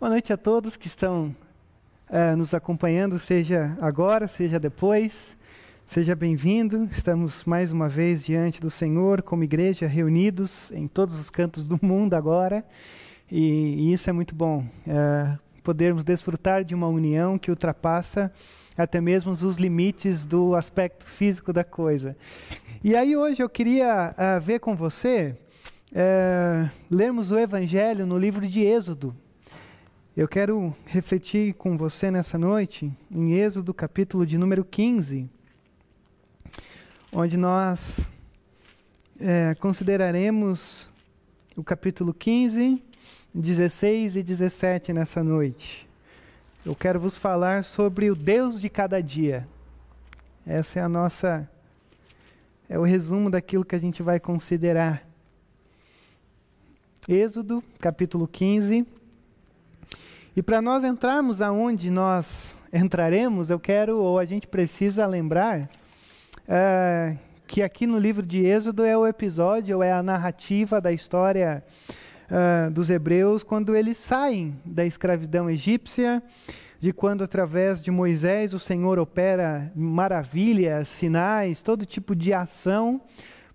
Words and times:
Boa 0.00 0.08
noite 0.08 0.32
a 0.32 0.36
todos 0.38 0.78
que 0.78 0.86
estão 0.86 1.36
uh, 2.08 2.34
nos 2.34 2.54
acompanhando, 2.54 3.18
seja 3.18 3.76
agora, 3.82 4.26
seja 4.26 4.58
depois. 4.58 5.36
Seja 5.84 6.16
bem-vindo. 6.16 6.88
Estamos 6.90 7.44
mais 7.44 7.70
uma 7.70 7.86
vez 7.86 8.24
diante 8.24 8.62
do 8.62 8.70
Senhor, 8.70 9.20
como 9.20 9.44
igreja, 9.44 9.86
reunidos 9.86 10.72
em 10.72 10.88
todos 10.88 11.20
os 11.20 11.28
cantos 11.28 11.68
do 11.68 11.78
mundo 11.82 12.14
agora. 12.14 12.64
E, 13.30 13.42
e 13.42 13.92
isso 13.92 14.08
é 14.08 14.12
muito 14.14 14.34
bom. 14.34 14.64
Uh, 14.86 15.38
podermos 15.62 16.02
desfrutar 16.02 16.64
de 16.64 16.74
uma 16.74 16.88
união 16.88 17.38
que 17.38 17.50
ultrapassa 17.50 18.32
até 18.78 19.02
mesmo 19.02 19.32
os 19.32 19.56
limites 19.58 20.24
do 20.24 20.54
aspecto 20.54 21.04
físico 21.04 21.52
da 21.52 21.62
coisa. 21.62 22.16
E 22.82 22.96
aí 22.96 23.14
hoje 23.14 23.42
eu 23.42 23.50
queria 23.50 24.14
uh, 24.16 24.40
ver 24.40 24.60
com 24.60 24.74
você, 24.74 25.36
uh, 25.92 26.70
lermos 26.90 27.30
o 27.30 27.38
Evangelho 27.38 28.06
no 28.06 28.16
livro 28.16 28.48
de 28.48 28.62
Êxodo. 28.62 29.14
Eu 30.16 30.26
quero 30.26 30.74
refletir 30.86 31.54
com 31.54 31.76
você 31.76 32.10
nessa 32.10 32.36
noite 32.36 32.92
em 33.12 33.34
Êxodo, 33.34 33.72
capítulo 33.72 34.26
de 34.26 34.36
número 34.36 34.64
15, 34.64 35.30
onde 37.12 37.36
nós 37.36 38.00
é, 39.20 39.54
consideraremos 39.60 40.90
o 41.54 41.62
capítulo 41.62 42.12
15, 42.12 42.82
16 43.32 44.16
e 44.16 44.22
17 44.24 44.92
nessa 44.92 45.22
noite. 45.22 45.88
Eu 46.66 46.74
quero 46.74 46.98
vos 46.98 47.16
falar 47.16 47.62
sobre 47.62 48.10
o 48.10 48.16
Deus 48.16 48.60
de 48.60 48.68
cada 48.68 49.00
dia. 49.00 49.46
Essa 50.44 50.80
é 50.80 50.82
a 50.82 50.88
nossa 50.88 51.48
é 52.68 52.76
o 52.76 52.82
resumo 52.82 53.30
daquilo 53.30 53.64
que 53.64 53.76
a 53.76 53.80
gente 53.80 54.02
vai 54.02 54.18
considerar. 54.18 55.08
Êxodo, 57.08 57.62
capítulo 57.78 58.26
15, 58.26 58.84
e 60.36 60.42
para 60.42 60.62
nós 60.62 60.84
entrarmos 60.84 61.42
aonde 61.42 61.90
nós 61.90 62.60
entraremos, 62.72 63.50
eu 63.50 63.58
quero, 63.58 63.98
ou 63.98 64.18
a 64.18 64.24
gente 64.24 64.46
precisa 64.46 65.04
lembrar, 65.06 65.68
uh, 66.48 67.18
que 67.46 67.62
aqui 67.62 67.84
no 67.84 67.98
livro 67.98 68.24
de 68.24 68.44
Êxodo 68.44 68.84
é 68.84 68.96
o 68.96 69.06
episódio, 69.06 69.78
ou 69.78 69.82
é 69.82 69.92
a 69.92 70.02
narrativa 70.02 70.80
da 70.80 70.92
história 70.92 71.64
uh, 72.30 72.70
dos 72.70 72.90
hebreus 72.90 73.42
quando 73.42 73.74
eles 73.74 73.96
saem 73.96 74.56
da 74.64 74.86
escravidão 74.86 75.50
egípcia, 75.50 76.22
de 76.78 76.92
quando 76.92 77.24
através 77.24 77.82
de 77.82 77.90
Moisés 77.90 78.54
o 78.54 78.58
Senhor 78.60 79.00
opera 79.00 79.70
maravilhas, 79.74 80.86
sinais, 80.86 81.60
todo 81.60 81.84
tipo 81.84 82.14
de 82.14 82.32
ação 82.32 83.00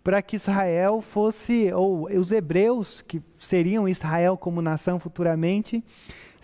para 0.04 0.22
que 0.22 0.36
Israel 0.36 1.02
fosse, 1.02 1.72
ou 1.74 2.08
os 2.08 2.32
hebreus, 2.32 3.02
que 3.02 3.24
seriam 3.40 3.90
Israel 3.90 4.38
como 4.38 4.62
nação 4.62 5.00
futuramente, 5.00 5.84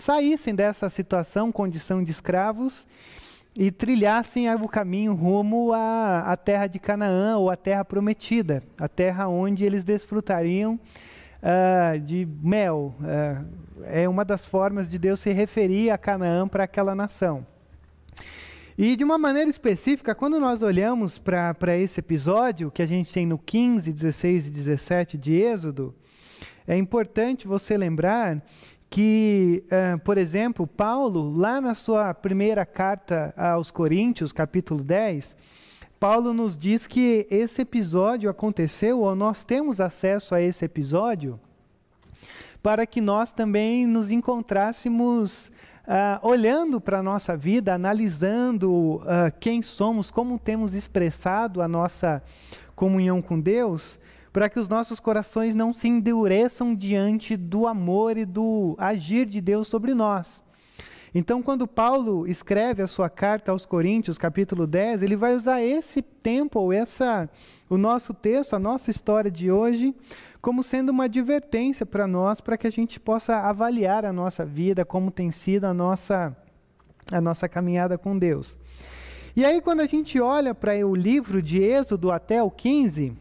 saíssem 0.02 0.56
dessa 0.56 0.90
situação, 0.90 1.52
condição 1.52 2.04
de 2.04 2.12
escravos, 2.12 2.88
e 3.56 3.70
trilhassem 3.70 4.54
o 4.56 4.68
caminho 4.68 5.14
rumo 5.14 5.74
à, 5.74 6.20
à 6.22 6.38
terra 6.38 6.68
de 6.68 6.80
Canaã, 6.80 7.38
ou 7.38 7.50
à 7.50 7.56
terra 7.56 7.84
prometida, 7.84 8.64
a 8.80 8.88
terra 8.88 9.28
onde 9.28 9.66
eles 9.66 9.84
desfrutariam 9.84 10.80
uh, 11.42 12.00
de 12.00 12.28
mel. 12.42 12.96
Uh, 13.00 13.46
é 13.84 14.08
uma 14.08 14.24
das 14.24 14.46
formas 14.46 14.90
de 14.90 14.98
Deus 14.98 15.20
se 15.20 15.32
referir 15.32 15.90
a 15.90 15.98
Canaã 15.98 16.48
para 16.48 16.64
aquela 16.64 16.96
nação. 16.96 17.46
E 18.78 18.96
de 18.96 19.04
uma 19.04 19.18
maneira 19.18 19.50
específica, 19.50 20.16
quando 20.16 20.40
nós 20.40 20.64
olhamos 20.64 21.18
para 21.18 21.78
esse 21.78 22.00
episódio 22.00 22.72
que 22.72 22.82
a 22.82 22.88
gente 22.88 23.14
tem 23.14 23.26
no 23.26 23.38
15, 23.38 23.92
16 23.92 24.48
e 24.48 24.50
17 24.50 25.18
de 25.18 25.34
Êxodo, 25.34 25.94
é 26.66 26.78
importante 26.78 27.48
você 27.48 27.78
lembrar 27.78 28.42
que, 28.92 29.64
uh, 29.68 29.98
por 30.00 30.18
exemplo, 30.18 30.68
Paulo, 30.68 31.34
lá 31.34 31.62
na 31.62 31.74
sua 31.74 32.14
primeira 32.14 32.66
carta 32.66 33.34
aos 33.38 33.72
Coríntios, 33.72 34.34
capítulo 34.34 34.84
10, 34.84 35.34
Paulo 35.98 36.34
nos 36.34 36.58
diz 36.58 36.88
que 36.88 37.26
esse 37.32 37.62
episódio 37.62 38.30
aconteceu, 38.30 39.00
ou 39.00 39.16
nós 39.16 39.46
temos 39.46 39.80
acesso 39.80 40.36
a 40.36 40.42
esse 40.42 40.66
episódio, 40.66 41.40
para 42.62 42.86
que 42.86 43.00
nós 43.00 43.32
também 43.32 43.88
nos 43.88 44.12
encontrássemos 44.12 45.54
uh, 45.88 46.28
olhando 46.28 46.82
para 46.82 47.00
a 47.00 47.04
nossa 47.04 47.38
vida, 47.38 47.74
analisando 47.74 48.96
uh, 48.96 49.32
quem 49.40 49.62
somos, 49.62 50.12
como 50.12 50.38
temos 50.38 50.74
expressado 50.74 51.62
a 51.62 51.68
nossa 51.68 52.22
comunhão 52.76 53.22
com 53.22 53.40
Deus, 53.40 53.98
para 54.32 54.50
que 54.50 54.60
os 54.60 54.68
nossos 54.68 55.00
corações 55.00 55.54
não 55.54 55.74
se 55.74 55.88
endureçam 55.88 56.74
diante 56.74 57.36
do 57.36 57.68
amor 57.68 58.18
e 58.18 58.26
do 58.26 58.76
agir 58.78 59.26
de 59.26 59.42
Deus 59.42 59.68
sobre 59.68 59.94
nós. 59.94 60.44
Então, 61.14 61.44
quando 61.44 61.68
Paulo 61.68 62.26
escreve 62.26 62.82
a 62.82 62.88
sua 62.88 63.10
carta 63.10 63.52
aos 63.52 63.66
Coríntios, 63.66 64.18
capítulo 64.18 64.66
10, 64.66 65.04
ele 65.04 65.18
vai 65.18 65.36
usar 65.36 65.62
esse 65.62 66.02
tempo, 66.02 66.58
ou 66.58 66.72
essa, 66.72 67.30
o 67.70 67.78
nosso 67.78 68.14
texto, 68.14 68.56
a 68.56 68.60
nossa 68.60 68.90
história 68.90 69.30
de 69.30 69.52
hoje, 69.52 69.94
como 70.42 70.64
sendo 70.64 70.90
uma 70.90 71.04
advertência 71.04 71.86
para 71.86 72.08
nós, 72.08 72.40
para 72.40 72.58
que 72.58 72.66
a 72.66 72.72
gente 72.72 72.98
possa 72.98 73.36
avaliar 73.40 74.06
a 74.06 74.14
nossa 74.14 74.46
vida, 74.46 74.86
como 74.86 75.12
tem 75.12 75.32
sido 75.32 75.66
a 75.66 75.74
nossa, 75.74 76.36
a 77.12 77.20
nossa 77.20 77.50
caminhada 77.50 77.98
com 77.98 78.18
Deus. 78.18 78.58
E 79.36 79.44
aí, 79.44 79.60
quando 79.60 79.82
a 79.82 79.88
gente 79.88 80.18
olha 80.18 80.56
para 80.56 80.76
o 80.88 80.96
livro 80.96 81.42
de 81.42 81.62
Êxodo 81.62 82.10
até 82.10 82.42
o 82.42 82.50
15, 82.50 83.18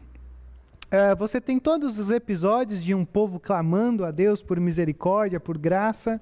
Uh, 0.91 1.15
você 1.15 1.39
tem 1.39 1.57
todos 1.57 1.97
os 1.97 2.11
episódios 2.11 2.83
de 2.83 2.93
um 2.93 3.05
povo 3.05 3.39
clamando 3.39 4.03
a 4.03 4.11
Deus 4.11 4.41
por 4.41 4.59
misericórdia, 4.59 5.39
por 5.39 5.57
graça. 5.57 6.19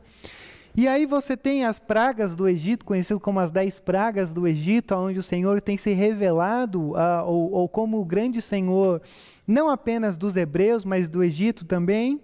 E 0.75 0.87
aí 0.87 1.07
você 1.07 1.35
tem 1.35 1.65
as 1.65 1.79
pragas 1.79 2.35
do 2.35 2.47
Egito, 2.47 2.85
conhecido 2.85 3.19
como 3.19 3.39
as 3.39 3.49
dez 3.49 3.79
pragas 3.79 4.31
do 4.31 4.47
Egito, 4.47 4.93
onde 4.93 5.17
o 5.17 5.23
Senhor 5.23 5.59
tem 5.59 5.75
se 5.75 5.91
revelado, 5.93 6.91
uh, 6.91 7.25
ou, 7.25 7.51
ou, 7.51 7.67
como 7.67 7.99
o 7.99 8.05
grande 8.05 8.43
Senhor, 8.43 9.01
não 9.47 9.69
apenas 9.69 10.15
dos 10.15 10.37
hebreus, 10.37 10.85
mas 10.85 11.09
do 11.09 11.23
Egito 11.23 11.65
também. 11.65 12.21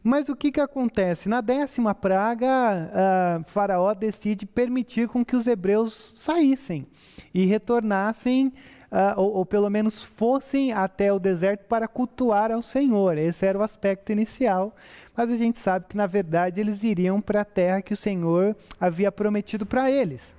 Mas 0.00 0.28
o 0.28 0.36
que, 0.36 0.52
que 0.52 0.60
acontece? 0.60 1.28
Na 1.28 1.40
décima 1.40 1.92
praga, 1.92 2.46
uh, 2.46 3.50
Faraó 3.50 3.92
decide 3.94 4.46
permitir 4.46 5.08
com 5.08 5.24
que 5.24 5.34
os 5.34 5.48
hebreus 5.48 6.14
saíssem 6.16 6.86
e 7.34 7.44
retornassem 7.46 8.52
uh, 8.90 9.20
ou, 9.20 9.34
ou, 9.34 9.46
pelo 9.46 9.70
menos 9.70 10.02
fossem 10.02 10.72
até 10.72 11.12
o 11.12 11.18
deserto 11.18 11.64
para 11.66 11.88
cultuar 11.88 12.50
ao 12.50 12.62
Senhor. 12.62 13.16
Esse 13.16 13.46
era 13.46 13.58
o 13.58 13.62
aspecto 13.62 14.12
inicial. 14.12 14.74
Mas 15.16 15.30
a 15.30 15.36
gente 15.36 15.58
sabe 15.58 15.86
que, 15.88 15.96
na 15.96 16.06
verdade, 16.06 16.60
eles 16.60 16.82
iriam 16.82 17.20
para 17.20 17.42
a 17.42 17.44
terra 17.44 17.82
que 17.82 17.92
o 17.92 17.96
Senhor 17.96 18.56
havia 18.80 19.12
prometido 19.12 19.66
para 19.66 19.90
eles. 19.90 20.34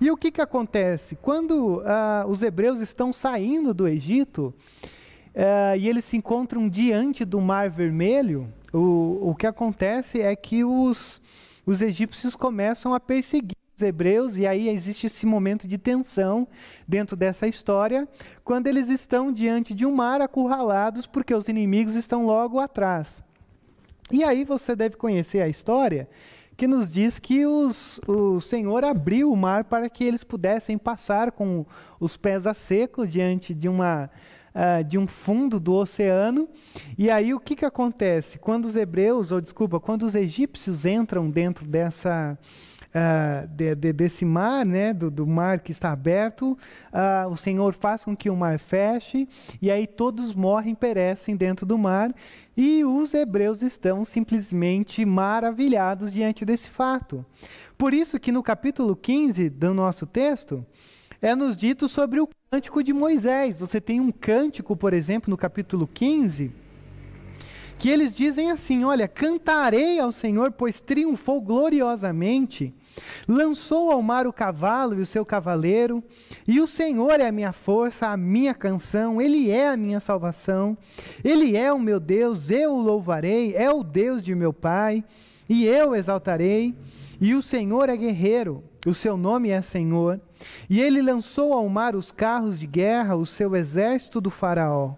E 0.00 0.10
o 0.10 0.16
que, 0.16 0.30
que 0.30 0.40
acontece? 0.40 1.16
Quando 1.16 1.78
uh, 1.78 2.28
os 2.28 2.42
hebreus 2.42 2.80
estão 2.80 3.12
saindo 3.12 3.74
do 3.74 3.86
Egito 3.86 4.54
uh, 5.34 5.76
e 5.76 5.88
eles 5.88 6.06
se 6.06 6.16
encontram 6.16 6.68
diante 6.68 7.24
do 7.24 7.40
Mar 7.40 7.68
Vermelho, 7.68 8.48
o, 8.72 9.30
o 9.30 9.34
que 9.34 9.46
acontece 9.46 10.22
é 10.22 10.34
que 10.34 10.64
os, 10.64 11.20
os 11.66 11.82
egípcios 11.82 12.34
começam 12.34 12.94
a 12.94 13.00
perseguir 13.00 13.59
hebreus, 13.82 14.38
e 14.38 14.46
aí 14.46 14.68
existe 14.68 15.06
esse 15.06 15.26
momento 15.26 15.66
de 15.66 15.78
tensão 15.78 16.46
dentro 16.86 17.16
dessa 17.16 17.46
história, 17.46 18.08
quando 18.44 18.66
eles 18.66 18.88
estão 18.88 19.32
diante 19.32 19.74
de 19.74 19.86
um 19.86 19.94
mar 19.94 20.20
acurralados, 20.20 21.06
porque 21.06 21.34
os 21.34 21.48
inimigos 21.48 21.94
estão 21.94 22.26
logo 22.26 22.58
atrás. 22.58 23.22
E 24.10 24.24
aí 24.24 24.44
você 24.44 24.74
deve 24.74 24.96
conhecer 24.96 25.40
a 25.40 25.48
história 25.48 26.08
que 26.60 26.66
nos 26.66 26.90
diz 26.90 27.18
que 27.18 27.46
os, 27.46 27.98
o 28.06 28.38
Senhor 28.38 28.84
abriu 28.84 29.32
o 29.32 29.36
mar 29.36 29.64
para 29.64 29.88
que 29.88 30.04
eles 30.04 30.22
pudessem 30.22 30.76
passar 30.76 31.32
com 31.32 31.64
os 31.98 32.18
pés 32.18 32.46
a 32.46 32.52
seco 32.52 33.06
diante 33.06 33.54
de 33.54 33.66
uma 33.66 34.10
Uh, 34.52 34.82
de 34.82 34.98
um 34.98 35.06
fundo 35.06 35.60
do 35.60 35.72
oceano. 35.74 36.48
E 36.98 37.08
aí 37.08 37.32
o 37.32 37.38
que, 37.38 37.54
que 37.54 37.64
acontece? 37.64 38.36
Quando 38.36 38.64
os 38.64 38.74
hebreus, 38.74 39.30
ou 39.30 39.40
desculpa, 39.40 39.78
quando 39.78 40.02
os 40.02 40.16
egípcios 40.16 40.84
entram 40.84 41.30
dentro 41.30 41.64
dessa, 41.64 42.36
uh, 42.94 43.46
de, 43.48 43.74
de, 43.74 43.92
desse 43.92 44.24
mar, 44.24 44.64
né, 44.64 44.92
do, 44.92 45.10
do, 45.10 45.26
mar 45.26 45.60
que 45.60 45.72
está 45.72 45.92
aberto, 45.92 46.56
uh, 46.92 47.28
o 47.30 47.36
Senhor 47.36 47.74
faz 47.74 48.04
com 48.04 48.16
que 48.16 48.30
o 48.30 48.36
mar 48.36 48.58
feche, 48.58 49.28
e 49.60 49.70
aí 49.70 49.86
todos 49.86 50.34
morrem, 50.34 50.74
perecem 50.74 51.36
dentro 51.36 51.64
do 51.64 51.78
mar, 51.78 52.14
e 52.56 52.84
os 52.84 53.14
hebreus 53.14 53.62
estão 53.62 54.04
simplesmente 54.04 55.04
maravilhados 55.04 56.12
diante 56.12 56.44
desse 56.44 56.68
fato. 56.68 57.24
Por 57.78 57.94
isso 57.94 58.20
que 58.20 58.30
no 58.30 58.42
capítulo 58.42 58.94
15 58.94 59.48
do 59.48 59.72
nosso 59.72 60.04
texto, 60.04 60.64
é 61.22 61.34
nos 61.34 61.56
dito 61.56 61.86
sobre 61.88 62.20
o 62.20 62.28
cântico 62.50 62.82
de 62.82 62.92
Moisés. 62.92 63.60
Você 63.60 63.80
tem 63.80 64.00
um 64.00 64.10
cântico, 64.10 64.74
por 64.74 64.92
exemplo, 64.92 65.30
no 65.30 65.36
capítulo 65.36 65.86
15, 65.86 66.50
que 67.78 67.88
eles 67.88 68.14
dizem 68.14 68.50
assim: 68.50 68.84
Olha, 68.84 69.06
cantarei 69.06 69.98
ao 69.98 70.12
Senhor, 70.12 70.52
pois 70.52 70.80
triunfou 70.80 71.40
gloriosamente. 71.40 72.74
Lançou 73.28 73.90
ao 73.90 74.02
mar 74.02 74.26
o 74.26 74.32
cavalo 74.32 74.98
e 74.98 75.00
o 75.00 75.06
seu 75.06 75.24
cavaleiro, 75.24 76.02
e 76.46 76.60
o 76.60 76.66
Senhor 76.66 77.20
é 77.20 77.28
a 77.28 77.32
minha 77.32 77.52
força, 77.52 78.08
a 78.08 78.16
minha 78.16 78.54
canção, 78.54 79.20
Ele 79.20 79.50
é 79.50 79.68
a 79.68 79.76
minha 79.76 80.00
salvação, 80.00 80.76
Ele 81.22 81.56
é 81.56 81.72
o 81.72 81.78
meu 81.78 82.00
Deus, 82.00 82.50
eu 82.50 82.72
o 82.72 82.82
louvarei, 82.82 83.54
é 83.54 83.70
o 83.70 83.82
Deus 83.82 84.22
de 84.22 84.34
meu 84.34 84.52
Pai, 84.52 85.04
e 85.48 85.66
eu 85.66 85.94
exaltarei. 85.94 86.74
E 87.20 87.34
o 87.34 87.42
Senhor 87.42 87.88
é 87.88 87.96
guerreiro, 87.96 88.64
o 88.86 88.94
seu 88.94 89.16
nome 89.16 89.50
é 89.50 89.60
Senhor. 89.60 90.20
E 90.70 90.80
ele 90.80 91.02
lançou 91.02 91.52
ao 91.52 91.68
mar 91.68 91.94
os 91.94 92.10
carros 92.10 92.58
de 92.58 92.66
guerra, 92.66 93.14
o 93.14 93.26
seu 93.26 93.54
exército 93.54 94.20
do 94.20 94.30
Faraó. 94.30 94.94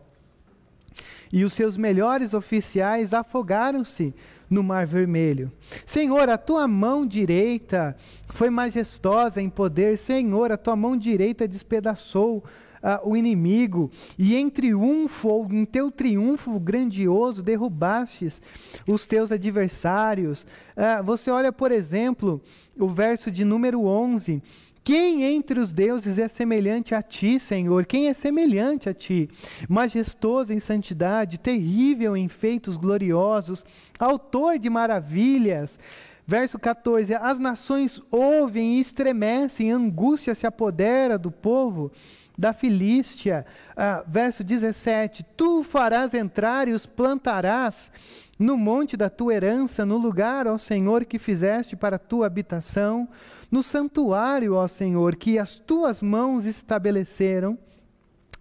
E 1.32 1.44
os 1.44 1.54
seus 1.54 1.76
melhores 1.76 2.34
oficiais 2.34 3.14
afogaram-se 3.14 4.14
no 4.52 4.62
Mar 4.62 4.86
Vermelho. 4.86 5.50
Senhor, 5.86 6.28
a 6.28 6.36
tua 6.36 6.68
mão 6.68 7.06
direita 7.06 7.96
foi 8.28 8.50
majestosa 8.50 9.40
em 9.40 9.48
poder. 9.48 9.96
Senhor, 9.96 10.52
a 10.52 10.56
tua 10.56 10.76
mão 10.76 10.96
direita 10.96 11.48
despedaçou 11.48 12.44
Uh, 12.82 13.10
o 13.10 13.16
inimigo, 13.16 13.88
e 14.18 14.34
em 14.34 14.50
triunfo, 14.50 15.28
ou 15.28 15.46
em 15.52 15.64
teu 15.64 15.88
triunfo 15.88 16.58
grandioso, 16.58 17.40
derrubastes 17.40 18.42
os 18.88 19.06
teus 19.06 19.30
adversários. 19.30 20.44
Uh, 20.76 21.00
você 21.04 21.30
olha, 21.30 21.52
por 21.52 21.70
exemplo, 21.70 22.42
o 22.76 22.88
verso 22.88 23.30
de 23.30 23.44
número 23.44 23.84
11: 23.84 24.42
quem 24.84 25.22
entre 25.22 25.60
os 25.60 25.70
deuses 25.70 26.18
é 26.18 26.26
semelhante 26.26 26.94
a 26.94 27.00
ti, 27.02 27.38
Senhor? 27.38 27.86
Quem 27.86 28.08
é 28.08 28.14
semelhante 28.14 28.88
a 28.88 28.94
ti? 28.94 29.28
Majestoso 29.68 30.52
em 30.52 30.58
santidade, 30.58 31.38
terrível 31.38 32.16
em 32.16 32.26
feitos 32.26 32.76
gloriosos, 32.76 33.64
autor 33.96 34.58
de 34.58 34.68
maravilhas. 34.68 35.78
Verso 36.26 36.58
14: 36.58 37.14
As 37.14 37.38
nações 37.38 38.02
ouvem 38.10 38.76
e 38.76 38.80
estremecem, 38.80 39.70
angústia 39.70 40.34
se 40.34 40.48
apodera 40.48 41.16
do 41.16 41.30
povo 41.30 41.92
da 42.36 42.52
Filístia. 42.52 43.46
Ah, 43.76 44.02
verso 44.06 44.42
17: 44.42 45.24
Tu 45.36 45.62
farás 45.62 46.12
entrar 46.12 46.66
e 46.66 46.72
os 46.72 46.86
plantarás 46.86 47.92
no 48.36 48.56
monte 48.56 48.96
da 48.96 49.08
tua 49.08 49.34
herança, 49.34 49.86
no 49.86 49.96
lugar, 49.96 50.48
ó 50.48 50.58
Senhor, 50.58 51.04
que 51.04 51.18
fizeste 51.18 51.76
para 51.76 51.96
a 51.96 52.00
tua 52.00 52.26
habitação 52.26 53.08
no 53.52 53.62
santuário, 53.62 54.54
ó 54.54 54.66
Senhor, 54.66 55.14
que 55.14 55.38
as 55.38 55.58
tuas 55.58 56.00
mãos 56.00 56.46
estabeleceram, 56.46 57.58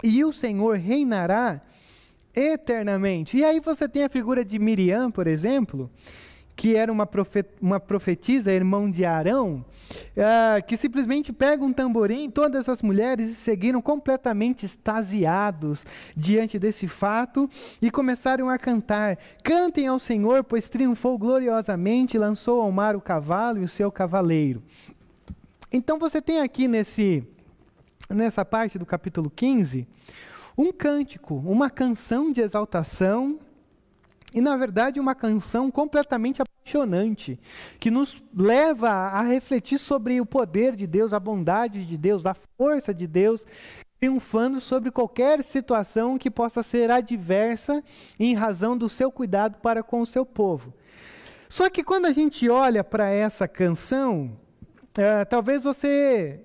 e 0.02 0.24
o 0.24 0.32
Senhor 0.32 0.78
reinará 0.78 1.62
eternamente. 2.34 3.38
E 3.38 3.44
aí 3.44 3.60
você 3.60 3.90
tem 3.90 4.06
a 4.06 4.10
figura 4.10 4.46
de 4.46 4.58
Miriam, 4.58 5.12
por 5.12 5.28
exemplo, 5.28 5.92
que 6.56 6.76
era 6.76 6.92
uma, 6.92 7.06
profet, 7.06 7.50
uma 7.62 7.80
profetisa, 7.80 8.54
irmão 8.54 8.90
de 8.90 9.04
Arão, 9.04 9.66
uh, 10.16 10.66
que 10.66 10.78
simplesmente 10.78 11.34
pega 11.34 11.64
um 11.64 11.74
tamborim, 11.74 12.30
todas 12.30 12.70
as 12.70 12.82
mulheres 12.82 13.30
e 13.32 13.36
seguiram 13.36 13.82
completamente 13.82 14.66
extasiados 14.66 15.86
diante 16.16 16.58
desse 16.58 16.88
fato 16.88 17.50
e 17.82 17.92
começaram 17.92 18.50
a 18.50 18.58
cantar: 18.58 19.18
Cantem 19.44 19.88
ao 19.88 20.00
Senhor, 20.00 20.44
pois 20.44 20.70
triunfou 20.70 21.18
gloriosamente, 21.18 22.18
lançou 22.18 22.62
ao 22.62 22.72
mar 22.72 22.96
o 22.96 23.02
cavalo 23.02 23.60
e 23.60 23.66
o 23.66 23.68
seu 23.68 23.92
cavaleiro. 23.92 24.62
Então 25.72 25.98
você 25.98 26.22
tem 26.22 26.42
aqui 26.42 26.68
nesse, 26.68 27.26
nessa 28.10 28.44
parte 28.44 28.78
do 28.78 28.86
capítulo 28.86 29.30
15 29.30 29.88
um 30.58 30.74
cântico, 30.74 31.36
uma 31.36 31.70
canção 31.70 32.30
de 32.30 32.42
exaltação 32.42 33.40
e, 34.34 34.42
na 34.42 34.58
verdade, 34.58 35.00
uma 35.00 35.16
canção 35.16 35.72
completamente 35.72 36.42
apaixonante, 36.42 37.40
que 37.80 37.90
nos 37.90 38.22
leva 38.36 38.90
a 38.90 39.22
refletir 39.22 39.78
sobre 39.78 40.20
o 40.20 40.26
poder 40.26 40.76
de 40.76 40.86
Deus, 40.86 41.14
a 41.14 41.20
bondade 41.20 41.86
de 41.86 41.98
Deus, 41.98 42.26
a 42.26 42.34
força 42.34 42.94
de 42.94 43.08
Deus, 43.08 43.46
triunfando 43.98 44.60
sobre 44.60 44.92
qualquer 44.92 45.42
situação 45.42 46.18
que 46.18 46.30
possa 46.30 46.62
ser 46.62 46.92
adversa 46.92 47.82
em 48.20 48.34
razão 48.34 48.78
do 48.78 48.90
seu 48.90 49.10
cuidado 49.10 49.58
para 49.60 49.82
com 49.82 50.02
o 50.02 50.06
seu 50.06 50.26
povo. 50.26 50.74
Só 51.48 51.70
que 51.70 51.84
quando 51.84 52.08
a 52.08 52.14
gente 52.14 52.50
olha 52.50 52.84
para 52.84 53.10
essa 53.10 53.48
canção, 53.48 54.38
é, 54.98 55.26
talvez 55.26 55.64
você 55.64 56.42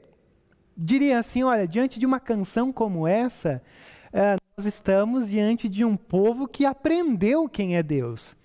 diria 0.76 1.18
assim: 1.18 1.42
olha, 1.42 1.66
diante 1.66 1.98
de 1.98 2.06
uma 2.06 2.20
canção 2.20 2.72
como 2.72 3.06
essa, 3.06 3.62
é, 4.12 4.36
nós 4.56 4.66
estamos 4.66 5.28
diante 5.28 5.68
de 5.68 5.84
um 5.84 5.96
povo 5.96 6.46
que 6.46 6.64
aprendeu 6.64 7.48
quem 7.48 7.76
é 7.76 7.82
Deus. 7.82 8.36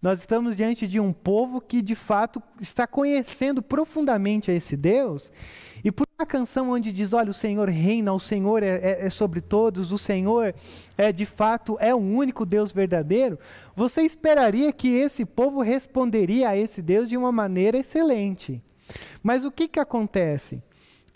Nós 0.00 0.20
estamos 0.20 0.56
diante 0.56 0.86
de 0.86 1.00
um 1.00 1.12
povo 1.12 1.60
que 1.60 1.82
de 1.82 1.96
fato 1.96 2.40
está 2.60 2.86
conhecendo 2.86 3.60
profundamente 3.60 4.48
a 4.48 4.54
esse 4.54 4.76
Deus. 4.76 5.32
E 5.82 5.90
por 5.90 6.06
uma 6.16 6.24
canção 6.24 6.70
onde 6.70 6.92
diz: 6.92 7.12
Olha, 7.12 7.30
o 7.30 7.34
Senhor 7.34 7.68
reina, 7.68 8.12
o 8.12 8.20
Senhor 8.20 8.62
é, 8.62 8.76
é, 8.76 9.06
é 9.06 9.10
sobre 9.10 9.40
todos, 9.40 9.90
o 9.90 9.98
Senhor 9.98 10.54
é 10.96 11.10
de 11.10 11.26
fato 11.26 11.76
é 11.80 11.92
o 11.92 11.98
único 11.98 12.46
Deus 12.46 12.70
verdadeiro, 12.70 13.38
você 13.74 14.02
esperaria 14.02 14.72
que 14.72 14.88
esse 14.88 15.24
povo 15.24 15.62
responderia 15.62 16.50
a 16.50 16.56
esse 16.56 16.80
Deus 16.80 17.08
de 17.08 17.16
uma 17.16 17.32
maneira 17.32 17.76
excelente. 17.76 18.62
Mas 19.22 19.44
o 19.44 19.50
que, 19.50 19.68
que 19.68 19.80
acontece? 19.80 20.62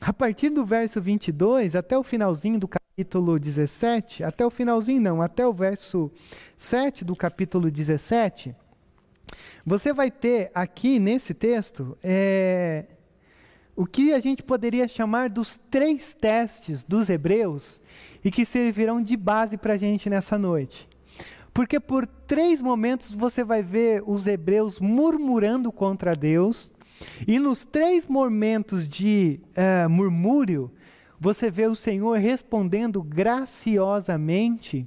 A 0.00 0.12
partir 0.12 0.50
do 0.50 0.64
verso 0.64 1.00
22 1.00 1.76
até 1.76 1.96
o 1.96 2.02
finalzinho 2.02 2.58
do 2.58 2.66
capítulo 2.66 3.38
17, 3.38 4.24
até 4.24 4.44
o 4.44 4.50
finalzinho 4.50 5.00
não, 5.00 5.22
até 5.22 5.46
o 5.46 5.52
verso 5.52 6.10
7 6.56 7.04
do 7.04 7.14
capítulo 7.14 7.70
17, 7.70 8.54
você 9.64 9.92
vai 9.92 10.10
ter 10.10 10.50
aqui 10.54 10.98
nesse 10.98 11.32
texto 11.32 11.96
é, 12.02 12.84
o 13.76 13.86
que 13.86 14.12
a 14.12 14.20
gente 14.20 14.42
poderia 14.42 14.86
chamar 14.86 15.30
dos 15.30 15.56
três 15.70 16.14
testes 16.14 16.82
dos 16.82 17.08
hebreus 17.08 17.80
e 18.24 18.30
que 18.30 18.44
servirão 18.44 19.00
de 19.00 19.16
base 19.16 19.56
para 19.56 19.74
a 19.74 19.76
gente 19.76 20.10
nessa 20.10 20.36
noite. 20.36 20.88
Porque 21.54 21.78
por 21.78 22.06
três 22.06 22.62
momentos 22.62 23.12
você 23.12 23.44
vai 23.44 23.62
ver 23.62 24.02
os 24.06 24.26
hebreus 24.26 24.80
murmurando 24.80 25.70
contra 25.70 26.14
Deus, 26.14 26.72
e 27.26 27.38
nos 27.38 27.64
três 27.64 28.06
momentos 28.06 28.88
de 28.88 29.40
uh, 29.56 29.88
murmúrio, 29.88 30.70
você 31.18 31.50
vê 31.50 31.66
o 31.66 31.76
Senhor 31.76 32.18
respondendo 32.18 33.02
graciosamente, 33.02 34.86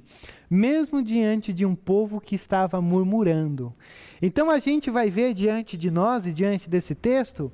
mesmo 0.50 1.02
diante 1.02 1.52
de 1.52 1.64
um 1.64 1.74
povo 1.74 2.20
que 2.20 2.34
estava 2.34 2.80
murmurando. 2.80 3.74
Então 4.20 4.50
a 4.50 4.58
gente 4.58 4.90
vai 4.90 5.10
ver 5.10 5.32
diante 5.32 5.76
de 5.76 5.90
nós 5.90 6.26
e 6.26 6.32
diante 6.32 6.68
desse 6.68 6.94
texto 6.94 7.50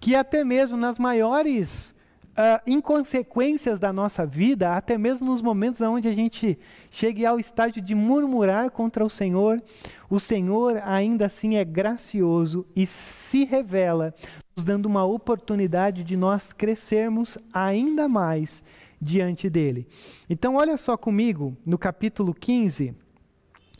que 0.00 0.14
até 0.14 0.44
mesmo 0.44 0.76
nas 0.76 0.98
maiores 0.98 1.93
uh, 2.34 2.60
inconsequências 2.70 3.78
da 3.78 3.92
nossa 3.92 4.26
vida, 4.26 4.74
até 4.76 4.98
mesmo 4.98 5.30
nos 5.30 5.40
momentos 5.40 5.80
onde 5.80 6.08
a 6.08 6.12
gente 6.12 6.58
chegue 6.90 7.24
ao 7.24 7.38
estágio 7.38 7.80
de 7.80 7.94
murmurar 7.94 8.70
contra 8.70 9.04
o 9.04 9.10
Senhor, 9.10 9.62
o 10.10 10.18
Senhor 10.20 10.80
ainda 10.84 11.26
assim 11.26 11.56
é 11.56 11.64
gracioso 11.64 12.66
e 12.74 12.86
se 12.86 13.44
revela, 13.44 14.14
nos 14.56 14.64
dando 14.64 14.86
uma 14.86 15.04
oportunidade 15.04 16.04
de 16.04 16.16
nós 16.16 16.52
crescermos 16.52 17.38
ainda 17.52 18.08
mais 18.08 18.62
diante 19.00 19.50
dele. 19.50 19.86
Então, 20.28 20.56
olha 20.56 20.76
só 20.76 20.96
comigo 20.96 21.56
no 21.64 21.76
capítulo 21.76 22.32
15, 22.34 22.94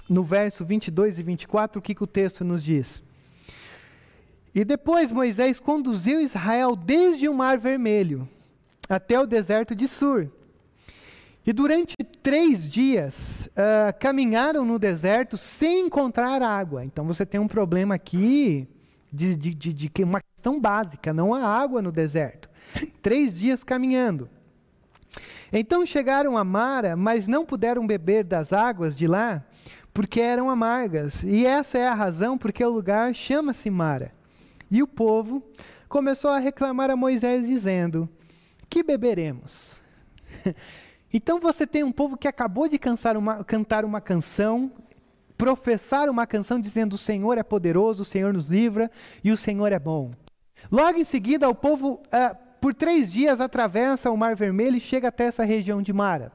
no 0.08 0.23
verso 0.23 0.64
22 0.64 1.18
e 1.18 1.23
24, 1.23 1.78
o 1.78 1.82
que, 1.82 1.94
que 1.94 2.04
o 2.04 2.06
texto 2.06 2.44
nos 2.44 2.62
diz. 2.62 3.02
E 4.54 4.64
depois 4.64 5.11
Moisés 5.11 5.58
conduziu 5.58 6.20
Israel 6.20 6.76
desde 6.76 7.28
o 7.28 7.34
Mar 7.34 7.58
Vermelho 7.58 8.28
até 8.88 9.18
o 9.18 9.26
deserto 9.26 9.74
de 9.74 9.86
Sur. 9.88 10.30
E 11.46 11.52
durante 11.52 11.94
três 12.22 12.70
dias 12.70 13.50
uh, 13.52 13.98
caminharam 14.00 14.64
no 14.64 14.78
deserto 14.78 15.36
sem 15.36 15.86
encontrar 15.86 16.42
água. 16.42 16.84
Então 16.84 17.04
você 17.04 17.26
tem 17.26 17.38
um 17.38 17.48
problema 17.48 17.94
aqui 17.94 18.66
de, 19.12 19.36
de, 19.36 19.54
de, 19.54 19.72
de 19.72 20.02
uma 20.02 20.20
questão 20.20 20.58
básica: 20.58 21.12
não 21.12 21.34
há 21.34 21.44
água 21.44 21.82
no 21.82 21.92
deserto. 21.92 22.48
Três 23.02 23.38
dias 23.38 23.62
caminhando. 23.62 24.28
Então 25.52 25.86
chegaram 25.86 26.36
a 26.36 26.42
Mara, 26.42 26.96
mas 26.96 27.28
não 27.28 27.44
puderam 27.44 27.86
beber 27.86 28.24
das 28.24 28.52
águas 28.52 28.96
de 28.96 29.06
lá, 29.06 29.44
porque 29.92 30.20
eram 30.20 30.50
amargas. 30.50 31.22
E 31.22 31.46
essa 31.46 31.78
é 31.78 31.86
a 31.86 31.94
razão 31.94 32.36
porque 32.36 32.64
o 32.64 32.70
lugar 32.70 33.14
chama-se 33.14 33.70
Mara. 33.70 34.12
E 34.70 34.82
o 34.82 34.86
povo 34.88 35.42
começou 35.88 36.30
a 36.30 36.38
reclamar 36.38 36.90
a 36.90 36.96
Moisés, 36.96 37.46
dizendo: 37.46 38.08
que 38.74 38.82
beberemos? 38.82 39.80
então 41.12 41.38
você 41.38 41.64
tem 41.64 41.84
um 41.84 41.92
povo 41.92 42.16
que 42.16 42.26
acabou 42.26 42.66
de 42.66 42.80
uma, 43.16 43.44
cantar 43.44 43.84
uma 43.84 44.00
canção, 44.00 44.72
professar 45.38 46.10
uma 46.10 46.26
canção 46.26 46.58
dizendo: 46.58 46.94
O 46.94 46.98
Senhor 46.98 47.38
é 47.38 47.44
poderoso, 47.44 48.02
o 48.02 48.04
Senhor 48.04 48.34
nos 48.34 48.48
livra 48.48 48.90
e 49.22 49.30
o 49.30 49.36
Senhor 49.36 49.70
é 49.70 49.78
bom. 49.78 50.10
Logo 50.72 50.98
em 50.98 51.04
seguida, 51.04 51.48
o 51.48 51.54
povo, 51.54 52.02
uh, 52.06 52.36
por 52.60 52.74
três 52.74 53.12
dias, 53.12 53.40
atravessa 53.40 54.10
o 54.10 54.16
Mar 54.16 54.34
Vermelho 54.34 54.76
e 54.76 54.80
chega 54.80 55.06
até 55.06 55.26
essa 55.26 55.44
região 55.44 55.80
de 55.80 55.92
Mara. 55.92 56.32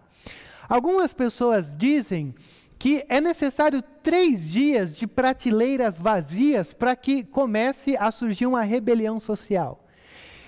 Algumas 0.70 1.14
pessoas 1.14 1.76
dizem 1.78 2.34
que 2.78 3.04
é 3.10 3.20
necessário 3.20 3.84
três 4.02 4.50
dias 4.50 4.96
de 4.96 5.06
prateleiras 5.06 6.00
vazias 6.00 6.72
para 6.72 6.96
que 6.96 7.22
comece 7.22 7.98
a 7.98 8.10
surgir 8.12 8.46
uma 8.46 8.62
rebelião 8.62 9.20
social. 9.20 9.89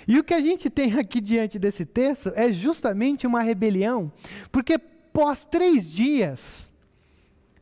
E 0.08 0.17
o 0.17 0.24
que 0.24 0.34
a 0.34 0.41
gente 0.41 0.70
tem 0.70 0.93
aqui 1.00 1.22
diante 1.22 1.60
desse 1.60 1.86
texto 1.86 2.31
é 2.36 2.51
justamente 2.51 3.27
uma 3.27 3.41
rebelião, 3.41 4.12
porque 4.51 4.77
pós 4.77 5.46
três 5.46 5.89
dias 5.89 6.72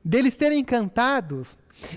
deles 0.03 0.35
terem 0.35 0.63
cantado, 0.63 1.43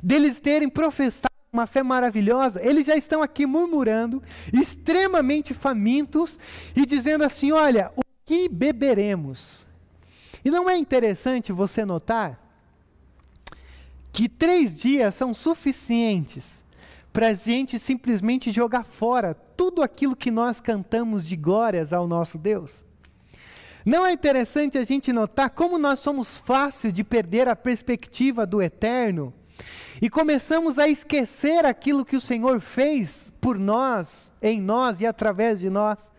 deles 0.03 0.41
terem 0.41 0.69
professado 0.69 1.33
uma 1.53 1.67
fé 1.67 1.83
maravilhosa, 1.83 2.65
eles 2.65 2.87
já 2.87 2.97
estão 2.97 3.23
aqui 3.23 3.45
murmurando, 3.45 4.23
extremamente 4.53 5.53
famintos 5.53 6.39
e 6.75 6.87
dizendo 6.87 7.25
assim: 7.25 7.53
olha, 7.53 7.93
o 7.95 8.01
que 8.25 8.49
beberemos? 8.49 9.67
E 10.45 10.51
não 10.51 10.69
é 10.69 10.77
interessante 10.77 11.53
você 11.53 11.85
notar 11.85 12.41
que 14.13 14.29
três 14.29 14.77
dias 14.79 15.15
são 15.15 15.33
suficientes 15.33 16.62
para 17.13 17.29
a 17.29 17.35
gente 17.35 17.79
simplesmente 17.79 18.53
jogar 18.53 18.85
fora 18.85 19.35
tudo 19.35 19.83
aquilo 19.83 20.17
que 20.17 20.31
nós 20.31 20.61
cantamos 20.61 21.27
de 21.27 21.37
glórias 21.37 21.93
ao 21.93 22.07
nosso 22.07 22.39
Deus? 22.39 22.85
Não 23.85 24.07
é 24.07 24.13
interessante 24.13 24.79
a 24.79 24.85
gente 24.85 25.13
notar 25.13 25.51
como 25.51 25.79
nós 25.79 25.99
somos 25.99 26.37
fácil 26.37 26.93
de 26.93 27.03
perder 27.03 27.49
a 27.49 27.57
perspectiva 27.57 28.47
do 28.47 28.63
eterno 28.63 29.35
e 30.01 30.09
começamos 30.09 30.79
a 30.79 30.89
esquecer 30.89 31.67
aquilo 31.67 32.05
que 32.05 32.17
o 32.17 32.21
Senhor 32.21 32.61
fez 32.61 33.33
por 33.41 33.59
nós, 33.59 34.33
em 34.41 34.61
nós 34.61 35.01
e 35.01 35.07
através 35.07 35.59
de 35.59 35.69
nós? 35.69 36.12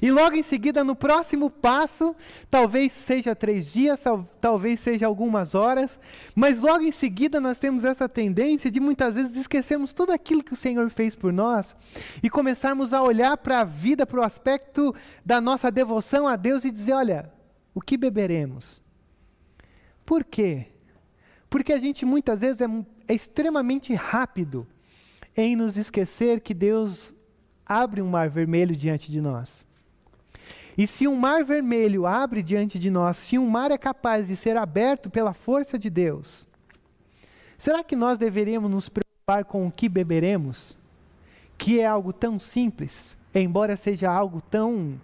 E 0.00 0.10
logo 0.10 0.36
em 0.36 0.42
seguida, 0.42 0.84
no 0.84 0.94
próximo 0.94 1.50
passo, 1.50 2.14
talvez 2.50 2.92
seja 2.92 3.34
três 3.34 3.72
dias, 3.72 4.02
talvez 4.40 4.80
seja 4.80 5.06
algumas 5.06 5.54
horas, 5.54 5.98
mas 6.34 6.60
logo 6.60 6.84
em 6.84 6.92
seguida 6.92 7.40
nós 7.40 7.58
temos 7.58 7.84
essa 7.84 8.08
tendência 8.08 8.70
de 8.70 8.80
muitas 8.80 9.14
vezes 9.14 9.36
esquecermos 9.36 9.92
tudo 9.92 10.12
aquilo 10.12 10.42
que 10.42 10.52
o 10.52 10.56
Senhor 10.56 10.88
fez 10.90 11.14
por 11.14 11.32
nós 11.32 11.76
e 12.22 12.30
começarmos 12.30 12.94
a 12.94 13.02
olhar 13.02 13.36
para 13.36 13.60
a 13.60 13.64
vida, 13.64 14.06
para 14.06 14.20
o 14.20 14.24
aspecto 14.24 14.94
da 15.24 15.40
nossa 15.40 15.70
devoção 15.70 16.26
a 16.28 16.36
Deus 16.36 16.64
e 16.64 16.70
dizer: 16.70 16.92
olha, 16.92 17.32
o 17.74 17.80
que 17.80 17.96
beberemos? 17.96 18.80
Por 20.06 20.24
quê? 20.24 20.68
Porque 21.50 21.72
a 21.72 21.78
gente 21.78 22.06
muitas 22.06 22.40
vezes 22.40 22.60
é, 22.60 22.66
é 23.06 23.14
extremamente 23.14 23.92
rápido 23.94 24.66
em 25.36 25.54
nos 25.54 25.76
esquecer 25.76 26.40
que 26.40 26.54
Deus 26.54 27.14
abre 27.64 28.00
um 28.00 28.08
mar 28.08 28.30
vermelho 28.30 28.74
diante 28.74 29.12
de 29.12 29.20
nós. 29.20 29.67
E 30.78 30.86
se 30.86 31.08
um 31.08 31.16
mar 31.16 31.42
vermelho 31.42 32.06
abre 32.06 32.40
diante 32.40 32.78
de 32.78 32.88
nós, 32.88 33.16
se 33.16 33.36
um 33.36 33.50
mar 33.50 33.72
é 33.72 33.76
capaz 33.76 34.28
de 34.28 34.36
ser 34.36 34.56
aberto 34.56 35.10
pela 35.10 35.34
força 35.34 35.76
de 35.76 35.90
Deus, 35.90 36.46
será 37.58 37.82
que 37.82 37.96
nós 37.96 38.16
deveríamos 38.16 38.70
nos 38.70 38.88
preocupar 38.88 39.44
com 39.44 39.66
o 39.66 39.72
que 39.72 39.88
beberemos? 39.88 40.78
Que 41.58 41.80
é 41.80 41.86
algo 41.86 42.12
tão 42.12 42.38
simples, 42.38 43.16
embora 43.34 43.76
seja 43.76 44.08
algo 44.08 44.40
tão, 44.40 45.00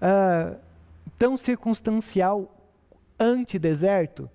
uh, 0.00 0.56
tão 1.18 1.36
circunstancial 1.36 2.54
ante-deserto. 3.18 4.30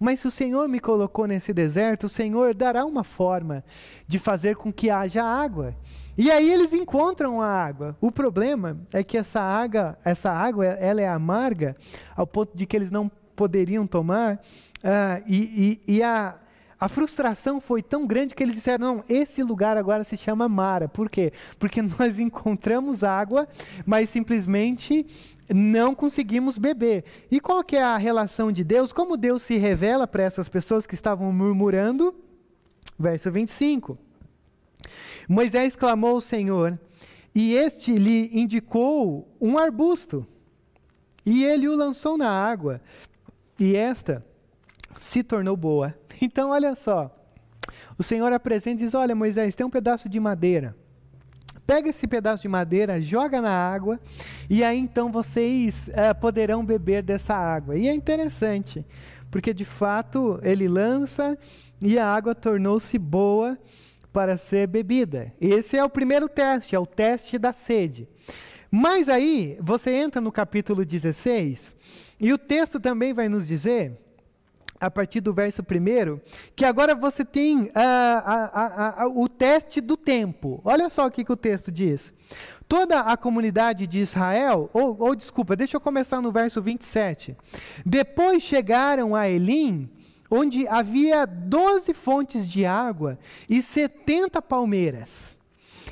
Mas 0.00 0.20
se 0.20 0.26
o 0.26 0.30
Senhor 0.30 0.66
me 0.66 0.80
colocou 0.80 1.26
nesse 1.26 1.52
deserto, 1.52 2.04
o 2.04 2.08
Senhor 2.08 2.54
dará 2.54 2.86
uma 2.86 3.04
forma 3.04 3.62
de 4.08 4.18
fazer 4.18 4.56
com 4.56 4.72
que 4.72 4.88
haja 4.88 5.22
água. 5.22 5.76
E 6.16 6.30
aí 6.30 6.50
eles 6.50 6.72
encontram 6.72 7.38
a 7.42 7.46
água. 7.46 7.94
O 8.00 8.10
problema 8.10 8.80
é 8.94 9.04
que 9.04 9.18
essa 9.18 9.42
água, 9.42 9.98
essa 10.02 10.32
água 10.32 10.64
ela 10.64 11.02
é 11.02 11.08
amarga 11.08 11.76
ao 12.16 12.26
ponto 12.26 12.56
de 12.56 12.64
que 12.64 12.74
eles 12.74 12.90
não 12.90 13.10
poderiam 13.36 13.86
tomar. 13.86 14.36
Uh, 14.78 15.22
e, 15.26 15.80
e, 15.86 15.96
e 15.96 16.02
a, 16.02 16.34
a 16.80 16.88
frustração 16.88 17.60
foi 17.60 17.82
tão 17.82 18.06
grande 18.06 18.34
que 18.34 18.42
eles 18.42 18.54
disseram: 18.54 18.96
não, 18.96 19.04
esse 19.06 19.42
lugar 19.42 19.76
agora 19.76 20.02
se 20.02 20.16
chama 20.16 20.48
Mara. 20.48 20.88
Por 20.88 21.10
quê? 21.10 21.30
Porque 21.58 21.82
nós 21.98 22.18
encontramos 22.18 23.04
água, 23.04 23.46
mas 23.84 24.08
simplesmente 24.08 25.06
não 25.54 25.94
conseguimos 25.94 26.58
beber. 26.58 27.04
E 27.30 27.40
qual 27.40 27.62
que 27.62 27.76
é 27.76 27.82
a 27.82 27.96
relação 27.96 28.50
de 28.52 28.64
Deus? 28.64 28.92
Como 28.92 29.16
Deus 29.16 29.42
se 29.42 29.56
revela 29.56 30.06
para 30.06 30.22
essas 30.22 30.48
pessoas 30.48 30.86
que 30.86 30.94
estavam 30.94 31.32
murmurando? 31.32 32.14
Verso 32.98 33.30
25. 33.30 33.98
Moisés 35.28 35.76
clamou 35.76 36.14
ao 36.16 36.20
Senhor, 36.20 36.78
e 37.34 37.54
este 37.54 37.94
lhe 37.94 38.30
indicou 38.32 39.28
um 39.40 39.56
arbusto, 39.56 40.26
e 41.24 41.44
ele 41.44 41.68
o 41.68 41.76
lançou 41.76 42.18
na 42.18 42.28
água, 42.28 42.80
e 43.58 43.76
esta 43.76 44.24
se 44.98 45.22
tornou 45.22 45.56
boa. 45.56 45.94
Então, 46.22 46.50
olha 46.50 46.74
só, 46.74 47.10
o 47.96 48.02
Senhor 48.02 48.30
apresenta 48.30 48.82
e 48.82 48.84
diz: 48.84 48.94
Olha, 48.94 49.14
Moisés, 49.14 49.54
tem 49.54 49.64
um 49.64 49.70
pedaço 49.70 50.06
de 50.06 50.20
madeira. 50.20 50.76
Pega 51.70 51.88
esse 51.88 52.04
pedaço 52.08 52.42
de 52.42 52.48
madeira, 52.48 53.00
joga 53.00 53.40
na 53.40 53.52
água, 53.52 54.00
e 54.48 54.64
aí 54.64 54.76
então 54.76 55.12
vocês 55.12 55.88
uh, 55.90 56.20
poderão 56.20 56.64
beber 56.64 57.00
dessa 57.00 57.32
água. 57.32 57.78
E 57.78 57.86
é 57.86 57.94
interessante, 57.94 58.84
porque 59.30 59.54
de 59.54 59.64
fato 59.64 60.40
ele 60.42 60.66
lança 60.66 61.38
e 61.80 61.96
a 61.96 62.04
água 62.08 62.34
tornou-se 62.34 62.98
boa 62.98 63.56
para 64.12 64.36
ser 64.36 64.66
bebida. 64.66 65.32
Esse 65.40 65.76
é 65.76 65.84
o 65.84 65.88
primeiro 65.88 66.28
teste, 66.28 66.74
é 66.74 66.78
o 66.80 66.84
teste 66.84 67.38
da 67.38 67.52
sede. 67.52 68.08
Mas 68.68 69.08
aí, 69.08 69.56
você 69.60 69.92
entra 69.92 70.20
no 70.20 70.32
capítulo 70.32 70.84
16, 70.84 71.76
e 72.18 72.32
o 72.32 72.38
texto 72.38 72.80
também 72.80 73.12
vai 73.12 73.28
nos 73.28 73.46
dizer, 73.46 73.92
a 74.80 74.90
partir 74.90 75.20
do 75.20 75.32
verso 75.32 75.62
1, 75.62 76.20
que 76.56 76.64
agora 76.64 76.94
você 76.94 77.24
tem 77.24 77.64
uh, 77.64 77.70
a, 77.74 78.50
a, 78.52 79.02
a, 79.02 79.08
o 79.08 79.28
teste 79.28 79.80
do 79.80 79.96
tempo. 79.96 80.60
Olha 80.64 80.88
só 80.88 81.06
o 81.06 81.10
que, 81.10 81.24
que 81.24 81.32
o 81.32 81.36
texto 81.36 81.70
diz. 81.70 82.14
Toda 82.66 83.00
a 83.00 83.16
comunidade 83.16 83.86
de 83.86 83.98
Israel, 83.98 84.70
ou, 84.72 84.96
ou 84.98 85.14
desculpa, 85.14 85.56
deixa 85.56 85.76
eu 85.76 85.80
começar 85.80 86.22
no 86.22 86.32
verso 86.32 86.62
27. 86.62 87.36
Depois 87.84 88.42
chegaram 88.42 89.14
a 89.14 89.28
Elim, 89.28 89.90
onde 90.30 90.66
havia 90.68 91.26
doze 91.26 91.92
fontes 91.92 92.48
de 92.48 92.64
água 92.64 93.18
e 93.48 93.60
setenta 93.60 94.40
palmeiras. 94.40 95.36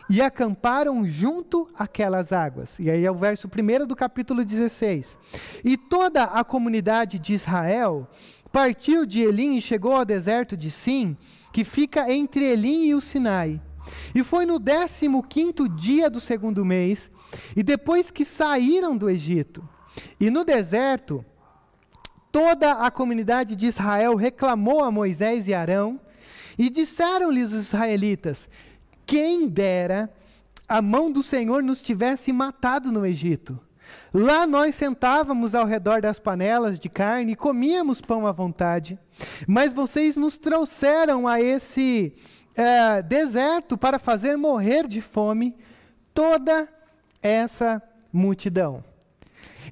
E 0.09 0.23
acamparam 0.23 1.07
junto 1.07 1.69
àquelas 1.77 2.33
águas. 2.33 2.79
E 2.79 2.91
aí 2.91 3.05
é 3.05 3.11
o 3.11 3.15
verso 3.15 3.47
1 3.47 3.87
do 3.87 3.95
capítulo 3.95 4.43
16. 4.43 5.19
E 5.63 5.77
toda 5.77 6.25
a 6.25 6.43
comunidade 6.43 7.19
de 7.19 7.35
Israel 7.35 8.09
partiu 8.53 9.05
de 9.05 9.21
Elim 9.21 9.57
e 9.57 9.61
chegou 9.61 9.95
ao 9.95 10.05
deserto 10.05 10.57
de 10.57 10.71
Sim, 10.71 11.17
que 11.53 11.65
fica 11.65 12.11
entre 12.13 12.45
Elim 12.45 12.85
e 12.85 12.95
o 12.95 13.01
Sinai. 13.01 13.61
E 14.15 14.23
foi 14.23 14.45
no 14.45 14.59
décimo 14.59 15.23
quinto 15.23 15.69
dia 15.69 16.11
do 16.11 16.21
segundo 16.21 16.65
mês, 16.65 17.11
e 17.57 17.63
depois 17.63 18.11
que 18.11 18.25
saíram 18.25 18.97
do 18.97 19.09
Egito. 19.09 19.67
E 20.21 20.31
no 20.31 20.45
deserto 20.45 21.25
toda 22.31 22.73
a 22.73 22.91
comunidade 22.91 23.57
de 23.57 23.67
Israel 23.67 24.15
reclamou 24.15 24.85
a 24.85 24.91
Moisés 24.91 25.49
e 25.49 25.55
Arão, 25.55 26.01
e 26.59 26.69
disseram-lhes 26.69 27.53
os 27.53 27.67
israelitas: 27.67 28.51
Quem 29.07 29.49
dera 29.49 30.13
a 30.69 30.83
mão 30.83 31.11
do 31.11 31.23
Senhor 31.23 31.63
nos 31.63 31.81
tivesse 31.81 32.33
matado 32.33 32.93
no 32.93 33.07
Egito. 33.07 33.59
Lá 34.13 34.47
nós 34.47 34.75
sentávamos 34.75 35.55
ao 35.55 35.67
redor 35.67 36.01
das 36.01 36.19
panelas 36.19 36.79
de 36.79 36.89
carne 36.89 37.33
e 37.33 37.37
comíamos 37.37 38.01
pão 38.01 38.27
à 38.27 38.33
vontade. 38.33 38.99
Mas 39.47 39.73
vocês 39.73 40.17
nos 40.17 40.39
trouxeram 40.39 41.27
a 41.27 41.41
esse 41.41 42.15
é, 42.55 43.03
deserto 43.03 43.77
para 43.77 43.99
fazer 43.99 44.37
morrer 44.37 44.87
de 44.89 45.01
fome 45.01 45.57
toda 46.15 46.69
essa 47.23 47.83
multidão. 48.13 48.88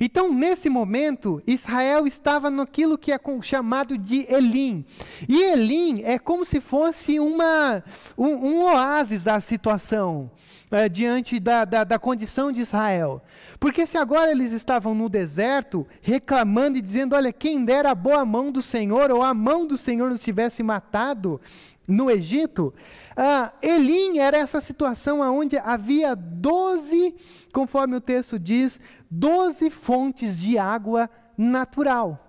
Então, 0.00 0.32
nesse 0.32 0.68
momento, 0.68 1.42
Israel 1.46 2.06
estava 2.06 2.50
naquilo 2.50 2.98
que 2.98 3.12
é 3.12 3.20
chamado 3.42 3.98
de 3.98 4.26
Elim. 4.28 4.84
E 5.28 5.42
Elim 5.42 6.02
é 6.04 6.18
como 6.18 6.44
se 6.44 6.60
fosse 6.60 7.18
uma, 7.18 7.82
um, 8.16 8.28
um 8.28 8.62
oásis 8.64 9.22
da 9.22 9.40
situação, 9.40 10.30
é, 10.70 10.88
diante 10.88 11.38
da, 11.38 11.64
da, 11.64 11.84
da 11.84 11.98
condição 11.98 12.50
de 12.50 12.60
Israel. 12.60 13.22
Porque 13.58 13.86
se 13.86 13.96
agora 13.96 14.30
eles 14.30 14.52
estavam 14.52 14.94
no 14.94 15.08
deserto, 15.08 15.86
reclamando 16.00 16.78
e 16.78 16.82
dizendo: 16.82 17.14
Olha, 17.14 17.32
quem 17.32 17.64
dera 17.64 17.90
a 17.90 17.94
boa 17.94 18.24
mão 18.24 18.50
do 18.50 18.60
Senhor, 18.60 19.10
ou 19.10 19.22
a 19.22 19.32
mão 19.32 19.66
do 19.66 19.76
Senhor 19.76 20.10
nos 20.10 20.20
tivesse 20.20 20.62
matado 20.62 21.40
no 21.86 22.10
Egito, 22.10 22.74
ah, 23.16 23.52
Elim 23.62 24.18
era 24.18 24.36
essa 24.36 24.60
situação 24.60 25.20
onde 25.20 25.56
havia 25.56 26.14
doze, 26.14 27.14
conforme 27.52 27.96
o 27.96 28.00
texto 28.00 28.38
diz, 28.38 28.80
doze 29.10 29.70
fontes 29.70 30.38
de 30.38 30.58
água 30.58 31.08
natural. 31.36 32.22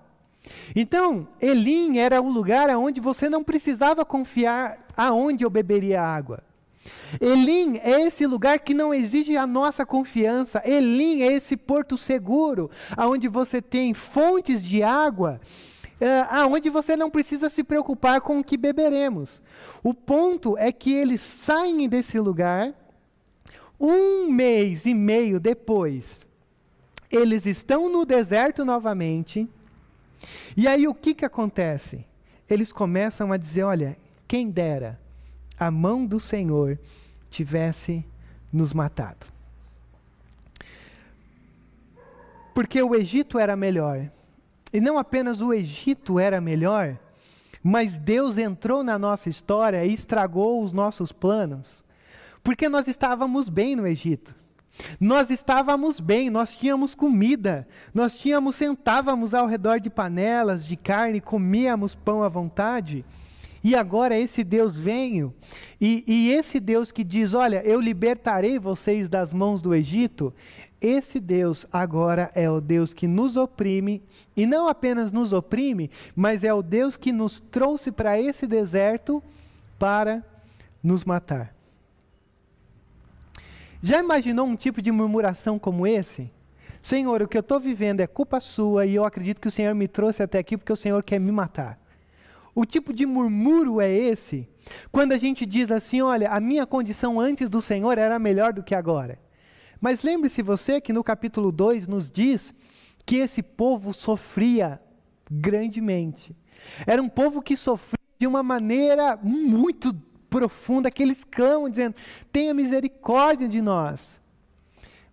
Então, 0.75 1.27
Elim 1.41 1.97
era 1.97 2.21
o 2.21 2.29
lugar 2.29 2.69
onde 2.77 3.01
você 3.01 3.29
não 3.29 3.43
precisava 3.43 4.05
confiar 4.05 4.85
aonde 4.95 5.43
eu 5.43 5.49
beberia 5.49 6.01
água. 6.01 6.43
Elim 7.19 7.77
é 7.83 8.01
esse 8.01 8.25
lugar 8.25 8.59
que 8.59 8.73
não 8.73 8.93
exige 8.93 9.35
a 9.37 9.45
nossa 9.45 9.85
confiança. 9.85 10.61
Elim 10.65 11.21
é 11.21 11.33
esse 11.33 11.57
porto 11.57 11.97
seguro, 11.97 12.69
aonde 12.95 13.27
você 13.27 13.61
tem 13.61 13.93
fontes 13.93 14.63
de 14.63 14.83
água, 14.83 15.39
é, 15.99 16.25
aonde 16.29 16.69
você 16.69 16.95
não 16.95 17.09
precisa 17.09 17.49
se 17.49 17.63
preocupar 17.63 18.21
com 18.21 18.39
o 18.39 18.43
que 18.43 18.57
beberemos. 18.57 19.41
O 19.84 19.93
ponto 19.93 20.57
é 20.57 20.72
que 20.72 20.93
eles 20.93 21.22
saem 21.22 21.88
desse 21.88 22.19
lugar 22.19 22.74
um 23.79 24.29
mês 24.31 24.86
e 24.86 24.93
meio 24.93 25.39
depois 25.39 26.27
eles 27.12 27.46
estão 27.46 27.89
no 27.89 28.05
deserto 28.05 28.65
novamente. 28.65 29.48
E 30.55 30.67
aí 30.67 30.88
o 30.88 30.93
que, 30.93 31.13
que 31.13 31.25
acontece? 31.25 32.05
Eles 32.50 32.72
começam 32.72 33.31
a 33.31 33.38
dizer: 33.38 33.63
olha, 33.63 33.98
quem 34.27 34.50
dera 34.50 35.00
a 35.60 35.72
mão 35.72 36.05
do 36.05 36.19
Senhor 36.19 36.77
tivesse 37.29 38.05
nos 38.51 38.74
matado. 38.74 39.25
Porque 42.53 42.81
o 42.81 42.96
Egito 42.96 43.39
era 43.39 43.55
melhor. 43.55 44.10
E 44.74 44.81
não 44.81 44.98
apenas 44.98 45.41
o 45.41 45.53
Egito 45.53 46.19
era 46.19 46.41
melhor, 46.41 46.98
mas 47.63 47.97
Deus 47.97 48.37
entrou 48.37 48.83
na 48.83 48.97
nossa 48.97 49.29
história 49.29 49.85
e 49.85 49.93
estragou 49.93 50.63
os 50.63 50.71
nossos 50.71 51.11
planos. 51.11 51.83
Porque 52.43 52.69
nós 52.69 52.87
estávamos 52.87 53.49
bem 53.49 53.75
no 53.75 53.85
Egito. 53.85 54.35
Nós 54.99 55.29
estávamos 55.29 55.99
bem, 55.99 56.29
nós 56.29 56.53
tínhamos 56.55 56.93
comida, 56.93 57.67
nós 57.93 58.15
tínhamos, 58.15 58.55
sentávamos 58.55 59.33
ao 59.33 59.47
redor 59.47 59.79
de 59.79 59.89
panelas 59.89 60.65
de 60.65 60.75
carne, 60.75 61.19
comíamos 61.19 61.95
pão 61.95 62.21
à 62.21 62.29
vontade. 62.29 63.03
E 63.63 63.75
agora 63.75 64.17
esse 64.17 64.43
Deus 64.43 64.77
veio, 64.77 65.33
e, 65.81 66.03
e 66.07 66.31
esse 66.31 66.59
Deus 66.59 66.91
que 66.91 67.03
diz: 67.03 67.33
Olha, 67.33 67.61
eu 67.65 67.81
libertarei 67.81 68.59
vocês 68.59 69.09
das 69.09 69.33
mãos 69.33 69.61
do 69.61 69.73
Egito, 69.73 70.33
esse 70.81 71.19
Deus 71.19 71.65
agora 71.72 72.31
é 72.36 72.50
o 72.50 72.62
Deus 72.62 72.93
que 72.93 73.07
nos 73.07 73.36
oprime, 73.36 74.01
e 74.36 74.46
não 74.46 74.67
apenas 74.67 75.12
nos 75.12 75.34
oprime, 75.34 75.89
mas 76.15 76.43
é 76.43 76.53
o 76.53 76.62
Deus 76.62 76.96
que 76.96 77.12
nos 77.12 77.39
trouxe 77.39 77.91
para 77.91 78.19
esse 78.19 78.46
deserto 78.46 79.24
para 79.79 80.24
nos 80.84 81.03
matar. 81.03 81.53
Já 83.81 84.00
imaginou 84.00 84.46
um 84.46 84.55
tipo 84.55 84.81
de 84.81 84.91
murmuração 84.91 85.57
como 85.57 85.86
esse? 85.86 86.31
Senhor, 86.81 87.22
o 87.22 87.27
que 87.27 87.38
eu 87.38 87.41
estou 87.41 87.60
vivendo 87.60 88.00
é 88.00 88.07
culpa 88.07 88.39
sua 88.39 88.86
e 88.86 88.96
eu 88.96 89.03
acredito 89.03 89.41
que 89.41 89.48
o 89.48 89.51
Senhor 89.51 89.74
me 89.75 89.88
trouxe 89.88 90.24
até 90.24 90.39
aqui 90.39 90.57
porque 90.57 90.72
o 90.74 90.77
Senhor 90.77 91.03
quer 91.03 91.19
me 91.19 91.31
matar. 91.31 91.79
O 92.55 92.65
tipo 92.65 92.93
de 92.93 93.05
murmúrio 93.05 93.81
é 93.81 93.91
esse? 93.91 94.48
Quando 94.91 95.12
a 95.12 95.17
gente 95.17 95.46
diz 95.46 95.72
assim: 95.72 96.01
olha, 96.01 96.29
a 96.29 96.39
minha 96.39 96.65
condição 96.65 97.19
antes 97.19 97.50
do 97.50 97.62
Senhor 97.62 97.98
era 97.98 98.17
melhor 98.17 98.53
do 98.53 98.63
que 98.63 98.74
agora. 98.74 99.19
Mas 99.79 100.03
lembre-se 100.03 100.41
você 100.41 100.81
que 100.81 100.93
no 100.93 101.03
capítulo 101.03 101.51
2 101.51 101.88
nos 101.88 102.10
diz 102.10 102.53
que 103.05 103.17
esse 103.17 103.41
povo 103.41 103.93
sofria 103.93 104.81
grandemente. 105.29 106.36
Era 106.86 107.01
um 107.01 107.10
povo 107.10 107.41
que 107.41 107.55
sofria 107.55 107.98
de 108.19 108.25
uma 108.25 108.41
maneira 108.41 109.17
muito 109.22 109.96
profunda, 110.29 110.91
que 110.91 111.03
eles 111.03 111.24
clamam 111.24 111.69
dizendo: 111.69 111.96
tenha 112.31 112.53
misericórdia 112.53 113.48
de 113.48 113.62
nós. 113.62 114.19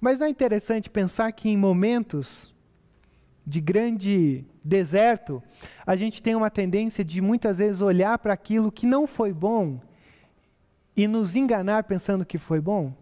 Mas 0.00 0.18
não 0.18 0.26
é 0.26 0.30
interessante 0.30 0.90
pensar 0.90 1.32
que 1.32 1.48
em 1.48 1.56
momentos 1.56 2.52
de 3.46 3.60
grande 3.60 4.44
deserto, 4.62 5.42
a 5.86 5.94
gente 5.94 6.22
tem 6.22 6.34
uma 6.34 6.50
tendência 6.50 7.04
de 7.04 7.20
muitas 7.20 7.58
vezes 7.58 7.82
olhar 7.82 8.18
para 8.18 8.32
aquilo 8.32 8.72
que 8.72 8.86
não 8.86 9.06
foi 9.06 9.32
bom 9.32 9.78
e 10.96 11.06
nos 11.06 11.36
enganar 11.36 11.84
pensando 11.84 12.24
que 12.24 12.38
foi 12.38 12.60
bom? 12.60 12.94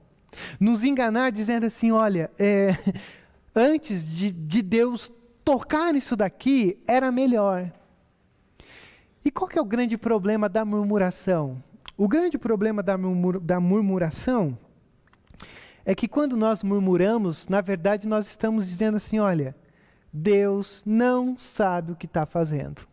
Nos 0.58 0.82
enganar 0.82 1.30
dizendo 1.30 1.66
assim: 1.66 1.92
olha, 1.92 2.30
é, 2.38 2.76
antes 3.54 4.06
de, 4.06 4.30
de 4.30 4.62
Deus 4.62 5.10
tocar 5.44 5.92
nisso 5.92 6.16
daqui, 6.16 6.82
era 6.86 7.10
melhor. 7.10 7.70
E 9.24 9.30
qual 9.30 9.48
que 9.48 9.58
é 9.58 9.62
o 9.62 9.66
grande 9.66 9.96
problema 9.96 10.48
da 10.48 10.64
murmuração? 10.64 11.62
O 11.96 12.08
grande 12.08 12.38
problema 12.38 12.82
da, 12.82 12.96
murmur, 12.96 13.38
da 13.38 13.60
murmuração 13.60 14.58
é 15.84 15.94
que 15.94 16.08
quando 16.08 16.36
nós 16.36 16.62
murmuramos, 16.62 17.46
na 17.48 17.60
verdade 17.60 18.08
nós 18.08 18.26
estamos 18.28 18.66
dizendo 18.66 18.96
assim: 18.96 19.18
olha, 19.18 19.54
Deus 20.12 20.82
não 20.84 21.36
sabe 21.38 21.92
o 21.92 21.96
que 21.96 22.06
está 22.06 22.26
fazendo. 22.26 22.86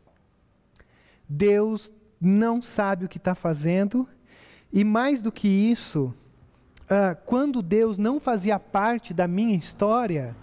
Deus 1.28 1.92
não 2.20 2.62
sabe 2.62 3.06
o 3.06 3.10
que 3.10 3.18
está 3.18 3.36
fazendo, 3.36 4.08
e 4.74 4.84
mais 4.84 5.22
do 5.22 5.32
que 5.32 5.48
isso, 5.48 6.14
uh, 6.90 7.16
quando 7.26 7.62
Deus 7.62 7.98
não 7.98 8.20
fazia 8.20 8.60
parte 8.60 9.14
da 9.14 9.28
minha 9.28 9.56
história, 9.56 10.36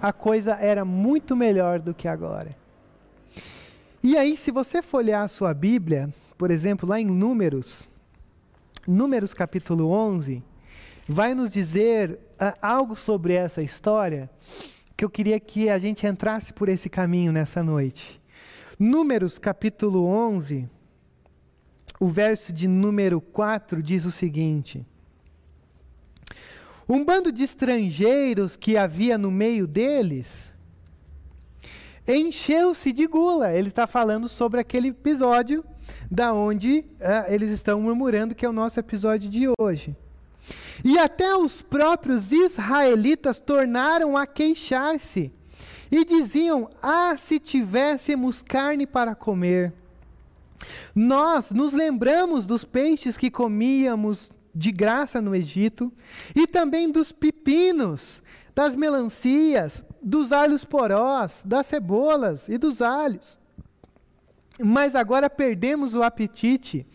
a 0.00 0.12
coisa 0.12 0.54
era 0.54 0.84
muito 0.84 1.36
melhor 1.36 1.78
do 1.78 1.92
que 1.92 2.08
agora. 2.08 2.56
E 4.02 4.16
aí, 4.16 4.36
se 4.36 4.50
você 4.50 4.80
folhear 4.80 5.22
a 5.22 5.28
sua 5.28 5.52
Bíblia, 5.52 6.12
por 6.38 6.50
exemplo, 6.50 6.88
lá 6.88 6.98
em 6.98 7.04
Números, 7.04 7.86
Números 8.88 9.34
capítulo 9.34 9.90
11, 9.90 10.42
vai 11.06 11.34
nos 11.34 11.50
dizer 11.50 12.18
uh, 12.40 12.56
algo 12.62 12.96
sobre 12.96 13.34
essa 13.34 13.62
história 13.62 14.30
que 14.96 15.04
eu 15.04 15.10
queria 15.10 15.38
que 15.38 15.68
a 15.68 15.78
gente 15.78 16.06
entrasse 16.06 16.52
por 16.52 16.68
esse 16.68 16.88
caminho 16.88 17.30
nessa 17.30 17.62
noite. 17.62 18.20
Números 18.78 19.38
capítulo 19.38 20.06
11, 20.06 20.66
o 21.98 22.08
verso 22.08 22.50
de 22.52 22.66
número 22.66 23.20
4 23.20 23.82
diz 23.82 24.06
o 24.06 24.10
seguinte: 24.10 24.86
Um 26.90 27.04
bando 27.04 27.30
de 27.30 27.44
estrangeiros 27.44 28.56
que 28.56 28.76
havia 28.76 29.16
no 29.16 29.30
meio 29.30 29.64
deles 29.64 30.52
encheu-se 32.04 32.92
de 32.92 33.06
gula. 33.06 33.52
Ele 33.52 33.68
está 33.68 33.86
falando 33.86 34.28
sobre 34.28 34.58
aquele 34.58 34.88
episódio 34.88 35.64
da 36.10 36.32
onde 36.32 36.80
uh, 36.80 37.32
eles 37.32 37.52
estão 37.52 37.80
murmurando, 37.80 38.34
que 38.34 38.44
é 38.44 38.48
o 38.48 38.52
nosso 38.52 38.80
episódio 38.80 39.30
de 39.30 39.46
hoje. 39.56 39.94
E 40.84 40.98
até 40.98 41.36
os 41.36 41.62
próprios 41.62 42.32
israelitas 42.32 43.38
tornaram 43.38 44.16
a 44.16 44.26
queixar-se 44.26 45.30
e 45.92 46.04
diziam: 46.04 46.68
Ah, 46.82 47.14
se 47.16 47.38
tivéssemos 47.38 48.42
carne 48.42 48.84
para 48.84 49.14
comer. 49.14 49.72
Nós 50.92 51.52
nos 51.52 51.72
lembramos 51.72 52.46
dos 52.46 52.64
peixes 52.64 53.16
que 53.16 53.30
comíamos 53.30 54.28
de 54.54 54.72
graça 54.72 55.20
no 55.20 55.34
Egito 55.34 55.92
e 56.34 56.46
também 56.46 56.90
dos 56.90 57.12
pepinos, 57.12 58.22
das 58.54 58.74
melancias, 58.74 59.84
dos 60.02 60.32
alhos 60.32 60.64
porós, 60.64 61.42
das 61.46 61.66
cebolas 61.66 62.48
e 62.48 62.58
dos 62.58 62.82
alhos 62.82 63.40
mas 64.62 64.94
agora 64.94 65.28
perdemos 65.30 65.94
o 65.94 66.02
apetite. 66.02 66.86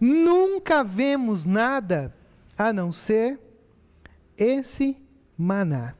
Nunca 0.00 0.82
vemos 0.82 1.44
nada 1.44 2.14
a 2.56 2.72
não 2.72 2.92
ser 2.92 3.38
esse 4.36 4.96
maná. 5.36 5.94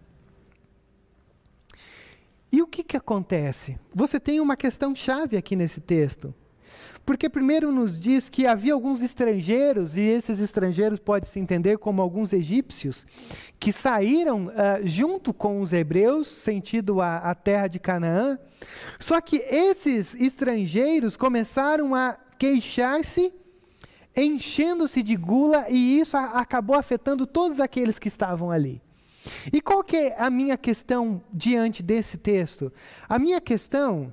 E 2.53 2.63
o 2.63 2.67
que, 2.67 2.83
que 2.83 2.97
acontece? 2.97 3.79
Você 3.95 4.19
tem 4.19 4.41
uma 4.41 4.57
questão 4.57 4.95
chave 4.95 5.37
aqui 5.37 5.55
nesse 5.55 5.81
texto. 5.81 6.35
Porque 7.11 7.29
primeiro 7.29 7.73
nos 7.73 8.01
diz 8.01 8.29
que 8.29 8.47
havia 8.47 8.73
alguns 8.73 9.03
estrangeiros, 9.03 9.97
e 9.97 10.01
esses 10.01 10.39
estrangeiros 10.39 11.01
pode 11.01 11.27
se 11.27 11.41
entender 11.41 11.77
como 11.77 12.01
alguns 12.01 12.33
egípcios, 12.33 13.05
que 13.59 13.73
saíram 13.73 14.47
uh, 14.47 14.51
junto 14.85 15.35
com 15.35 15.61
os 15.61 15.73
hebreus, 15.73 16.29
sentido 16.29 17.01
a, 17.01 17.17
a 17.17 17.35
terra 17.35 17.67
de 17.67 17.81
Canaã. 17.81 18.39
Só 19.01 19.21
que 19.21 19.39
esses 19.39 20.15
estrangeiros 20.15 21.17
começaram 21.17 21.97
a 21.97 22.17
queixar-se, 22.39 23.35
enchendo-se 24.17 25.03
de 25.03 25.17
gula, 25.17 25.67
e 25.69 25.99
isso 25.99 26.17
a, 26.17 26.27
acabou 26.39 26.77
afetando 26.77 27.27
todos 27.27 27.59
aqueles 27.59 27.99
que 27.99 28.07
estavam 28.07 28.53
ali. 28.53 28.81
E 29.53 29.61
qual 29.61 29.83
que 29.83 29.97
é 29.97 30.15
a 30.17 30.31
minha 30.31 30.57
questão 30.57 31.21
diante 31.33 31.83
desse 31.83 32.17
texto? 32.19 32.73
A 33.09 33.19
minha 33.19 33.41
questão 33.41 34.13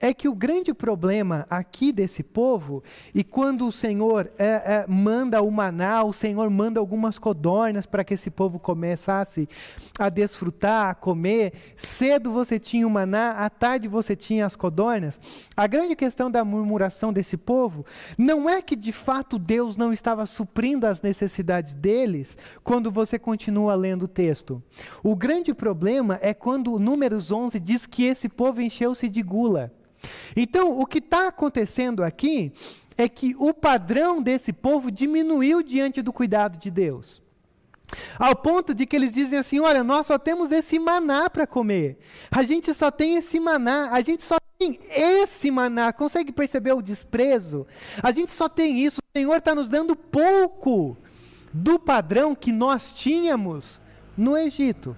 é 0.00 0.12
que 0.12 0.28
o 0.28 0.34
grande 0.34 0.74
problema 0.74 1.46
aqui 1.48 1.92
desse 1.92 2.22
povo, 2.22 2.82
e 3.14 3.24
quando 3.24 3.66
o 3.66 3.72
Senhor 3.72 4.30
é, 4.38 4.46
é, 4.46 4.86
manda 4.88 5.40
o 5.42 5.50
maná, 5.50 6.04
o 6.04 6.12
Senhor 6.12 6.48
manda 6.50 6.78
algumas 6.80 7.18
codornas 7.18 7.86
para 7.86 8.04
que 8.04 8.14
esse 8.14 8.30
povo 8.30 8.58
começasse 8.58 9.48
a 9.98 10.08
desfrutar, 10.08 10.90
a 10.90 10.94
comer, 10.94 11.52
cedo 11.76 12.30
você 12.30 12.58
tinha 12.58 12.86
o 12.86 12.90
maná, 12.90 13.32
à 13.32 13.48
tarde 13.48 13.88
você 13.88 14.14
tinha 14.14 14.44
as 14.44 14.56
codornas. 14.56 15.18
A 15.56 15.66
grande 15.66 15.96
questão 15.96 16.30
da 16.30 16.44
murmuração 16.44 17.12
desse 17.12 17.36
povo 17.36 17.84
não 18.18 18.48
é 18.48 18.60
que 18.60 18.76
de 18.76 18.92
fato 18.92 19.38
Deus 19.38 19.76
não 19.76 19.92
estava 19.92 20.26
suprindo 20.26 20.86
as 20.86 21.00
necessidades 21.00 21.74
deles 21.74 22.36
quando 22.62 22.90
você 22.90 23.18
continua 23.18 23.74
lendo 23.74 24.04
o 24.04 24.08
texto. 24.08 24.62
O 25.02 25.16
grande 25.16 25.54
problema 25.54 26.18
é 26.20 26.34
quando 26.34 26.72
o 26.72 26.78
Números 26.78 27.32
11 27.32 27.58
diz 27.60 27.86
que 27.86 28.04
esse 28.04 28.28
povo 28.28 28.60
encheu-se 28.60 29.08
de 29.08 29.22
gula. 29.22 29.72
Então, 30.34 30.78
o 30.78 30.86
que 30.86 30.98
está 30.98 31.28
acontecendo 31.28 32.02
aqui 32.04 32.52
é 32.96 33.08
que 33.08 33.34
o 33.38 33.52
padrão 33.52 34.22
desse 34.22 34.52
povo 34.52 34.90
diminuiu 34.90 35.62
diante 35.62 36.00
do 36.02 36.12
cuidado 36.12 36.58
de 36.58 36.70
Deus. 36.70 37.22
Ao 38.18 38.34
ponto 38.34 38.74
de 38.74 38.84
que 38.84 38.96
eles 38.96 39.12
dizem 39.12 39.38
assim: 39.38 39.60
olha, 39.60 39.84
nós 39.84 40.06
só 40.06 40.18
temos 40.18 40.50
esse 40.50 40.78
maná 40.78 41.30
para 41.30 41.46
comer. 41.46 41.98
A 42.30 42.42
gente 42.42 42.72
só 42.74 42.90
tem 42.90 43.16
esse 43.16 43.38
maná, 43.38 43.90
a 43.92 44.00
gente 44.00 44.22
só 44.22 44.36
tem 44.58 44.80
esse 44.90 45.50
maná. 45.50 45.92
Consegue 45.92 46.32
perceber 46.32 46.72
o 46.72 46.82
desprezo? 46.82 47.66
A 48.02 48.10
gente 48.10 48.32
só 48.32 48.48
tem 48.48 48.78
isso. 48.80 49.00
O 49.00 49.18
Senhor 49.18 49.36
está 49.36 49.54
nos 49.54 49.68
dando 49.68 49.94
pouco 49.94 50.96
do 51.52 51.78
padrão 51.78 52.34
que 52.34 52.50
nós 52.50 52.92
tínhamos 52.92 53.80
no 54.16 54.36
Egito. 54.36 54.96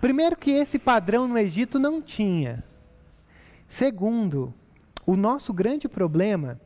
Primeiro, 0.00 0.36
que 0.36 0.50
esse 0.50 0.78
padrão 0.78 1.28
no 1.28 1.38
Egito 1.38 1.78
não 1.78 2.00
tinha. 2.00 2.64
Segundo, 3.72 4.52
o 5.06 5.16
nosso 5.16 5.50
grande 5.50 5.88
problema 5.88 6.60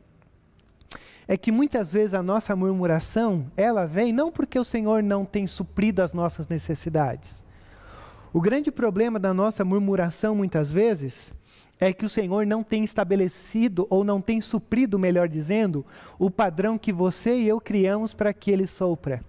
é 1.25 1.37
que 1.37 1.53
muitas 1.53 1.93
vezes 1.93 2.13
a 2.13 2.21
nossa 2.21 2.53
murmuração, 2.53 3.49
ela 3.55 3.85
vem 3.85 4.11
não 4.11 4.29
porque 4.29 4.59
o 4.59 4.65
Senhor 4.65 5.01
não 5.01 5.23
tem 5.23 5.47
suprido 5.47 6.01
as 6.01 6.11
nossas 6.11 6.49
necessidades. 6.49 7.45
O 8.33 8.41
grande 8.41 8.69
problema 8.69 9.17
da 9.17 9.33
nossa 9.33 9.63
murmuração 9.63 10.35
muitas 10.35 10.69
vezes 10.69 11.33
é 11.79 11.93
que 11.93 12.05
o 12.05 12.09
Senhor 12.09 12.45
não 12.45 12.61
tem 12.61 12.83
estabelecido 12.83 13.87
ou 13.89 14.03
não 14.03 14.19
tem 14.19 14.41
suprido, 14.41 14.99
melhor 14.99 15.29
dizendo, 15.29 15.85
o 16.19 16.29
padrão 16.29 16.77
que 16.77 16.91
você 16.91 17.37
e 17.37 17.47
eu 17.47 17.61
criamos 17.61 18.13
para 18.13 18.33
que 18.33 18.51
ele 18.51 18.67
sopra. 18.67 19.23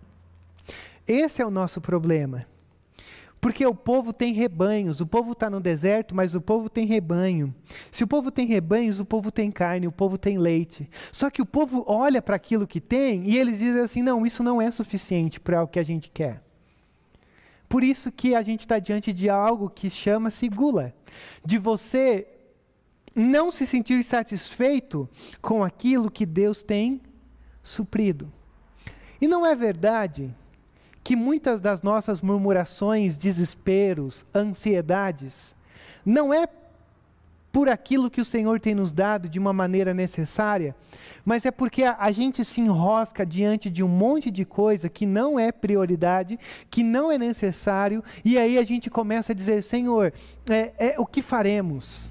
Esse 1.07 1.41
é 1.41 1.47
o 1.47 1.51
nosso 1.51 1.81
problema. 1.81 2.45
Porque 3.41 3.65
o 3.65 3.75
povo 3.75 4.13
tem 4.13 4.33
rebanhos, 4.33 5.01
o 5.01 5.07
povo 5.07 5.33
está 5.33 5.49
no 5.49 5.61
deserto, 5.61 6.15
mas 6.15 6.35
o 6.35 6.41
povo 6.41 6.69
tem 6.69 6.87
rebanho. 6.87 7.55
Se 7.93 8.03
o 8.03 8.07
povo 8.07 8.31
tem 8.31 8.47
rebanhos, 8.47 8.99
o 8.99 9.05
povo 9.05 9.31
tem 9.31 9.51
carne, 9.51 9.87
o 9.87 9.93
povo 9.93 10.19
tem 10.19 10.39
leite. 10.39 10.89
Só 11.13 11.31
que 11.31 11.41
o 11.41 11.47
povo 11.47 11.85
olha 11.87 12.21
para 12.21 12.37
aquilo 12.37 12.67
que 12.67 12.81
tem 12.81 13.29
e 13.31 13.39
eles 13.39 13.61
dizem 13.61 13.83
assim: 13.83 14.03
não, 14.03 14.27
isso 14.27 14.43
não 14.43 14.61
é 14.61 14.71
suficiente 14.71 15.39
para 15.39 15.63
o 15.63 15.69
que 15.69 15.79
a 15.79 15.85
gente 15.85 16.11
quer. 16.11 16.43
Por 17.69 17.85
isso 17.85 18.11
que 18.11 18.35
a 18.35 18.43
gente 18.43 18.61
está 18.61 18.79
diante 18.79 19.13
de 19.13 19.29
algo 19.29 19.69
que 19.69 19.91
chama-se 19.91 20.49
gula, 20.49 20.95
de 21.45 21.59
você 21.59 22.27
não 23.15 23.51
se 23.51 23.67
sentir 23.67 24.03
satisfeito 24.05 25.09
com 25.43 25.63
aquilo 25.63 26.11
que 26.11 26.25
Deus 26.25 26.63
tem 26.63 27.01
suprido. 27.63 28.33
E 29.21 29.29
não 29.29 29.45
é 29.45 29.55
verdade 29.55 30.35
que 31.09 31.17
muitas 31.17 31.59
das 31.59 31.81
nossas 31.81 32.21
murmurações, 32.21 33.17
desesperos, 33.17 34.27
ansiedades, 34.35 35.57
não 36.05 36.35
é 36.35 36.47
por 37.51 37.67
aquilo 37.67 38.11
que 38.11 38.21
o 38.21 38.25
Senhor 38.27 38.61
tem 38.61 38.75
nos 38.75 38.93
dado 38.93 39.27
de 39.27 39.39
uma 39.39 39.51
maneira 39.51 39.95
necessária, 39.95 40.77
mas 41.25 41.47
é 41.47 41.51
porque 41.51 41.83
a, 41.83 41.97
a, 41.99 42.13
gente 42.13 42.45
se 42.45 42.61
enrosca 42.61 43.25
diante 43.25 43.71
de 43.71 43.83
um 43.83 43.89
monte 43.89 44.31
de 44.31 44.45
coisa 44.45 44.91
que 44.91 45.07
não 45.07 45.41
é 45.41 45.51
prioridade, 45.51 46.39
que 46.69 46.83
não 46.83 47.11
é 47.11 47.17
necessário, 47.17 48.05
e 48.23 48.37
aí 48.37 48.59
a 48.59 48.63
gente 48.63 48.91
começa 48.91 49.33
a 49.33 49.35
dizer: 49.35 49.63
Senhor, 49.63 50.13
é, 50.51 50.73
é, 50.79 51.01
o 51.01 51.07
que 51.07 51.23
faremos? 51.23 52.11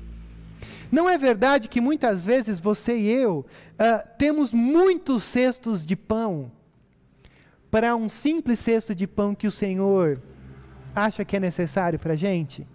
Não 0.91 1.07
é 1.07 1.19
verdade 1.19 1.67
que 1.67 1.79
muitas 1.79 2.25
vezes 2.25 2.59
você 2.59 2.97
e 2.97 3.09
eu 3.11 3.45
uh, 3.73 4.07
temos 4.17 4.51
muitos 4.51 5.23
cestos 5.23 5.85
de 5.85 5.95
pão 5.95 6.51
para 7.77 7.95
um 7.95 8.09
simples 8.09 8.57
cesto 8.57 8.95
de 8.95 9.05
pão 9.05 9.35
que 9.35 9.45
o 9.45 9.51
Senhor 9.51 10.19
acha 10.95 11.23
que 11.23 11.37
é 11.37 11.39
necessário 11.39 11.99
para 11.99 12.13
a 12.13 12.15
gente? 12.15 12.65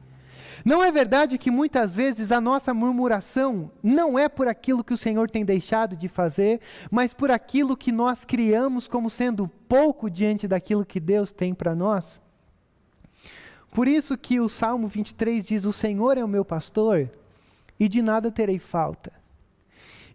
Não 0.65 0.81
é 0.81 0.93
verdade 0.93 1.39
que 1.39 1.51
muitas 1.51 1.93
vezes 1.93 2.31
a 2.31 2.41
nossa 2.41 2.73
murmuração 2.73 3.69
não 3.83 4.17
é 4.17 4.29
por 4.29 4.47
aquilo 4.47 4.85
que 4.85 4.95
o 4.95 4.97
Senhor 4.97 5.29
tem 5.29 5.45
deixado 5.45 5.97
de 5.97 6.07
fazer, 6.07 6.61
mas 6.89 7.13
por 7.13 7.33
aquilo 7.33 7.77
que 7.77 7.91
nós 7.91 8.25
criamos 8.25 8.87
como 8.87 9.11
sendo 9.11 9.49
pouco 9.69 10.09
diante 10.09 10.47
daquilo 10.47 10.87
que 10.87 11.01
Deus 11.01 11.33
tem 11.33 11.53
para 11.53 11.75
nós? 11.75 12.21
Por 13.73 13.89
isso 13.89 14.17
que 14.17 14.39
o 14.39 14.49
Salmo 14.49 14.87
23 14.87 15.45
diz: 15.45 15.65
O 15.65 15.73
Senhor 15.73 16.17
é 16.17 16.23
o 16.23 16.29
meu 16.29 16.45
pastor 16.45 17.11
e 17.77 17.89
de 17.89 18.01
nada 18.01 18.31
terei 18.31 18.61
falta. 18.61 19.13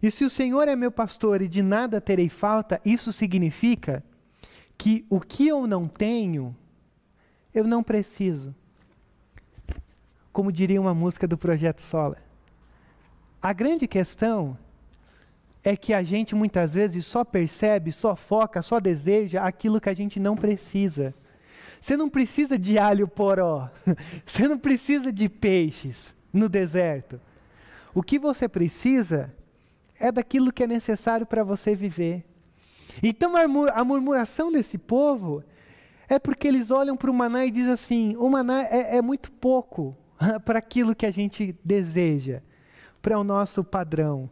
E 0.02 0.10
se 0.10 0.24
o 0.24 0.30
Senhor 0.30 0.66
é 0.66 0.74
meu 0.74 0.90
pastor 0.90 1.42
e 1.42 1.48
de 1.48 1.60
nada 1.60 2.00
terei 2.00 2.30
falta, 2.30 2.80
isso 2.86 3.12
significa 3.12 4.02
que 4.78 5.04
o 5.10 5.20
que 5.20 5.48
eu 5.48 5.66
não 5.66 5.88
tenho, 5.88 6.56
eu 7.52 7.64
não 7.64 7.82
preciso. 7.82 8.54
Como 10.32 10.52
diria 10.52 10.80
uma 10.80 10.94
música 10.94 11.26
do 11.26 11.36
Projeto 11.36 11.80
Sola. 11.80 12.16
A 13.42 13.52
grande 13.52 13.88
questão 13.88 14.56
é 15.64 15.76
que 15.76 15.92
a 15.92 16.02
gente 16.02 16.34
muitas 16.34 16.74
vezes 16.74 17.04
só 17.04 17.24
percebe, 17.24 17.90
só 17.90 18.14
foca, 18.14 18.62
só 18.62 18.78
deseja 18.78 19.42
aquilo 19.42 19.80
que 19.80 19.88
a 19.88 19.94
gente 19.94 20.20
não 20.20 20.36
precisa. 20.36 21.12
Você 21.80 21.96
não 21.96 22.08
precisa 22.08 22.56
de 22.56 22.78
alho 22.78 23.06
poró. 23.06 23.68
Você 24.24 24.48
não 24.48 24.58
precisa 24.58 25.12
de 25.12 25.28
peixes 25.28 26.14
no 26.32 26.48
deserto. 26.48 27.20
O 27.94 28.02
que 28.02 28.18
você 28.18 28.48
precisa 28.48 29.34
é 29.98 30.12
daquilo 30.12 30.52
que 30.52 30.62
é 30.62 30.66
necessário 30.66 31.26
para 31.26 31.42
você 31.42 31.74
viver. 31.74 32.24
Então 33.02 33.34
a 33.36 33.84
murmuração 33.84 34.50
desse 34.50 34.78
povo 34.78 35.42
é 36.08 36.18
porque 36.18 36.48
eles 36.48 36.70
olham 36.70 36.96
para 36.96 37.10
o 37.10 37.14
maná 37.14 37.44
e 37.44 37.50
dizem 37.50 37.72
assim: 37.72 38.16
o 38.16 38.28
maná 38.28 38.62
é, 38.62 38.96
é 38.96 39.02
muito 39.02 39.30
pouco 39.30 39.96
para 40.44 40.58
aquilo 40.58 40.94
que 40.94 41.06
a 41.06 41.10
gente 41.10 41.54
deseja, 41.64 42.40
para 43.02 43.18
o 43.18 43.24
nosso 43.24 43.62
padrão. 43.62 44.30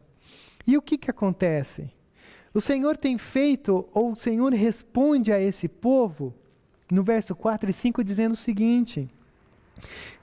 E 0.67 0.77
o 0.77 0.83
que, 0.83 0.99
que 0.99 1.11
acontece? 1.11 1.91
O 2.53 2.61
Senhor 2.61 2.97
tem 2.97 3.19
feito, 3.19 3.87
ou 3.93 4.13
o 4.13 4.17
Senhor 4.17 4.53
responde 4.53 5.31
a 5.31 5.39
esse 5.39 5.69
povo, 5.69 6.35
no 6.91 7.05
verso 7.05 7.37
4 7.37 7.69
e 7.69 7.73
5, 7.73 8.03
dizendo 8.03 8.33
o 8.33 8.37
seguinte: 8.37 9.09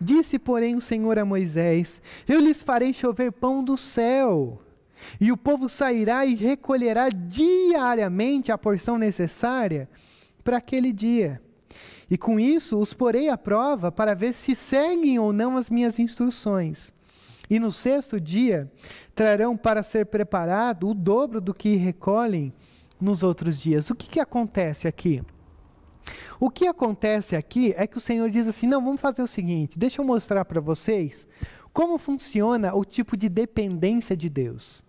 Disse, 0.02 0.40
porém, 0.40 0.76
o 0.76 0.82
Senhor 0.82 1.20
a 1.20 1.24
Moisés: 1.24 2.02
Eu 2.28 2.40
lhes 2.40 2.64
farei 2.64 2.92
chover 2.92 3.32
pão 3.32 3.64
do 3.64 3.78
céu 3.78 4.60
e 5.20 5.32
o 5.32 5.38
povo 5.38 5.70
sairá 5.70 6.26
e 6.26 6.36
recolherá 6.36 7.10
diariamente 7.10 8.52
a 8.52 8.58
porção 8.58 8.98
necessária 8.98 9.90
para 10.44 10.58
aquele 10.58 10.92
dia. 10.92 11.42
E 12.10 12.18
com 12.18 12.40
isso 12.40 12.78
os 12.78 12.94
porei 12.94 13.30
à 13.30 13.38
prova 13.38 13.92
para 13.92 14.14
ver 14.14 14.34
se 14.34 14.56
seguem 14.56 15.18
ou 15.18 15.34
não 15.34 15.58
as 15.58 15.70
minhas 15.70 16.00
instruções. 16.00 16.94
E 17.50 17.60
no 17.60 17.72
sexto 17.72 18.20
dia 18.20 18.72
trarão 19.16 19.56
para 19.58 19.84
ser 19.84 20.06
preparado 20.06 20.88
o 20.90 20.94
dobro 20.94 21.42
do 21.42 21.54
que 21.54 21.76
recolhem 21.76 22.54
nos 23.00 23.24
outros 23.24 23.60
dias. 23.60 23.90
O 23.90 23.96
que, 23.96 24.08
que 24.08 24.20
acontece 24.20 24.88
aqui? 24.88 25.22
O 26.40 26.50
que 26.50 26.68
acontece 26.68 27.36
aqui 27.36 27.74
é 27.78 27.88
que 27.88 27.98
o 27.98 28.02
Senhor 28.02 28.30
diz 28.30 28.48
assim: 28.48 28.68
não, 28.68 28.84
vamos 28.84 29.00
fazer 29.00 29.22
o 29.22 29.28
seguinte, 29.28 29.80
deixa 29.80 30.02
eu 30.02 30.06
mostrar 30.06 30.44
para 30.46 30.60
vocês 30.60 31.28
como 31.72 31.98
funciona 31.98 32.76
o 32.76 32.86
tipo 32.86 33.18
de 33.18 33.28
dependência 33.28 34.16
de 34.16 34.30
Deus. 34.30 34.83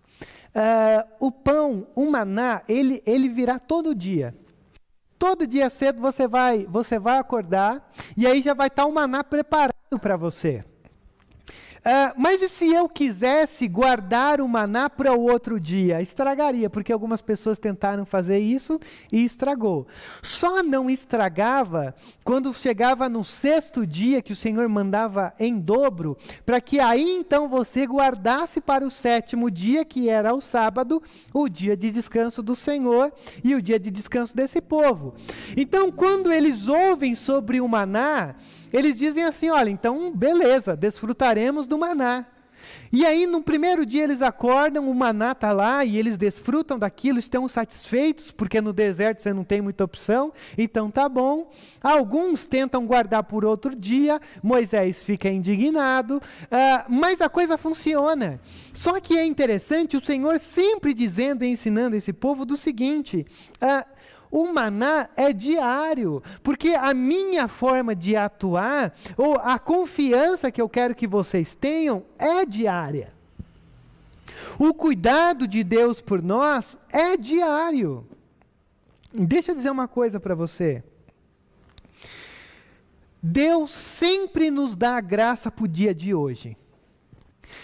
Uh, 0.55 1.05
o 1.19 1.31
pão, 1.31 1.85
o 1.93 2.09
maná, 2.09 2.61
ele, 2.69 3.03
ele 3.05 3.27
virá 3.27 3.59
todo 3.59 3.93
dia. 3.93 4.33
Todo 5.19 5.45
dia 5.45 5.69
cedo 5.69 5.99
você 5.99 6.27
vai, 6.27 6.65
você 6.65 6.97
vai 6.97 7.17
acordar 7.17 7.91
e 8.15 8.25
aí 8.25 8.41
já 8.41 8.53
vai 8.53 8.67
estar 8.67 8.85
o 8.85 8.93
maná 8.93 9.23
preparado 9.23 9.99
para 9.99 10.15
você. 10.15 10.63
Uh, 11.85 12.11
mas 12.17 12.41
e 12.41 12.49
se 12.49 12.73
eu 12.73 12.89
quisesse 12.89 13.67
guardar 13.67 14.41
o 14.41 14.47
maná 14.47 14.89
para 14.89 15.13
o 15.13 15.21
outro 15.21 15.59
dia? 15.59 16.01
Estragaria, 16.01 16.67
porque 16.67 16.91
algumas 16.91 17.21
pessoas 17.21 17.59
tentaram 17.59 18.07
fazer 18.07 18.39
isso 18.39 18.79
e 19.11 19.23
estragou. 19.23 19.85
Só 20.23 20.63
não 20.63 20.89
estragava 20.89 21.93
quando 22.23 22.51
chegava 22.55 23.07
no 23.07 23.23
sexto 23.23 23.85
dia 23.85 24.19
que 24.19 24.33
o 24.33 24.35
Senhor 24.35 24.67
mandava 24.67 25.31
em 25.39 25.59
dobro, 25.59 26.17
para 26.43 26.59
que 26.59 26.79
aí 26.79 27.07
então 27.07 27.47
você 27.47 27.85
guardasse 27.85 28.59
para 28.59 28.83
o 28.83 28.89
sétimo 28.89 29.51
dia, 29.51 29.85
que 29.85 30.09
era 30.09 30.33
o 30.33 30.41
sábado, 30.41 31.03
o 31.31 31.47
dia 31.47 31.77
de 31.77 31.91
descanso 31.91 32.41
do 32.41 32.55
Senhor 32.55 33.13
e 33.43 33.53
o 33.53 33.61
dia 33.61 33.79
de 33.79 33.91
descanso 33.91 34.35
desse 34.35 34.59
povo. 34.59 35.13
Então, 35.55 35.91
quando 35.91 36.31
eles 36.31 36.67
ouvem 36.67 37.13
sobre 37.13 37.61
o 37.61 37.67
maná, 37.67 38.33
eles 38.75 38.97
dizem 38.97 39.23
assim: 39.23 39.49
olha, 39.49 39.69
então 39.69 40.11
beleza, 40.11 40.75
desfrutaremos 40.75 41.65
do 41.65 41.77
maná. 41.77 42.25
E 42.91 43.05
aí, 43.05 43.25
no 43.25 43.41
primeiro 43.41 43.85
dia, 43.85 44.03
eles 44.03 44.21
acordam, 44.21 44.89
o 44.89 44.93
maná 44.93 45.33
está 45.33 45.51
lá 45.51 45.83
e 45.83 45.97
eles 45.97 46.17
desfrutam 46.17 46.79
daquilo, 46.79 47.19
estão 47.19 47.47
satisfeitos, 47.47 48.31
porque 48.31 48.61
no 48.61 48.71
deserto 48.71 49.21
você 49.21 49.33
não 49.33 49.43
tem 49.43 49.61
muita 49.61 49.83
opção, 49.83 50.31
então 50.57 50.89
tá 50.89 51.09
bom. 51.09 51.51
Alguns 51.81 52.45
tentam 52.45 52.85
guardar 52.85 53.23
por 53.23 53.43
outro 53.43 53.75
dia, 53.75 54.19
Moisés 54.41 55.03
fica 55.03 55.29
indignado, 55.29 56.17
uh, 56.17 56.85
mas 56.89 57.21
a 57.21 57.29
coisa 57.29 57.57
funciona. 57.57 58.39
Só 58.73 58.99
que 58.99 59.17
é 59.17 59.25
interessante 59.25 59.97
o 59.97 60.05
Senhor 60.05 60.39
sempre 60.39 60.93
dizendo 60.93 61.43
e 61.43 61.49
ensinando 61.49 61.95
esse 61.95 62.13
povo 62.13 62.45
do 62.45 62.55
seguinte: 62.55 63.25
uh, 63.55 63.94
o 64.35 64.51
maná 64.51 65.07
é 65.15 65.31
diário, 65.31 66.21
porque 66.43 66.71
a 66.71 66.93
minha 66.93 67.47
forma 67.47 67.95
de 67.95 68.17
atuar, 68.17 68.93
ou 69.15 69.37
a 69.37 69.57
confiança 69.57 70.51
que 70.51 70.61
eu 70.61 70.67
quero 70.67 70.93
que 70.93 71.07
vocês 71.07 71.55
tenham, 71.55 72.03
é 72.19 72.45
diária. 72.45 73.13
O 74.59 74.73
cuidado 74.73 75.47
de 75.47 75.63
Deus 75.63 76.01
por 76.01 76.21
nós 76.21 76.77
é 76.89 77.15
diário. 77.15 78.05
Deixa 79.13 79.51
eu 79.51 79.55
dizer 79.55 79.69
uma 79.69 79.87
coisa 79.87 80.19
para 80.19 80.35
você. 80.35 80.83
Deus 83.23 83.71
sempre 83.71 84.51
nos 84.51 84.75
dá 84.75 84.97
a 84.97 85.01
graça 85.01 85.49
para 85.49 85.63
o 85.63 85.67
dia 85.67 85.95
de 85.95 86.13
hoje. 86.13 86.57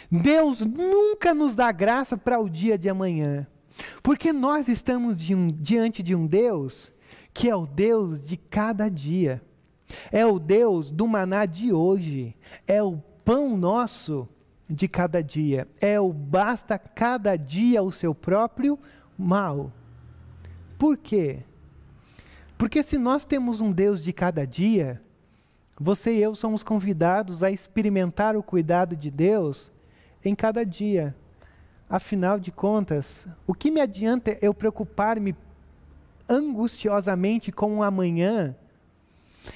Deus 0.09 0.61
nunca 0.61 1.33
nos 1.33 1.53
dá 1.53 1.69
graça 1.69 2.15
para 2.15 2.39
o 2.39 2.49
dia 2.49 2.77
de 2.77 2.87
amanhã. 2.87 3.45
Porque 4.01 4.33
nós 4.33 4.67
estamos 4.67 5.19
de 5.19 5.35
um, 5.35 5.47
diante 5.47 6.01
de 6.01 6.15
um 6.15 6.25
Deus 6.25 6.93
que 7.33 7.49
é 7.49 7.55
o 7.55 7.65
Deus 7.65 8.19
de 8.19 8.37
cada 8.37 8.89
dia. 8.89 9.41
É 10.11 10.25
o 10.25 10.39
Deus 10.39 10.91
do 10.91 11.07
maná 11.07 11.45
de 11.45 11.71
hoje. 11.71 12.35
É 12.67 12.81
o 12.81 12.97
pão 13.23 13.55
nosso 13.55 14.27
de 14.69 14.87
cada 14.87 15.21
dia. 15.21 15.67
É 15.79 15.99
o 15.99 16.11
basta 16.11 16.77
cada 16.77 17.35
dia 17.35 17.81
o 17.81 17.91
seu 17.91 18.13
próprio 18.13 18.77
mal. 19.17 19.71
Por 20.77 20.97
quê? 20.97 21.39
Porque 22.57 22.83
se 22.83 22.97
nós 22.97 23.25
temos 23.25 23.61
um 23.61 23.71
Deus 23.71 24.03
de 24.03 24.13
cada 24.13 24.45
dia, 24.45 25.01
você 25.79 26.13
e 26.15 26.21
eu 26.21 26.35
somos 26.35 26.63
convidados 26.63 27.43
a 27.43 27.51
experimentar 27.51 28.35
o 28.35 28.43
cuidado 28.43 28.95
de 28.95 29.09
Deus 29.09 29.71
em 30.23 30.35
cada 30.35 30.63
dia. 30.63 31.15
Afinal 31.91 32.39
de 32.39 32.53
contas, 32.53 33.27
o 33.45 33.53
que 33.53 33.69
me 33.69 33.81
adianta 33.81 34.37
eu 34.41 34.53
preocupar-me 34.53 35.35
angustiosamente 36.29 37.51
com 37.51 37.79
o 37.79 37.83
amanhã, 37.83 38.55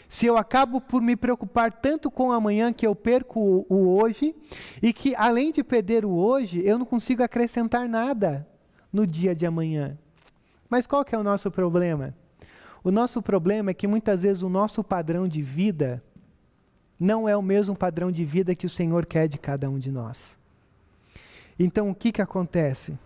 se 0.09 0.25
eu 0.25 0.35
acabo 0.35 0.81
por 0.81 1.01
me 1.01 1.15
preocupar 1.15 1.71
tanto 1.71 2.11
com 2.11 2.27
o 2.27 2.31
amanhã 2.33 2.73
que 2.73 2.85
eu 2.85 2.93
perco 2.93 3.39
o, 3.39 3.65
o 3.69 4.03
hoje, 4.03 4.35
e 4.83 4.91
que 4.91 5.15
além 5.15 5.53
de 5.53 5.63
perder 5.63 6.03
o 6.03 6.11
hoje, 6.11 6.61
eu 6.65 6.77
não 6.77 6.85
consigo 6.85 7.23
acrescentar 7.23 7.87
nada 7.87 8.45
no 8.91 9.07
dia 9.07 9.33
de 9.33 9.45
amanhã. 9.45 9.97
Mas 10.69 10.85
qual 10.85 11.05
que 11.05 11.15
é 11.15 11.17
o 11.17 11.23
nosso 11.23 11.49
problema? 11.49 12.13
O 12.83 12.91
nosso 12.91 13.21
problema 13.21 13.71
é 13.71 13.73
que 13.73 13.87
muitas 13.87 14.23
vezes 14.23 14.43
o 14.43 14.49
nosso 14.49 14.83
padrão 14.83 15.25
de 15.25 15.41
vida 15.41 16.03
não 16.99 17.29
é 17.29 17.37
o 17.37 17.41
mesmo 17.41 17.77
padrão 17.77 18.11
de 18.11 18.25
vida 18.25 18.53
que 18.53 18.65
o 18.65 18.69
Senhor 18.69 19.05
quer 19.05 19.29
de 19.29 19.37
cada 19.37 19.69
um 19.69 19.79
de 19.79 19.89
nós. 19.89 20.37
Então, 21.57 21.89
o 21.89 21.95
que, 21.95 22.11
que 22.11 22.21
acontece? 22.21 22.97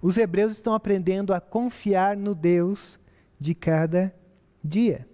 Os 0.00 0.16
hebreus 0.16 0.52
estão 0.52 0.74
aprendendo 0.74 1.32
a 1.32 1.40
confiar 1.40 2.16
no 2.16 2.34
Deus 2.34 2.98
de 3.38 3.54
cada 3.54 4.12
dia. 4.62 5.08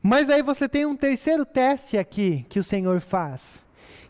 Mas 0.00 0.30
aí 0.30 0.40
você 0.40 0.68
tem 0.68 0.86
um 0.86 0.96
terceiro 0.96 1.44
teste 1.44 1.98
aqui 1.98 2.46
que 2.48 2.60
o 2.60 2.62
Senhor 2.62 3.00
faz. 3.00 3.65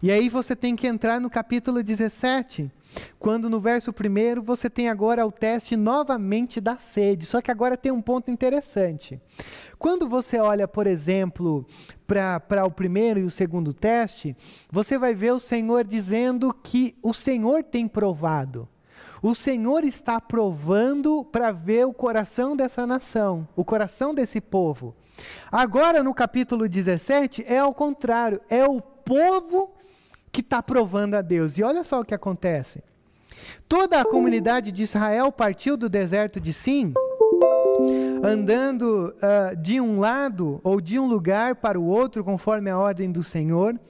E 0.06 0.12
aí 0.12 0.28
você 0.28 0.54
tem 0.54 0.76
que 0.76 0.86
entrar 0.86 1.20
no 1.20 1.28
capítulo 1.28 1.82
17, 1.82 2.70
quando 3.18 3.50
no 3.50 3.58
verso 3.58 3.90
1 3.90 4.40
você 4.40 4.70
tem 4.70 4.88
agora 4.88 5.26
o 5.26 5.32
teste 5.32 5.74
novamente 5.74 6.60
da 6.60 6.76
sede. 6.76 7.26
Só 7.26 7.42
que 7.42 7.50
agora 7.50 7.76
tem 7.76 7.90
um 7.90 8.00
ponto 8.00 8.30
interessante. 8.30 9.20
Quando 9.80 10.08
você 10.08 10.38
olha, 10.38 10.68
por 10.68 10.86
exemplo, 10.86 11.66
para 12.06 12.64
o 12.64 12.70
primeiro 12.70 13.18
e 13.18 13.24
o 13.24 13.30
segundo 13.32 13.72
teste, 13.72 14.36
você 14.70 14.96
vai 14.96 15.12
ver 15.12 15.32
o 15.32 15.40
Senhor 15.40 15.82
dizendo 15.82 16.54
que 16.54 16.96
o 17.02 17.12
Senhor 17.12 17.64
tem 17.64 17.88
provado. 17.88 18.68
O 19.20 19.34
Senhor 19.34 19.82
está 19.82 20.20
provando 20.20 21.24
para 21.24 21.50
ver 21.50 21.84
o 21.84 21.92
coração 21.92 22.54
dessa 22.54 22.86
nação, 22.86 23.48
o 23.56 23.64
coração 23.64 24.14
desse 24.14 24.40
povo. 24.40 24.94
Agora, 25.50 26.00
no 26.00 26.14
capítulo 26.14 26.68
17, 26.68 27.44
é 27.48 27.58
ao 27.58 27.74
contrário, 27.74 28.40
é 28.48 28.64
o 28.64 28.80
povo 28.80 29.75
que 30.36 30.42
está 30.42 30.62
provando 30.62 31.14
a 31.14 31.22
Deus. 31.22 31.56
E 31.56 31.62
olha 31.62 31.82
só 31.82 31.98
o 31.98 32.04
que 32.04 32.14
acontece. 32.14 32.84
Toda 33.66 33.98
a 33.98 34.04
comunidade 34.04 34.70
de 34.70 34.82
Israel 34.82 35.32
partiu 35.32 35.78
do 35.78 35.88
deserto 35.88 36.38
de 36.38 36.52
Sim, 36.52 36.92
andando 38.22 39.14
uh, 39.16 39.56
de 39.56 39.80
um 39.80 39.98
lado 39.98 40.60
ou 40.62 40.78
de 40.78 40.98
um 40.98 41.06
lugar 41.06 41.56
para 41.56 41.80
o 41.80 41.86
outro, 41.86 42.22
conforme 42.22 42.68
a 42.68 42.78
ordem 42.78 43.10
do 43.10 43.24
Senhor, 43.24 43.80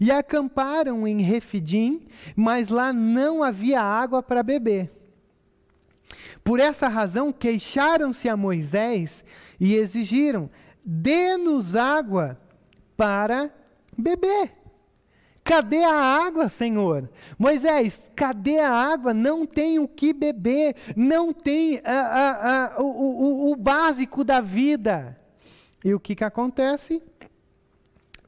e 0.00 0.10
acamparam 0.10 1.06
em 1.06 1.20
Refidim, 1.20 2.06
mas 2.34 2.70
lá 2.70 2.90
não 2.90 3.42
havia 3.42 3.82
água 3.82 4.22
para 4.22 4.42
beber. 4.42 4.90
Por 6.42 6.60
essa 6.60 6.88
razão, 6.88 7.30
queixaram-se 7.30 8.26
a 8.26 8.36
Moisés 8.38 9.22
e 9.60 9.74
exigiram: 9.74 10.48
dê-nos 10.82 11.76
água 11.76 12.38
para 12.96 13.50
beber. 13.98 14.63
Cadê 15.44 15.84
a 15.84 15.92
água, 15.92 16.48
Senhor? 16.48 17.10
Moisés, 17.38 18.00
cadê 18.16 18.58
a 18.60 18.70
água? 18.70 19.12
Não 19.12 19.44
tem 19.44 19.78
o 19.78 19.86
que 19.86 20.14
beber, 20.14 20.74
não 20.96 21.34
tem 21.34 21.82
a, 21.84 21.92
a, 21.92 22.64
a, 22.76 22.82
o, 22.82 22.86
o, 22.86 23.52
o 23.52 23.56
básico 23.56 24.24
da 24.24 24.40
vida. 24.40 25.20
E 25.84 25.92
o 25.92 26.00
que, 26.00 26.16
que 26.16 26.24
acontece? 26.24 27.02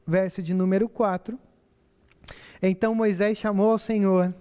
Verso 0.05 0.43
de 0.43 0.53
número 0.53 0.87
4. 0.87 1.39
Então 2.61 2.93
Moisés 2.93 3.39
chamou 3.39 3.71
ao 3.71 3.79
Senhor: 3.79 4.33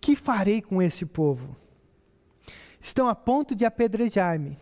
Que 0.00 0.16
farei 0.16 0.62
com 0.62 0.80
este 0.80 1.04
povo? 1.04 1.54
Estão 2.80 3.08
a 3.08 3.14
ponto 3.14 3.54
de 3.54 3.66
apedrejar-me. 3.66 4.56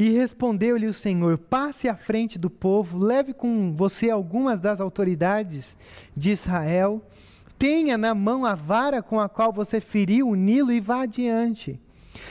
E 0.00 0.08
respondeu-lhe 0.12 0.86
o 0.86 0.94
Senhor: 0.94 1.36
Passe 1.36 1.86
à 1.86 1.94
frente 1.94 2.38
do 2.38 2.48
povo, 2.48 2.96
leve 2.96 3.34
com 3.34 3.74
você 3.74 4.08
algumas 4.08 4.58
das 4.58 4.80
autoridades 4.80 5.76
de 6.16 6.30
Israel, 6.30 7.02
tenha 7.58 7.98
na 7.98 8.14
mão 8.14 8.46
a 8.46 8.54
vara 8.54 9.02
com 9.02 9.20
a 9.20 9.28
qual 9.28 9.52
você 9.52 9.78
feriu 9.78 10.30
o 10.30 10.34
Nilo 10.34 10.72
e 10.72 10.80
vá 10.80 11.02
adiante. 11.02 11.78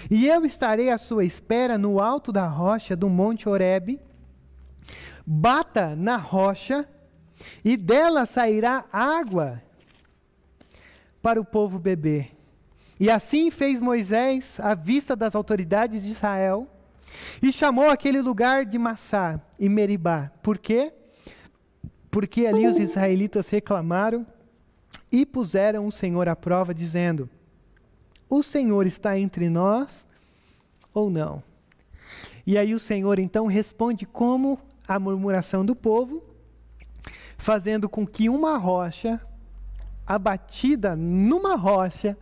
E 0.10 0.25
eu 0.25 0.45
estarei 0.45 0.89
à 0.89 0.97
sua 0.97 1.23
espera 1.23 1.77
no 1.77 1.99
alto 1.99 2.32
da 2.32 2.47
rocha 2.47 2.95
do 2.95 3.08
monte 3.08 3.47
Horebe. 3.47 3.99
Bata 5.23 5.95
na 5.95 6.17
rocha, 6.17 6.89
e 7.63 7.77
dela 7.77 8.25
sairá 8.25 8.86
água 8.91 9.62
para 11.21 11.39
o 11.39 11.45
povo 11.45 11.77
beber. 11.77 12.36
E 12.99 13.12
assim 13.12 13.51
fez 13.51 13.79
Moisés 13.79 14.60
à 14.60 14.73
vista 14.73 15.15
das 15.15 15.36
autoridades 15.36 16.01
de 16.01 16.10
Israel 16.10 16.67
e 17.41 17.52
chamou 17.52 17.89
aquele 17.89 18.22
lugar 18.22 18.65
de 18.65 18.78
Massá 18.78 19.39
e 19.58 19.69
Meribá. 19.69 20.32
Por 20.41 20.58
quê? 20.58 20.93
Porque 22.12 22.45
ali 22.45 22.65
os 22.67 22.78
israelitas 22.78 23.50
reclamaram 23.50 24.26
e 25.12 25.26
puseram 25.26 25.86
o 25.86 25.91
Senhor 25.91 26.28
à 26.28 26.36
prova, 26.36 26.74
dizendo: 26.74 27.30
O 28.30 28.41
Senhor 28.41 28.86
está 28.86 29.17
entre 29.17 29.50
nós 29.50 30.08
ou 30.93 31.10
não? 31.10 31.43
E 32.45 32.58
aí 32.58 32.74
o 32.74 32.80
Senhor 32.80 33.19
então 33.19 33.45
responde 33.45 34.06
como 34.06 34.60
a 34.88 35.00
murmuração 35.00 35.63
do 35.63 35.76
povo, 35.76 36.24
fazendo 37.38 37.88
com 37.88 38.08
que 38.08 38.28
uma 38.28 38.58
rocha, 38.58 39.22
abatida 40.06 40.95
numa 40.95 41.56
rocha, 41.56 42.17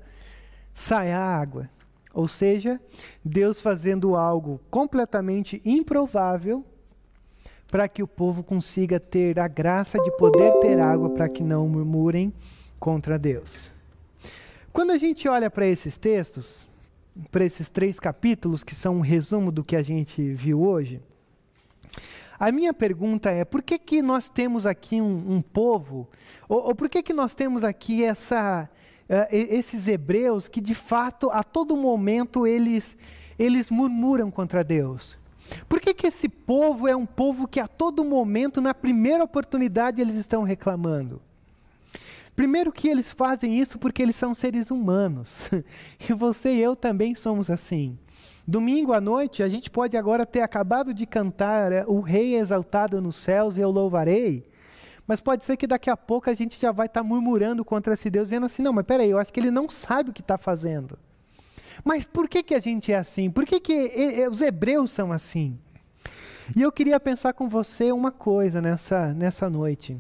saia 0.74 1.18
água. 1.18 1.70
Ou 2.18 2.28
seja, 2.28 2.82
Deus 3.24 3.62
fazendo 3.62 4.16
algo 4.16 4.60
completamente 4.72 5.62
improvável 5.64 6.66
para 7.70 7.88
que 7.88 8.02
o 8.02 8.08
povo 8.08 8.44
consiga 8.44 9.00
ter 9.00 9.40
a 9.40 9.48
graça 9.48 10.00
de 10.00 10.10
poder 10.18 10.52
ter 10.60 10.80
água 10.80 11.12
para 11.12 11.30
que 11.30 11.44
não 11.44 11.70
murmurem 11.70 12.34
contra 12.80 13.20
Deus. 13.20 13.72
Quando 14.74 14.90
a 14.90 14.98
gente 14.98 15.30
olha 15.30 15.48
para 15.48 15.68
esses 15.68 15.96
textos, 15.96 16.68
para 17.32 17.46
esses 17.46 17.70
três 17.70 18.00
capítulos, 18.00 18.64
que 18.64 18.74
são 18.74 18.96
um 18.96 19.02
resumo 19.02 19.52
do 19.52 19.64
que 19.64 19.76
a 19.76 19.84
gente 19.84 20.34
viu 20.34 20.60
hoje, 20.64 21.00
a 22.40 22.52
minha 22.52 22.74
pergunta 22.74 23.30
é: 23.30 23.46
por 23.46 23.62
que, 23.62 23.78
que 23.78 24.02
nós 24.02 24.28
temos 24.28 24.66
aqui 24.66 25.00
um, 25.00 25.34
um 25.36 25.40
povo, 25.40 26.10
ou, 26.50 26.70
ou, 26.70 26.76
por 26.76 26.90
que, 26.90 27.04
que 27.04 27.14
nós 27.14 27.36
temos 27.36 27.64
aqui 27.64 28.04
essa, 28.04 28.68
esses 29.32 29.88
hebreus 29.88 30.48
que 30.48 30.60
de 30.60 30.76
fato 30.76 31.30
a 31.32 31.44
todo 31.44 31.78
momento 31.78 32.46
eles, 32.46 32.98
eles 33.38 33.70
murmuram 33.70 34.30
contra 34.30 34.64
Deus. 34.64 35.18
Por 35.68 35.80
que, 35.80 35.94
que 35.94 36.08
esse 36.08 36.28
povo 36.28 36.88
é 36.88 36.96
um 36.96 37.06
povo 37.06 37.48
que 37.48 37.60
a 37.60 37.68
todo 37.68 38.04
momento, 38.04 38.60
na 38.60 38.74
primeira 38.74 39.24
oportunidade, 39.24 40.02
eles 40.02 40.16
estão 40.16 40.44
reclamando? 40.44 41.22
Primeiro 42.36 42.72
que 42.72 42.88
eles 42.88 43.12
fazem 43.12 43.60
isso 43.60 43.80
porque 43.80 44.04
eles 44.04 44.16
são 44.16 44.36
seres 44.36 44.70
humanos. 44.70 45.50
E 46.10 46.14
você 46.14 46.54
e 46.54 46.62
eu 46.62 46.76
também 46.76 47.16
somos 47.16 47.50
assim. 47.50 47.98
Domingo 48.48 48.94
à 48.94 49.02
noite, 49.02 49.42
a 49.42 49.48
gente 49.48 49.70
pode 49.70 49.98
agora 49.98 50.26
ter 50.26 50.42
acabado 50.42 50.94
de 50.94 51.06
cantar 51.06 51.72
é, 51.72 51.84
O 51.88 52.00
Rei 52.00 52.36
exaltado 52.36 53.02
nos 53.02 53.16
céus, 53.16 53.58
eu 53.58 53.72
louvarei. 53.72 54.46
Mas 55.08 55.22
pode 55.22 55.46
ser 55.46 55.56
que 55.56 55.66
daqui 55.66 55.90
a 55.90 55.96
pouco 55.96 56.30
a 56.30 56.34
gente 56.34 56.60
já 56.60 56.72
vai 56.72 56.88
estar 56.88 57.02
tá 57.02 57.08
murmurando 57.08 57.64
contra 57.64 57.94
esse 57.94 58.10
Deus, 58.10 58.28
dizendo 58.28 58.46
assim: 58.46 58.62
não, 58.62 58.74
mas 58.74 58.86
peraí, 58.86 59.10
eu 59.10 59.18
acho 59.18 59.32
que 59.32 59.40
ele 59.40 59.50
não 59.50 59.70
sabe 59.70 60.10
o 60.10 60.14
que 60.14 60.22
está 60.22 60.38
fazendo. 60.38 61.00
Mas 61.84 62.04
por 62.04 62.28
que, 62.28 62.44
que 62.44 62.54
a 62.54 62.60
gente 62.60 62.92
é 62.92 62.98
assim? 62.98 63.32
Por 63.32 63.46
que, 63.46 63.60
que 63.60 63.74
e, 63.74 64.20
e, 64.20 64.28
os 64.28 64.42
hebreus 64.42 64.92
são 64.92 65.12
assim? 65.14 65.58
E 66.56 66.62
eu 66.62 66.72
queria 66.72 67.00
pensar 67.00 67.34
com 67.34 67.48
você 67.48 67.92
uma 67.92 68.12
coisa 68.12 68.62
nessa, 68.62 69.14
nessa 69.14 69.50
noite. 69.50 69.98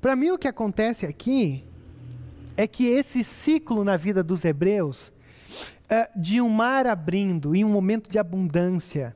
Para 0.00 0.16
mim, 0.16 0.30
o 0.30 0.38
que 0.38 0.48
acontece 0.48 1.06
aqui 1.06 1.64
é 2.56 2.66
que 2.66 2.86
esse 2.86 3.22
ciclo 3.22 3.84
na 3.84 3.96
vida 3.96 4.22
dos 4.22 4.44
hebreus, 4.44 5.12
é, 5.88 6.08
de 6.16 6.40
um 6.40 6.48
mar 6.48 6.86
abrindo 6.86 7.54
em 7.54 7.64
um 7.64 7.68
momento 7.70 8.10
de 8.10 8.18
abundância, 8.18 9.14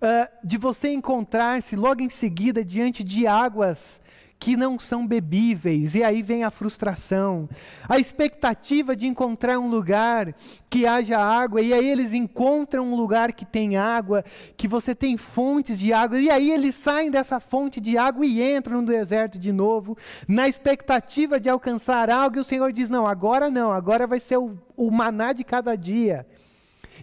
uh, 0.00 0.28
de 0.46 0.58
você 0.58 0.92
encontrar-se 0.92 1.76
logo 1.76 2.02
em 2.02 2.10
seguida 2.10 2.64
diante 2.64 3.02
de 3.02 3.26
águas 3.26 4.00
que 4.44 4.58
não 4.58 4.78
são 4.78 5.06
bebíveis, 5.06 5.94
e 5.94 6.02
aí 6.02 6.20
vem 6.20 6.44
a 6.44 6.50
frustração, 6.50 7.48
a 7.88 7.98
expectativa 7.98 8.94
de 8.94 9.06
encontrar 9.06 9.58
um 9.58 9.70
lugar 9.70 10.34
que 10.68 10.86
haja 10.86 11.18
água, 11.18 11.62
e 11.62 11.72
aí 11.72 11.88
eles 11.88 12.12
encontram 12.12 12.92
um 12.92 12.94
lugar 12.94 13.32
que 13.32 13.46
tem 13.46 13.78
água, 13.78 14.22
que 14.54 14.68
você 14.68 14.94
tem 14.94 15.16
fontes 15.16 15.78
de 15.78 15.94
água, 15.94 16.20
e 16.20 16.28
aí 16.28 16.50
eles 16.50 16.74
saem 16.74 17.10
dessa 17.10 17.40
fonte 17.40 17.80
de 17.80 17.96
água 17.96 18.26
e 18.26 18.56
entram 18.56 18.82
no 18.82 18.86
deserto 18.86 19.38
de 19.38 19.50
novo, 19.50 19.96
na 20.28 20.46
expectativa 20.46 21.40
de 21.40 21.48
alcançar 21.48 22.10
algo, 22.10 22.36
e 22.36 22.40
o 22.40 22.44
Senhor 22.44 22.70
diz: 22.70 22.90
Não, 22.90 23.06
agora 23.06 23.48
não, 23.48 23.72
agora 23.72 24.06
vai 24.06 24.20
ser 24.20 24.36
o, 24.36 24.58
o 24.76 24.90
maná 24.90 25.32
de 25.32 25.42
cada 25.42 25.74
dia. 25.74 26.26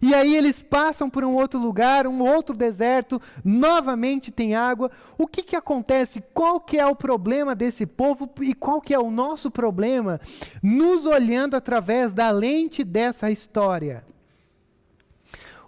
E 0.01 0.15
aí 0.15 0.35
eles 0.35 0.63
passam 0.63 1.09
por 1.09 1.23
um 1.23 1.35
outro 1.35 1.59
lugar, 1.59 2.07
um 2.07 2.21
outro 2.21 2.55
deserto, 2.55 3.21
novamente 3.45 4.31
tem 4.31 4.55
água. 4.55 4.89
O 5.15 5.27
que, 5.27 5.43
que 5.43 5.55
acontece? 5.55 6.23
Qual 6.33 6.59
que 6.59 6.79
é 6.79 6.85
o 6.87 6.95
problema 6.95 7.53
desse 7.53 7.85
povo 7.85 8.27
e 8.41 8.55
qual 8.55 8.81
que 8.81 8.95
é 8.95 8.99
o 8.99 9.11
nosso 9.11 9.51
problema? 9.51 10.19
Nos 10.63 11.05
olhando 11.05 11.55
através 11.55 12.11
da 12.11 12.31
lente 12.31 12.83
dessa 12.83 13.29
história. 13.29 14.03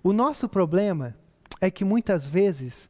O 0.02 0.12
nosso 0.12 0.50
problema 0.50 1.16
é 1.62 1.70
que 1.70 1.86
muitas 1.86 2.28
vezes 2.28 2.90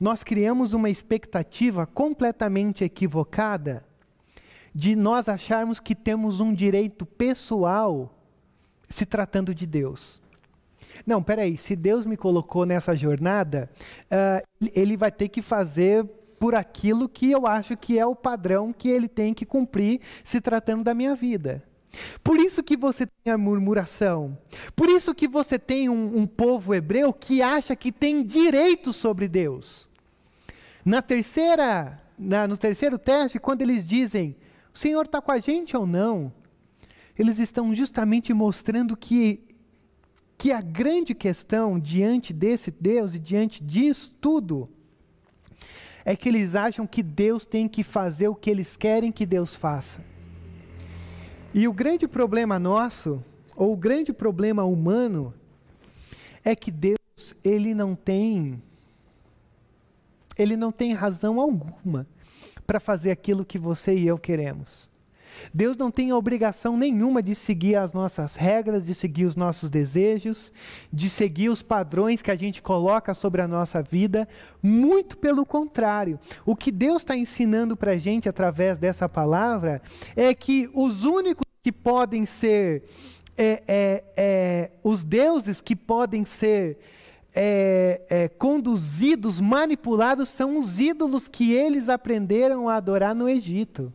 nós 0.00 0.22
criamos 0.22 0.72
uma 0.72 0.88
expectativa 0.88 1.84
completamente 1.84 2.84
equivocada 2.84 3.84
de 4.72 4.94
nós 4.94 5.28
acharmos 5.28 5.80
que 5.80 5.94
temos 5.94 6.40
um 6.40 6.52
direito 6.54 7.04
pessoal 7.04 8.14
se 8.88 9.04
tratando 9.04 9.54
de 9.54 9.66
Deus. 9.66 10.20
Não, 11.04 11.22
peraí, 11.22 11.56
se 11.56 11.74
Deus 11.74 12.06
me 12.06 12.16
colocou 12.16 12.64
nessa 12.64 12.94
jornada, 12.94 13.68
uh, 14.04 14.68
ele 14.74 14.96
vai 14.96 15.10
ter 15.10 15.28
que 15.28 15.42
fazer 15.42 16.04
por 16.38 16.54
aquilo 16.54 17.08
que 17.08 17.30
eu 17.30 17.46
acho 17.46 17.76
que 17.76 17.98
é 17.98 18.06
o 18.06 18.14
padrão 18.14 18.72
que 18.72 18.88
ele 18.88 19.08
tem 19.08 19.34
que 19.34 19.46
cumprir 19.46 20.00
se 20.22 20.40
tratando 20.40 20.84
da 20.84 20.94
minha 20.94 21.14
vida. 21.14 21.62
Por 22.22 22.38
isso 22.38 22.62
que 22.62 22.76
você 22.76 23.06
tem 23.06 23.32
a 23.32 23.38
murmuração. 23.38 24.36
Por 24.74 24.88
isso 24.88 25.14
que 25.14 25.26
você 25.26 25.58
tem 25.58 25.88
um, 25.88 26.18
um 26.18 26.26
povo 26.26 26.74
hebreu 26.74 27.12
que 27.12 27.40
acha 27.40 27.74
que 27.74 27.90
tem 27.90 28.22
direito 28.22 28.92
sobre 28.92 29.28
Deus. 29.28 29.88
Na 30.84 31.00
terceira, 31.00 32.00
na, 32.18 32.46
no 32.46 32.56
terceiro 32.56 32.98
teste, 32.98 33.38
quando 33.38 33.62
eles 33.62 33.86
dizem, 33.86 34.36
o 34.74 34.78
Senhor 34.78 35.06
está 35.06 35.20
com 35.20 35.32
a 35.32 35.38
gente 35.38 35.76
ou 35.76 35.86
não? 35.86 36.32
Eles 37.18 37.38
estão 37.38 37.74
justamente 37.74 38.32
mostrando 38.34 38.96
que 38.96 39.45
que 40.38 40.52
a 40.52 40.60
grande 40.60 41.14
questão 41.14 41.78
diante 41.78 42.32
desse 42.32 42.70
Deus 42.70 43.14
e 43.14 43.18
diante 43.18 43.62
disso 43.62 44.14
tudo 44.20 44.68
é 46.04 46.14
que 46.14 46.28
eles 46.28 46.54
acham 46.54 46.86
que 46.86 47.02
Deus 47.02 47.44
tem 47.44 47.66
que 47.66 47.82
fazer 47.82 48.28
o 48.28 48.34
que 48.34 48.50
eles 48.50 48.76
querem 48.76 49.10
que 49.10 49.26
Deus 49.26 49.54
faça. 49.54 50.04
E 51.52 51.66
o 51.66 51.72
grande 51.72 52.06
problema 52.06 52.58
nosso, 52.58 53.24
ou 53.56 53.72
o 53.72 53.76
grande 53.76 54.12
problema 54.12 54.62
humano, 54.64 55.34
é 56.44 56.54
que 56.54 56.70
Deus, 56.70 56.96
ele 57.42 57.74
não 57.74 57.94
tem 57.94 58.62
ele 60.38 60.54
não 60.54 60.70
tem 60.70 60.92
razão 60.92 61.40
alguma 61.40 62.06
para 62.66 62.78
fazer 62.78 63.10
aquilo 63.10 63.44
que 63.44 63.58
você 63.58 63.94
e 63.96 64.06
eu 64.06 64.18
queremos. 64.18 64.88
Deus 65.52 65.76
não 65.76 65.90
tem 65.90 66.12
obrigação 66.12 66.76
nenhuma 66.76 67.22
de 67.22 67.34
seguir 67.34 67.76
as 67.76 67.92
nossas 67.92 68.34
regras, 68.34 68.86
de 68.86 68.94
seguir 68.94 69.24
os 69.24 69.36
nossos 69.36 69.70
desejos, 69.70 70.52
de 70.92 71.08
seguir 71.08 71.48
os 71.48 71.62
padrões 71.62 72.22
que 72.22 72.30
a 72.30 72.36
gente 72.36 72.62
coloca 72.62 73.14
sobre 73.14 73.42
a 73.42 73.48
nossa 73.48 73.82
vida. 73.82 74.28
Muito 74.62 75.16
pelo 75.16 75.44
contrário. 75.44 76.18
O 76.44 76.56
que 76.56 76.70
Deus 76.70 77.02
está 77.02 77.16
ensinando 77.16 77.76
para 77.76 77.92
a 77.92 77.98
gente 77.98 78.28
através 78.28 78.78
dessa 78.78 79.08
palavra 79.08 79.82
é 80.14 80.34
que 80.34 80.68
os 80.72 81.04
únicos 81.04 81.46
que 81.62 81.72
podem 81.72 82.24
ser, 82.24 82.84
é, 83.36 83.62
é, 83.66 84.04
é, 84.16 84.70
os 84.84 85.02
deuses 85.02 85.60
que 85.60 85.74
podem 85.74 86.24
ser 86.24 86.78
é, 87.34 88.00
é, 88.08 88.28
conduzidos, 88.28 89.40
manipulados, 89.40 90.30
são 90.30 90.58
os 90.58 90.80
ídolos 90.80 91.28
que 91.28 91.52
eles 91.52 91.88
aprenderam 91.88 92.68
a 92.68 92.76
adorar 92.76 93.14
no 93.14 93.28
Egito. 93.28 93.92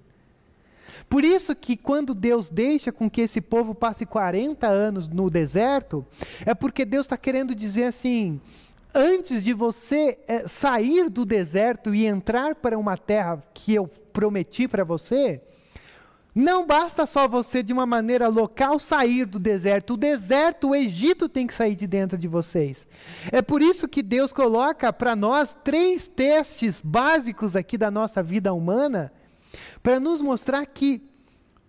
Por 1.09 1.23
isso 1.23 1.55
que 1.55 1.75
quando 1.75 2.13
Deus 2.13 2.49
deixa 2.49 2.91
com 2.91 3.09
que 3.09 3.21
esse 3.21 3.41
povo 3.41 3.75
passe 3.75 4.05
40 4.05 4.67
anos 4.67 5.07
no 5.07 5.29
deserto, 5.29 6.05
é 6.45 6.53
porque 6.53 6.85
Deus 6.85 7.05
está 7.05 7.17
querendo 7.17 7.53
dizer 7.53 7.85
assim: 7.85 8.39
antes 8.93 9.43
de 9.43 9.53
você 9.53 10.19
é, 10.27 10.47
sair 10.47 11.09
do 11.09 11.25
deserto 11.25 11.93
e 11.93 12.05
entrar 12.05 12.55
para 12.55 12.77
uma 12.77 12.97
terra 12.97 13.43
que 13.53 13.73
eu 13.73 13.87
prometi 13.87 14.67
para 14.67 14.83
você, 14.83 15.41
não 16.33 16.65
basta 16.65 17.05
só 17.05 17.27
você, 17.27 17.61
de 17.61 17.73
uma 17.73 17.85
maneira 17.85 18.29
local, 18.29 18.79
sair 18.79 19.25
do 19.25 19.37
deserto. 19.37 19.93
O 19.93 19.97
deserto, 19.97 20.69
o 20.69 20.75
Egito 20.75 21.27
tem 21.27 21.45
que 21.45 21.53
sair 21.53 21.75
de 21.75 21.85
dentro 21.85 22.17
de 22.17 22.27
vocês. 22.27 22.87
É 23.31 23.41
por 23.41 23.61
isso 23.61 23.85
que 23.85 24.01
Deus 24.01 24.31
coloca 24.31 24.93
para 24.93 25.13
nós 25.13 25.53
três 25.61 26.07
testes 26.07 26.81
básicos 26.81 27.53
aqui 27.53 27.77
da 27.77 27.91
nossa 27.91 28.23
vida 28.23 28.53
humana 28.53 29.11
para 29.81 29.99
nos 29.99 30.21
mostrar 30.21 30.65
que 30.65 31.01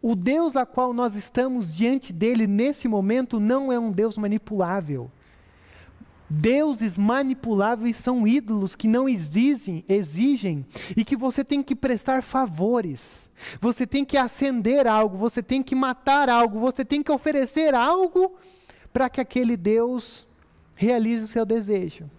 o 0.00 0.16
Deus 0.16 0.56
a 0.56 0.66
qual 0.66 0.92
nós 0.92 1.14
estamos 1.14 1.72
diante 1.72 2.12
dele 2.12 2.46
nesse 2.46 2.88
momento 2.88 3.38
não 3.38 3.72
é 3.72 3.78
um 3.78 3.92
Deus 3.92 4.18
manipulável. 4.18 5.10
Deuses 6.34 6.96
manipuláveis 6.96 7.96
são 7.96 8.26
ídolos 8.26 8.74
que 8.74 8.88
não 8.88 9.06
exigem, 9.06 9.84
exigem 9.86 10.64
e 10.96 11.04
que 11.04 11.14
você 11.14 11.44
tem 11.44 11.62
que 11.62 11.76
prestar 11.76 12.22
favores. 12.22 13.30
Você 13.60 13.86
tem 13.86 14.02
que 14.02 14.16
acender 14.16 14.86
algo, 14.86 15.16
você 15.18 15.42
tem 15.42 15.62
que 15.62 15.74
matar 15.74 16.30
algo, 16.30 16.58
você 16.58 16.86
tem 16.86 17.02
que 17.02 17.12
oferecer 17.12 17.74
algo 17.74 18.34
para 18.92 19.10
que 19.10 19.20
aquele 19.20 19.58
Deus 19.58 20.26
realize 20.74 21.24
o 21.24 21.28
seu 21.28 21.44
desejo. 21.44 22.10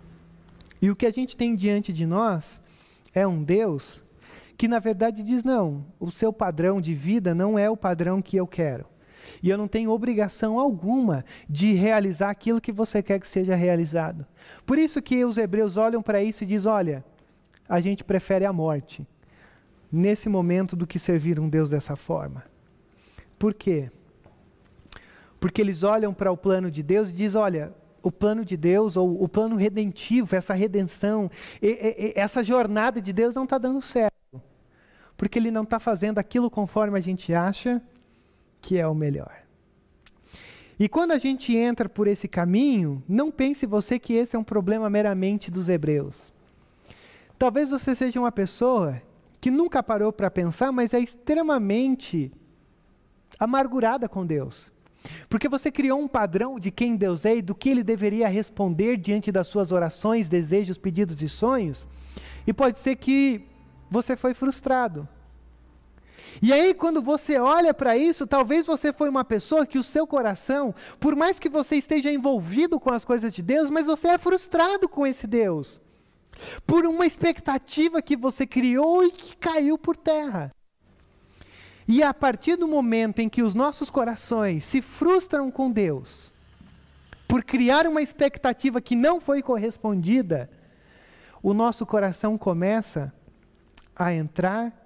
E 0.80 0.92
o 0.92 0.96
que 0.96 1.08
a 1.08 1.12
gente 1.12 1.36
tem 1.36 1.56
diante 1.56 1.92
de 1.92 2.06
nós 2.06 2.62
é 3.16 3.26
um 3.26 3.44
Deus 3.44 4.04
que 4.58 4.68
na 4.68 4.80
verdade 4.80 5.24
diz: 5.24 5.44
não, 5.44 5.86
o 6.00 6.12
seu 6.12 6.32
padrão 6.32 6.80
de 6.80 6.94
vida 6.94 7.34
não 7.34 7.58
é 7.58 7.70
o 7.70 7.78
padrão 7.78 8.22
que 8.22 8.38
eu 8.38 8.48
quero. 8.48 8.86
E 9.42 9.50
eu 9.50 9.58
não 9.58 9.68
tenho 9.68 9.92
obrigação 9.92 10.60
alguma 10.60 11.26
de 11.50 11.74
realizar 11.74 12.30
aquilo 12.30 12.62
que 12.62 12.72
você 12.72 13.02
quer 13.02 13.20
que 13.20 13.28
seja 13.28 13.56
realizado. 13.56 14.26
Por 14.66 14.78
isso 14.78 15.02
que 15.02 15.26
os 15.26 15.38
hebreus 15.38 15.78
olham 15.78 16.02
para 16.02 16.24
isso 16.24 16.44
e 16.44 16.48
dizem: 16.48 16.72
olha, 16.72 17.06
a 17.68 17.80
gente 17.80 18.04
prefere 18.04 18.46
a 18.46 18.54
morte 18.54 19.08
nesse 19.92 20.30
momento 20.30 20.76
do 20.76 20.88
que 20.88 21.00
servir 21.00 21.40
um 21.40 21.50
Deus 21.50 21.70
dessa 21.70 21.96
forma. 21.96 22.44
Por 23.38 23.54
quê? 23.54 23.92
Porque 25.40 25.62
eles 25.62 25.84
olham 25.84 26.14
para 26.14 26.32
o 26.32 26.38
plano 26.38 26.72
de 26.72 26.82
Deus 26.84 27.10
e 27.10 27.14
dizem: 27.14 27.42
olha, 27.42 27.74
o 28.02 28.12
plano 28.12 28.46
de 28.46 28.56
Deus, 28.56 28.98
ou 28.98 29.22
o 29.24 29.28
plano 29.28 29.56
redentivo, 29.56 30.36
essa 30.36 30.54
redenção, 30.54 31.30
e, 31.62 31.68
e, 31.68 32.14
essa 32.16 32.44
jornada 32.44 33.02
de 33.02 33.12
Deus 33.12 33.34
não 33.34 33.44
está 33.44 33.58
dando 33.58 33.82
certo 33.82 34.13
porque 35.24 35.40
ele 35.40 35.52
não 35.52 35.64
está 35.64 35.80
fazendo 35.80 36.20
aquilo 36.20 36.52
conforme 36.52 36.98
a 36.98 37.02
gente 37.02 37.34
acha 37.34 37.82
que 38.62 38.78
é 38.78 38.86
o 38.86 38.94
melhor. 38.94 39.34
E 40.78 40.90
quando 40.90 41.14
a 41.14 41.18
gente 41.18 41.56
entra 41.56 41.88
por 41.88 42.08
esse 42.08 42.28
caminho, 42.28 43.02
não 43.08 43.32
pense 43.32 43.66
você 43.66 43.98
que 43.98 44.12
esse 44.16 44.36
é 44.36 44.40
um 44.40 44.44
problema 44.44 44.90
meramente 44.90 45.50
dos 45.50 45.70
hebreus. 45.70 46.34
Talvez 47.40 47.70
você 47.70 47.96
seja 47.96 48.20
uma 48.20 48.34
pessoa 48.34 49.02
que 49.40 49.50
nunca 49.50 49.82
parou 49.82 50.12
para 50.12 50.30
pensar, 50.30 50.74
mas 50.74 50.94
é 50.94 51.00
extremamente 51.00 52.30
amargurada 53.40 54.10
com 54.10 54.26
Deus. 54.26 54.74
Porque 55.30 55.48
você 55.48 55.72
criou 55.72 56.02
um 56.02 56.08
padrão 56.10 56.60
de 56.60 56.70
quem 56.70 56.98
Deus 56.98 57.24
é 57.24 57.38
e 57.38 57.42
do 57.42 57.56
que 57.56 57.70
ele 57.70 57.82
deveria 57.82 58.28
responder 58.28 58.98
diante 58.98 59.32
das 59.32 59.48
suas 59.48 59.72
orações, 59.72 60.28
desejos, 60.28 60.78
pedidos 60.78 61.22
e 61.22 61.30
sonhos. 61.30 61.88
E 62.46 62.52
pode 62.52 62.78
ser 62.78 62.98
que 62.98 63.48
você 63.90 64.18
foi 64.18 64.34
frustrado. 64.34 65.08
E 66.46 66.52
aí, 66.52 66.74
quando 66.74 67.02
você 67.02 67.40
olha 67.40 67.74
para 67.74 67.96
isso, 67.96 68.28
talvez 68.28 68.66
você 68.66 68.92
foi 68.92 69.08
uma 69.08 69.24
pessoa 69.24 69.66
que 69.66 69.78
o 69.78 69.84
seu 69.84 70.06
coração, 70.06 70.76
por 71.00 71.16
mais 71.16 71.40
que 71.40 71.48
você 71.48 71.78
esteja 71.78 72.12
envolvido 72.12 72.82
com 72.82 72.94
as 72.94 73.06
coisas 73.06 73.32
de 73.32 73.42
Deus, 73.42 73.70
mas 73.70 73.88
você 73.88 74.10
é 74.10 74.18
frustrado 74.18 74.90
com 74.90 75.08
esse 75.08 75.26
Deus. 75.26 75.80
Por 76.68 76.86
uma 76.86 77.06
expectativa 77.06 78.02
que 78.02 78.18
você 78.18 78.46
criou 78.46 79.06
e 79.06 79.12
que 79.12 79.38
caiu 79.38 79.78
por 79.78 79.96
terra. 79.96 80.52
E 81.88 82.04
a 82.04 82.14
partir 82.14 82.58
do 82.58 82.68
momento 82.68 83.20
em 83.20 83.30
que 83.30 83.42
os 83.42 83.56
nossos 83.56 83.90
corações 83.90 84.66
se 84.66 84.82
frustram 84.82 85.50
com 85.50 85.72
Deus, 85.72 86.30
por 87.26 87.42
criar 87.42 87.88
uma 87.88 88.02
expectativa 88.02 88.82
que 88.82 88.98
não 88.98 89.22
foi 89.22 89.42
correspondida, 89.42 90.50
o 91.42 91.54
nosso 91.54 91.86
coração 91.86 92.38
começa 92.38 93.14
a 93.96 94.14
entrar 94.14 94.83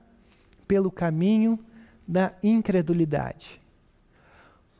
pelo 0.67 0.91
caminho 0.91 1.59
da 2.07 2.33
incredulidade. 2.43 3.61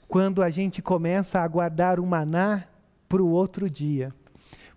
Quando 0.08 0.42
a 0.42 0.50
gente 0.50 0.82
começa 0.82 1.40
a 1.40 1.44
aguardar 1.44 2.00
o 2.00 2.06
maná 2.06 2.66
para 3.10 3.22
o 3.22 3.30
outro 3.30 3.70
dia, 3.70 4.14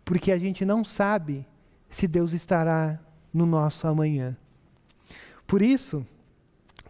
porque 0.05 0.33
a 0.33 0.39
gente 0.39 0.65
não 0.65 0.85
sabe 0.85 1.47
se 1.89 2.07
Deus 2.09 2.33
estará 2.33 2.99
no 3.33 3.47
nosso 3.47 3.87
amanhã. 3.87 4.37
Por 5.47 5.63
isso, 5.63 6.07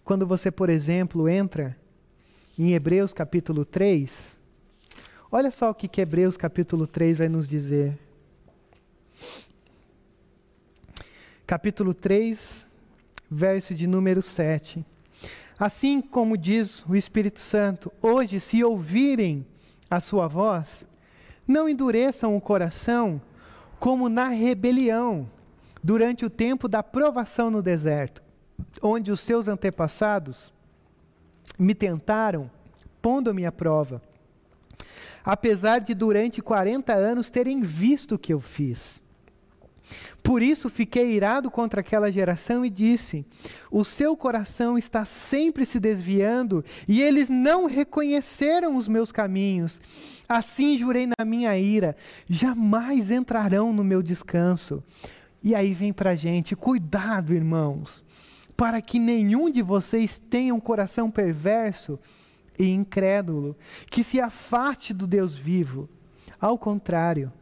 quando 0.05 0.27
você, 0.27 0.51
por 0.51 0.69
exemplo, 0.69 1.29
entra 1.29 1.77
em 2.59 2.73
Hebreus 2.73 3.13
capítulo 3.13 3.65
3, 3.65 4.39
olha 5.31 5.51
só 5.51 5.71
o 5.71 5.75
que, 5.75 5.89
que 5.89 6.01
Hebreus 6.01 6.37
capítulo 6.37 6.87
3 6.87 7.19
vai 7.19 7.29
nos 7.29 7.49
dizer. 7.49 7.99
Capítulo 11.47 11.93
3, 11.93 12.70
verso 13.31 13.75
de 13.75 13.87
número 13.87 14.21
7. 14.21 14.85
Assim 15.59 16.01
como 16.01 16.37
diz 16.37 16.85
o 16.87 16.97
Espírito 16.97 17.39
Santo, 17.39 17.93
hoje, 18.03 18.41
se 18.41 18.65
ouvirem 18.65 19.47
a 19.89 20.01
sua 20.01 20.27
voz, 20.27 20.87
não 21.47 21.69
endureçam 21.69 22.37
o 22.37 22.41
coração 22.41 23.21
como 23.79 24.09
na 24.09 24.29
rebelião, 24.29 25.29
durante 25.83 26.25
o 26.25 26.31
tempo 26.31 26.69
da 26.69 26.83
provação 26.83 27.51
no 27.51 27.63
deserto, 27.63 28.23
onde 28.83 29.11
os 29.11 29.21
seus 29.21 29.49
antepassados 29.49 30.53
me 31.59 31.75
tentaram, 31.75 32.51
pondo-me 33.01 33.47
à 33.47 33.53
prova, 33.53 34.03
apesar 35.25 35.81
de 35.81 35.95
durante 35.95 36.43
40 36.43 36.93
anos 36.93 37.31
terem 37.31 37.63
visto 37.63 38.15
o 38.15 38.19
que 38.19 38.33
eu 38.33 38.41
fiz. 38.41 39.03
Por 40.23 40.43
isso 40.43 40.69
fiquei 40.69 41.13
irado 41.13 41.51
contra 41.51 41.81
aquela 41.81 42.11
geração 42.11 42.65
e 42.65 42.71
disse: 42.71 43.25
O 43.71 43.85
seu 43.85 44.17
coração 44.17 44.77
está 44.77 45.05
sempre 45.05 45.65
se 45.65 45.81
desviando 45.81 46.65
e 46.87 47.01
eles 47.03 47.31
não 47.31 47.67
reconheceram 47.67 48.77
os 48.77 48.87
meus 48.87 49.11
caminhos. 49.11 49.81
Assim 50.29 50.77
jurei 50.77 51.07
na 51.07 51.25
minha 51.25 51.57
ira: 51.59 51.97
jamais 52.29 53.11
entrarão 53.11 53.73
no 53.73 53.83
meu 53.83 54.03
descanso. 54.03 54.83
E 55.43 55.55
aí 55.55 55.73
vem 55.73 55.93
para 55.93 56.11
a 56.11 56.17
gente: 56.17 56.55
cuidado, 56.55 57.35
irmãos, 57.35 58.05
para 58.57 58.81
que 58.83 58.99
nenhum 58.99 59.51
de 59.51 59.63
vocês 59.63 60.19
tenha 60.19 60.55
um 60.55 60.61
coração 60.61 61.11
perverso 61.11 61.99
e 62.59 62.71
incrédulo, 62.71 63.57
que 63.91 64.05
se 64.05 64.21
afaste 64.21 64.93
do 64.93 65.07
Deus 65.07 65.35
vivo. 65.35 65.89
Ao 66.39 66.59
contrário, 66.59 67.33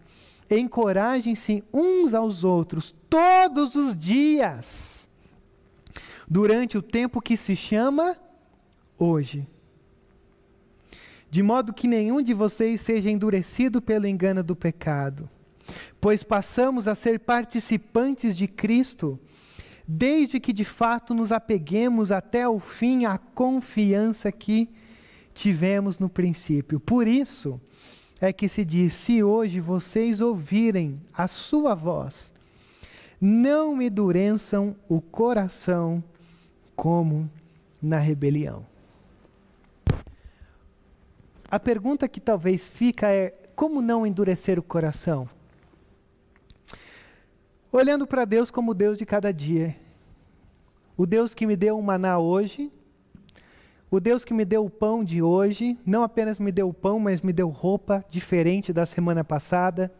encorajem-se 0.50 1.62
uns 1.72 2.14
aos 2.14 2.44
outros 2.44 2.94
todos 3.08 3.74
os 3.74 3.96
dias, 3.96 5.06
durante 6.26 6.76
o 6.76 6.82
tempo 6.82 7.20
que 7.20 7.36
se 7.36 7.54
chama 7.56 8.16
hoje. 8.98 9.46
De 11.30 11.42
modo 11.42 11.74
que 11.74 11.86
nenhum 11.86 12.22
de 12.22 12.32
vocês 12.32 12.80
seja 12.80 13.10
endurecido 13.10 13.82
pelo 13.82 14.06
engano 14.06 14.42
do 14.42 14.56
pecado, 14.56 15.28
pois 16.00 16.22
passamos 16.22 16.88
a 16.88 16.94
ser 16.94 17.20
participantes 17.20 18.36
de 18.36 18.48
Cristo, 18.48 19.18
desde 19.86 20.40
que 20.40 20.52
de 20.52 20.64
fato 20.64 21.14
nos 21.14 21.32
apeguemos 21.32 22.10
até 22.10 22.48
o 22.48 22.58
fim 22.58 23.04
à 23.04 23.18
confiança 23.18 24.32
que 24.32 24.70
tivemos 25.34 25.98
no 25.98 26.08
princípio. 26.08 26.80
Por 26.80 27.06
isso, 27.06 27.60
é 28.20 28.32
que 28.32 28.48
se 28.48 28.64
diz: 28.64 28.94
se 28.94 29.22
hoje 29.22 29.60
vocês 29.60 30.20
ouvirem 30.20 31.00
a 31.12 31.26
sua 31.26 31.74
voz, 31.74 32.32
não 33.20 33.76
me 33.76 33.86
endureçam 33.86 34.76
o 34.88 35.00
coração 35.00 36.02
como 36.74 37.30
na 37.82 37.98
rebelião. 37.98 38.64
A 41.50 41.58
pergunta 41.58 42.08
que 42.08 42.20
talvez 42.20 42.68
fica 42.68 43.10
é: 43.10 43.34
como 43.56 43.80
não 43.80 44.06
endurecer 44.06 44.58
o 44.58 44.62
coração? 44.62 45.28
Olhando 47.70 48.06
para 48.06 48.24
Deus 48.24 48.50
como 48.50 48.74
Deus 48.74 48.98
de 48.98 49.04
cada 49.04 49.32
dia. 49.32 49.76
O 50.96 51.06
Deus 51.06 51.32
que 51.32 51.46
me 51.46 51.54
deu 51.54 51.78
um 51.78 51.82
maná 51.82 52.18
hoje, 52.18 52.72
o 53.90 53.98
Deus 53.98 54.22
que 54.22 54.34
me 54.34 54.44
deu 54.44 54.66
o 54.66 54.70
pão 54.70 55.02
de 55.02 55.22
hoje, 55.22 55.78
não 55.84 56.02
apenas 56.02 56.38
me 56.38 56.52
deu 56.52 56.68
o 56.68 56.74
pão, 56.74 57.00
mas 57.00 57.22
me 57.22 57.32
deu 57.32 57.48
roupa 57.48 58.04
diferente 58.10 58.70
da 58.70 58.84
semana 58.84 59.24
passada, 59.24 59.90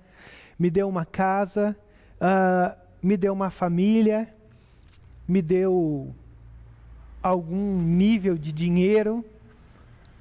me 0.59 0.69
deu 0.69 0.87
uma 0.87 1.07
casa, 1.07 1.75
uh, 2.21 2.77
me 3.03 3.17
deu 3.17 3.33
uma 3.33 3.49
família, 3.49 4.29
me 5.27 5.41
deu 5.41 6.15
algum 7.23 7.81
nível 7.81 8.37
de 8.37 8.53
dinheiro 8.53 9.25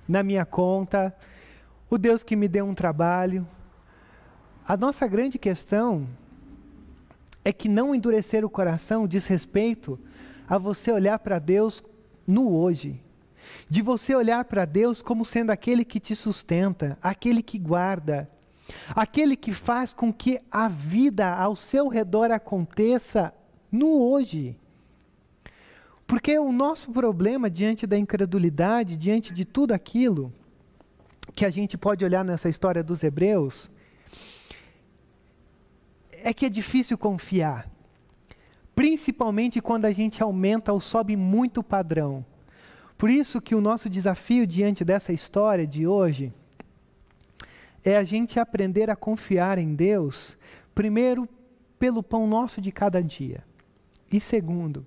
na 0.08 0.24
minha 0.24 0.46
conta, 0.46 1.14
o 1.90 1.98
Deus 1.98 2.24
que 2.24 2.38
me 2.38 2.48
deu 2.48 2.66
um 2.66 2.74
trabalho. 2.74 3.46
A 4.66 4.78
nossa 4.78 5.06
grande 5.08 5.38
questão 5.38 6.08
é 7.44 7.52
que 7.52 7.68
não 7.68 7.94
endurecer 7.94 8.46
o 8.46 8.50
coração 8.50 9.06
diz 9.06 9.28
respeito 9.28 10.00
a 10.48 10.58
você 10.58 10.90
olhar 10.90 11.20
para 11.20 11.38
Deus 11.38 11.84
no 12.26 12.54
hoje 12.54 13.02
de 13.70 13.82
você 13.82 14.16
olhar 14.16 14.46
para 14.46 14.66
Deus 14.66 15.02
como 15.02 15.26
sendo 15.26 15.52
aquele 15.52 15.84
que 15.84 16.00
te 16.00 16.16
sustenta, 16.16 16.98
aquele 17.02 17.42
que 17.42 17.58
guarda, 17.58 18.30
aquele 18.96 19.36
que 19.36 19.54
faz 19.54 19.94
com 19.94 20.12
que 20.12 20.40
a 20.52 20.68
vida 20.68 21.34
ao 21.34 21.56
seu 21.56 21.88
redor 21.88 22.32
aconteça 22.32 23.34
no 23.72 24.02
hoje. 24.02 24.58
Porque 26.06 26.38
o 26.40 26.52
nosso 26.52 26.92
problema 26.92 27.50
diante 27.50 27.86
da 27.86 27.98
incredulidade, 27.98 28.96
diante 28.96 29.34
de 29.34 29.44
tudo 29.44 29.74
aquilo 29.74 30.34
que 31.34 31.46
a 31.46 31.50
gente 31.50 31.78
pode 31.78 32.06
olhar 32.06 32.24
nessa 32.24 32.48
história 32.48 32.82
dos 32.82 33.04
hebreus, 33.04 33.70
é 36.24 36.34
que 36.34 36.46
é 36.46 36.50
difícil 36.50 36.98
confiar. 36.98 37.70
Principalmente 38.74 39.60
quando 39.60 39.86
a 39.86 39.92
gente 39.92 40.24
aumenta 40.24 40.72
ou 40.72 40.80
sobe 40.80 41.16
muito 41.16 41.60
o 41.60 41.64
padrão. 41.64 42.26
Por 42.98 43.10
isso 43.10 43.40
que 43.40 43.54
o 43.54 43.62
nosso 43.62 43.90
desafio 43.90 44.48
diante 44.48 44.84
dessa 44.84 45.14
história 45.14 45.68
de 45.68 45.86
hoje 45.86 46.34
é 47.86 47.96
a 47.96 48.04
gente 48.04 48.40
aprender 48.40 48.90
a 48.90 48.96
confiar 48.96 49.58
em 49.60 49.76
Deus, 49.76 50.36
primeiro 50.74 51.30
pelo 51.78 52.02
pão 52.02 52.28
nosso 52.28 52.60
de 52.60 52.72
cada 52.72 53.02
dia. 53.04 53.44
E 54.12 54.20
segundo, 54.20 54.86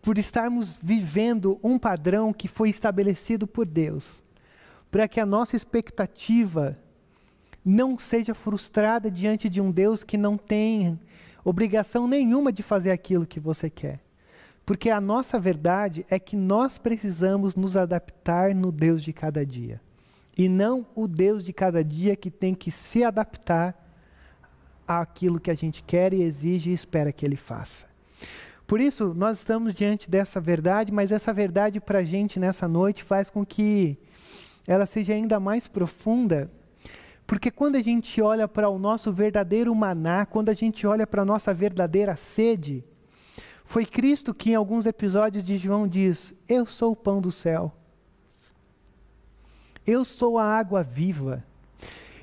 por 0.00 0.16
estarmos 0.16 0.78
vivendo 0.82 1.60
um 1.62 1.78
padrão 1.78 2.32
que 2.32 2.48
foi 2.48 2.70
estabelecido 2.70 3.46
por 3.46 3.66
Deus, 3.66 4.22
para 4.90 5.06
que 5.06 5.20
a 5.20 5.26
nossa 5.26 5.54
expectativa 5.54 6.78
não 7.62 7.98
seja 7.98 8.34
frustrada 8.34 9.10
diante 9.10 9.50
de 9.50 9.60
um 9.60 9.70
Deus 9.70 10.02
que 10.02 10.16
não 10.16 10.38
tem 10.38 10.98
obrigação 11.44 12.08
nenhuma 12.08 12.50
de 12.50 12.62
fazer 12.62 12.90
aquilo 12.90 13.26
que 13.26 13.38
você 13.38 13.68
quer. 13.68 14.00
Porque 14.64 14.90
a 14.90 15.00
nossa 15.00 15.38
verdade 15.38 16.04
é 16.08 16.18
que 16.18 16.36
nós 16.36 16.78
precisamos 16.78 17.54
nos 17.56 17.76
adaptar 17.76 18.54
no 18.54 18.70
Deus 18.70 19.02
de 19.02 19.12
cada 19.12 19.44
dia. 19.44 19.80
E 20.36 20.48
não 20.48 20.86
o 20.94 21.08
Deus 21.08 21.44
de 21.44 21.52
cada 21.52 21.82
dia 21.82 22.14
que 22.16 22.30
tem 22.30 22.54
que 22.54 22.70
se 22.70 23.02
adaptar 23.02 23.76
àquilo 24.86 25.40
que 25.40 25.50
a 25.50 25.54
gente 25.54 25.82
quer 25.82 26.12
e 26.12 26.22
exige 26.22 26.70
e 26.70 26.74
espera 26.74 27.12
que 27.12 27.24
ele 27.24 27.36
faça. 27.36 27.86
Por 28.66 28.80
isso, 28.80 29.12
nós 29.14 29.38
estamos 29.38 29.74
diante 29.74 30.08
dessa 30.08 30.40
verdade, 30.40 30.92
mas 30.92 31.10
essa 31.10 31.32
verdade 31.32 31.80
para 31.80 31.98
a 31.98 32.04
gente 32.04 32.38
nessa 32.38 32.68
noite 32.68 33.02
faz 33.02 33.28
com 33.28 33.44
que 33.44 33.98
ela 34.66 34.86
seja 34.86 35.12
ainda 35.12 35.40
mais 35.40 35.66
profunda, 35.66 36.48
porque 37.26 37.50
quando 37.50 37.76
a 37.76 37.82
gente 37.82 38.20
olha 38.20 38.48
para 38.48 38.68
o 38.68 38.78
nosso 38.78 39.12
verdadeiro 39.12 39.74
maná, 39.74 40.26
quando 40.26 40.48
a 40.48 40.54
gente 40.54 40.86
olha 40.86 41.06
para 41.06 41.22
a 41.22 41.24
nossa 41.24 41.54
verdadeira 41.54 42.16
sede, 42.16 42.84
foi 43.70 43.86
Cristo 43.86 44.34
que, 44.34 44.50
em 44.50 44.56
alguns 44.56 44.84
episódios 44.84 45.44
de 45.44 45.56
João, 45.56 45.86
diz: 45.86 46.34
Eu 46.48 46.66
sou 46.66 46.90
o 46.90 46.96
pão 46.96 47.20
do 47.20 47.30
céu. 47.30 47.72
Eu 49.86 50.04
sou 50.04 50.40
a 50.40 50.44
água 50.44 50.82
viva. 50.82 51.44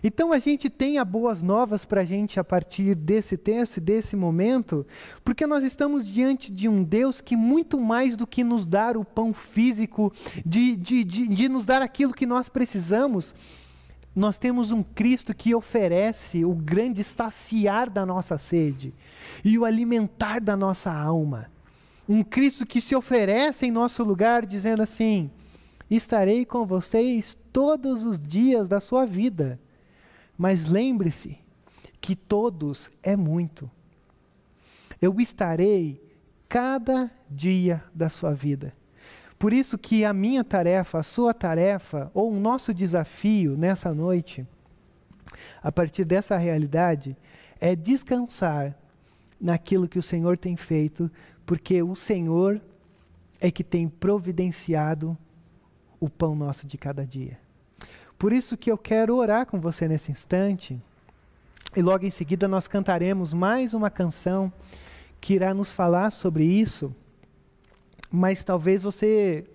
Então 0.04 0.34
a 0.34 0.40
gente 0.40 0.70
tem 0.70 0.98
as 0.98 1.08
boas 1.08 1.42
novas 1.42 1.86
para 1.86 2.02
a 2.02 2.04
gente 2.04 2.38
a 2.38 2.44
partir 2.44 2.94
desse 2.96 3.38
texto 3.38 3.78
e 3.78 3.82
desse 3.82 4.14
momento, 4.14 4.86
porque 5.24 5.48
nós 5.48 5.64
estamos 5.64 6.06
diante 6.06 6.52
de 6.52 6.68
um 6.68 6.84
Deus 6.84 7.22
que, 7.22 7.38
muito 7.38 7.80
mais 7.80 8.18
do 8.18 8.28
que 8.28 8.44
nos 8.44 8.66
dar 8.66 8.98
o 8.98 9.06
pão 9.06 9.34
físico, 9.34 10.12
de, 10.46 10.76
de, 10.76 11.02
de, 11.06 11.30
de 11.30 11.48
nos 11.48 11.66
dar 11.66 11.82
aquilo 11.82 12.14
que 12.14 12.26
nós 12.26 12.50
precisamos, 12.50 13.34
nós 14.18 14.40
temos 14.40 14.72
um 14.72 14.82
Cristo 14.82 15.32
que 15.32 15.54
oferece 15.54 16.44
o 16.44 16.52
grande 16.52 17.04
saciar 17.04 17.88
da 17.88 18.04
nossa 18.04 18.36
sede 18.36 18.92
e 19.46 19.60
o 19.60 19.64
alimentar 19.64 20.42
da 20.42 20.58
nossa 20.58 20.92
alma. 20.92 21.52
Um 22.10 22.24
Cristo 22.24 22.66
que 22.66 22.82
se 22.82 22.96
oferece 22.96 23.68
em 23.68 23.72
nosso 23.72 24.04
lugar, 24.04 24.44
dizendo 24.44 24.82
assim: 24.82 25.30
Estarei 25.88 26.46
com 26.48 26.66
vocês 26.66 27.38
todos 27.54 28.04
os 28.04 28.18
dias 28.18 28.68
da 28.68 28.80
sua 28.80 29.06
vida. 29.06 29.60
Mas 30.36 30.66
lembre-se 30.66 31.38
que 32.02 32.16
todos 32.16 32.90
é 33.04 33.16
muito. 33.16 33.70
Eu 35.00 35.22
estarei 35.22 36.02
cada 36.50 37.12
dia 37.30 37.84
da 37.94 38.10
sua 38.10 38.34
vida. 38.34 38.74
Por 39.38 39.54
isso 39.54 39.78
que 39.78 40.04
a 40.04 40.14
minha 40.14 40.44
tarefa, 40.44 41.00
a 41.00 41.04
sua 41.04 41.34
tarefa, 41.34 42.10
ou 42.14 42.32
o 42.32 42.40
nosso 42.40 42.74
desafio 42.74 43.56
nessa 43.56 43.94
noite, 43.94 44.46
a 45.62 45.72
partir 45.72 46.06
dessa 46.06 46.38
realidade, 46.38 47.16
é 47.60 47.76
descansar 47.76 48.76
naquilo 49.40 49.88
que 49.88 50.00
o 50.00 50.04
Senhor 50.04 50.38
tem 50.38 50.56
feito, 50.56 51.12
porque 51.46 51.84
o 51.84 51.96
Senhor 51.96 52.60
é 53.40 53.52
que 53.52 53.64
tem 53.64 53.88
providenciado 53.88 55.16
o 56.00 56.10
pão 56.10 56.36
nosso 56.36 56.66
de 56.66 56.78
cada 56.78 57.06
dia. 57.06 57.38
Por 58.18 58.34
isso 58.34 58.58
que 58.58 58.72
eu 58.72 58.78
quero 58.78 59.16
orar 59.16 59.46
com 59.46 59.60
você 59.60 59.88
nesse 59.88 60.12
instante, 60.12 60.82
e 61.76 61.82
logo 61.82 62.06
em 62.06 62.10
seguida 62.10 62.48
nós 62.48 62.68
cantaremos 62.68 63.34
mais 63.34 63.76
uma 63.76 63.92
canção 63.92 64.52
que 65.22 65.36
irá 65.36 65.54
nos 65.54 65.72
falar 65.72 66.12
sobre 66.12 66.44
isso, 66.44 66.94
mas 68.12 68.44
talvez 68.44 68.82
você 68.82 69.46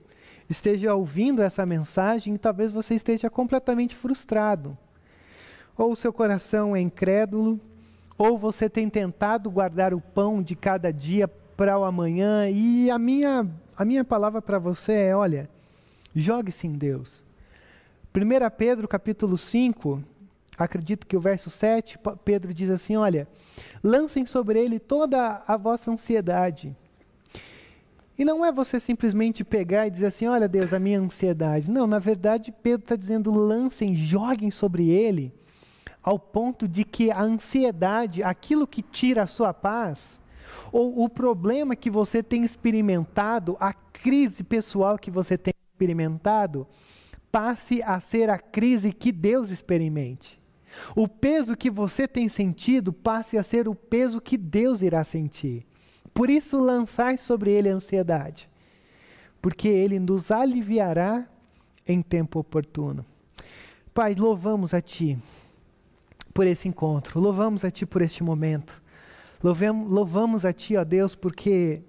esteja 0.48 0.94
ouvindo 0.94 1.42
essa 1.42 1.64
mensagem 1.64 2.34
e 2.34 2.38
talvez 2.38 2.70
você 2.70 2.94
esteja 2.94 3.30
completamente 3.30 3.94
frustrado. 3.94 4.76
Ou 5.76 5.92
o 5.92 5.96
seu 5.96 6.12
coração 6.12 6.76
é 6.76 6.80
incrédulo, 6.80 7.58
ou 8.18 8.36
você 8.36 8.68
tem 8.68 8.88
tentado 8.88 9.50
guardar 9.50 9.94
o 9.94 10.00
pão 10.00 10.42
de 10.42 10.54
cada 10.54 10.92
dia 10.92 11.26
para 11.56 11.78
o 11.78 11.84
amanhã, 11.84 12.48
e 12.50 12.90
a 12.90 12.98
minha, 12.98 13.46
a 13.76 13.84
minha 13.84 14.04
palavra 14.04 14.42
para 14.42 14.58
você 14.58 14.92
é: 14.92 15.16
olha, 15.16 15.48
jogue-se 16.14 16.66
em 16.66 16.72
Deus. 16.72 17.24
1 18.14 18.50
Pedro 18.56 18.86
capítulo 18.86 19.38
5, 19.38 20.02
acredito 20.58 21.06
que 21.06 21.16
o 21.16 21.20
verso 21.20 21.48
7, 21.48 21.98
Pedro 22.24 22.52
diz 22.52 22.68
assim: 22.68 22.96
olha, 22.96 23.26
lancem 23.82 24.26
sobre 24.26 24.60
ele 24.60 24.78
toda 24.78 25.42
a 25.46 25.56
vossa 25.56 25.90
ansiedade. 25.90 26.76
E 28.18 28.24
não 28.24 28.44
é 28.44 28.52
você 28.52 28.78
simplesmente 28.78 29.44
pegar 29.44 29.86
e 29.86 29.90
dizer 29.90 30.06
assim: 30.06 30.26
olha, 30.26 30.48
Deus, 30.48 30.72
a 30.72 30.78
minha 30.78 31.00
ansiedade. 31.00 31.70
Não, 31.70 31.86
na 31.86 31.98
verdade, 31.98 32.52
Pedro 32.52 32.84
está 32.84 32.96
dizendo: 32.96 33.32
lancem, 33.32 33.94
joguem 33.94 34.50
sobre 34.50 34.90
ele, 34.90 35.32
ao 36.02 36.18
ponto 36.18 36.68
de 36.68 36.84
que 36.84 37.10
a 37.10 37.22
ansiedade, 37.22 38.22
aquilo 38.22 38.66
que 38.66 38.82
tira 38.82 39.22
a 39.22 39.26
sua 39.26 39.54
paz, 39.54 40.20
ou 40.70 41.02
o 41.02 41.08
problema 41.08 41.74
que 41.74 41.90
você 41.90 42.22
tem 42.22 42.44
experimentado, 42.44 43.56
a 43.58 43.72
crise 43.72 44.44
pessoal 44.44 44.98
que 44.98 45.10
você 45.10 45.38
tem 45.38 45.54
experimentado, 45.72 46.66
passe 47.30 47.82
a 47.82 47.98
ser 47.98 48.28
a 48.28 48.38
crise 48.38 48.92
que 48.92 49.10
Deus 49.10 49.50
experimente. 49.50 50.40
O 50.94 51.06
peso 51.06 51.56
que 51.56 51.70
você 51.70 52.08
tem 52.08 52.28
sentido 52.28 52.92
passe 52.92 53.36
a 53.36 53.42
ser 53.42 53.68
o 53.68 53.74
peso 53.74 54.20
que 54.20 54.36
Deus 54.36 54.82
irá 54.82 55.02
sentir. 55.04 55.66
Por 56.14 56.28
isso, 56.28 56.58
lançai 56.58 57.16
sobre 57.16 57.50
ele 57.50 57.68
a 57.68 57.74
ansiedade, 57.74 58.48
porque 59.40 59.68
ele 59.68 59.98
nos 59.98 60.30
aliviará 60.30 61.26
em 61.86 62.02
tempo 62.02 62.38
oportuno. 62.38 63.04
Pai, 63.94 64.14
louvamos 64.14 64.72
a 64.72 64.80
Ti 64.80 65.18
por 66.32 66.46
esse 66.46 66.68
encontro, 66.68 67.20
louvamos 67.20 67.64
a 67.64 67.70
Ti 67.70 67.84
por 67.84 68.02
este 68.02 68.22
momento, 68.22 68.80
louvamos, 69.42 70.44
a 70.44 70.52
Ti, 70.52 70.76
ó 70.76 70.84
Deus, 70.84 71.14
porque 71.14 71.82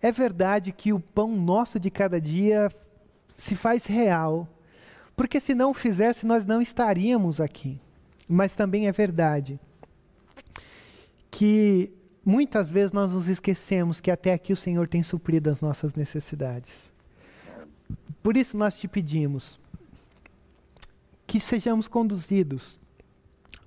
é 0.00 0.10
verdade 0.10 0.72
que 0.72 0.92
o 0.92 1.00
pão 1.00 1.36
nosso 1.36 1.78
de 1.78 1.90
cada 1.90 2.20
dia 2.20 2.68
se 3.36 3.54
faz 3.54 3.86
real, 3.86 4.48
porque 5.16 5.38
se 5.40 5.54
não 5.54 5.72
fizesse, 5.72 6.26
nós 6.26 6.44
não 6.44 6.60
estaríamos 6.60 7.40
aqui. 7.40 7.80
Mas 8.28 8.54
também 8.54 8.88
é 8.88 8.92
verdade 8.92 9.60
que 11.30 11.92
muitas 12.24 12.70
vezes 12.70 12.92
nós 12.92 13.12
nos 13.12 13.28
esquecemos 13.28 14.00
que 14.00 14.10
até 14.10 14.32
aqui 14.32 14.52
o 14.52 14.56
Senhor 14.56 14.88
tem 14.88 15.02
suprido 15.02 15.50
as 15.50 15.60
nossas 15.60 15.94
necessidades. 15.94 16.92
Por 18.22 18.36
isso 18.36 18.56
nós 18.56 18.76
te 18.76 18.86
pedimos 18.86 19.58
que 21.26 21.40
sejamos 21.40 21.88
conduzidos 21.88 22.78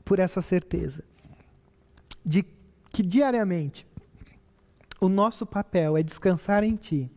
por 0.03 0.19
essa 0.19 0.41
certeza 0.41 1.03
de 2.25 2.45
que 2.89 3.03
diariamente 3.03 3.85
o 4.99 5.09
nosso 5.09 5.45
papel 5.45 5.97
é 5.97 6.03
descansar 6.03 6.63
em 6.63 6.75
Ti, 6.75 7.11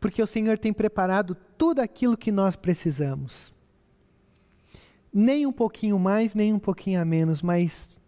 porque 0.00 0.20
o 0.20 0.26
Senhor 0.26 0.58
tem 0.58 0.72
preparado 0.72 1.34
tudo 1.56 1.80
aquilo 1.80 2.16
que 2.16 2.32
nós 2.32 2.56
precisamos. 2.56 3.52
Nem 5.12 5.46
um 5.46 5.52
pouquinho 5.52 5.98
mais, 5.98 6.34
nem 6.34 6.52
um 6.52 6.58
pouquinho 6.58 7.00
a 7.00 7.04
menos, 7.04 7.40
mas 7.40 8.00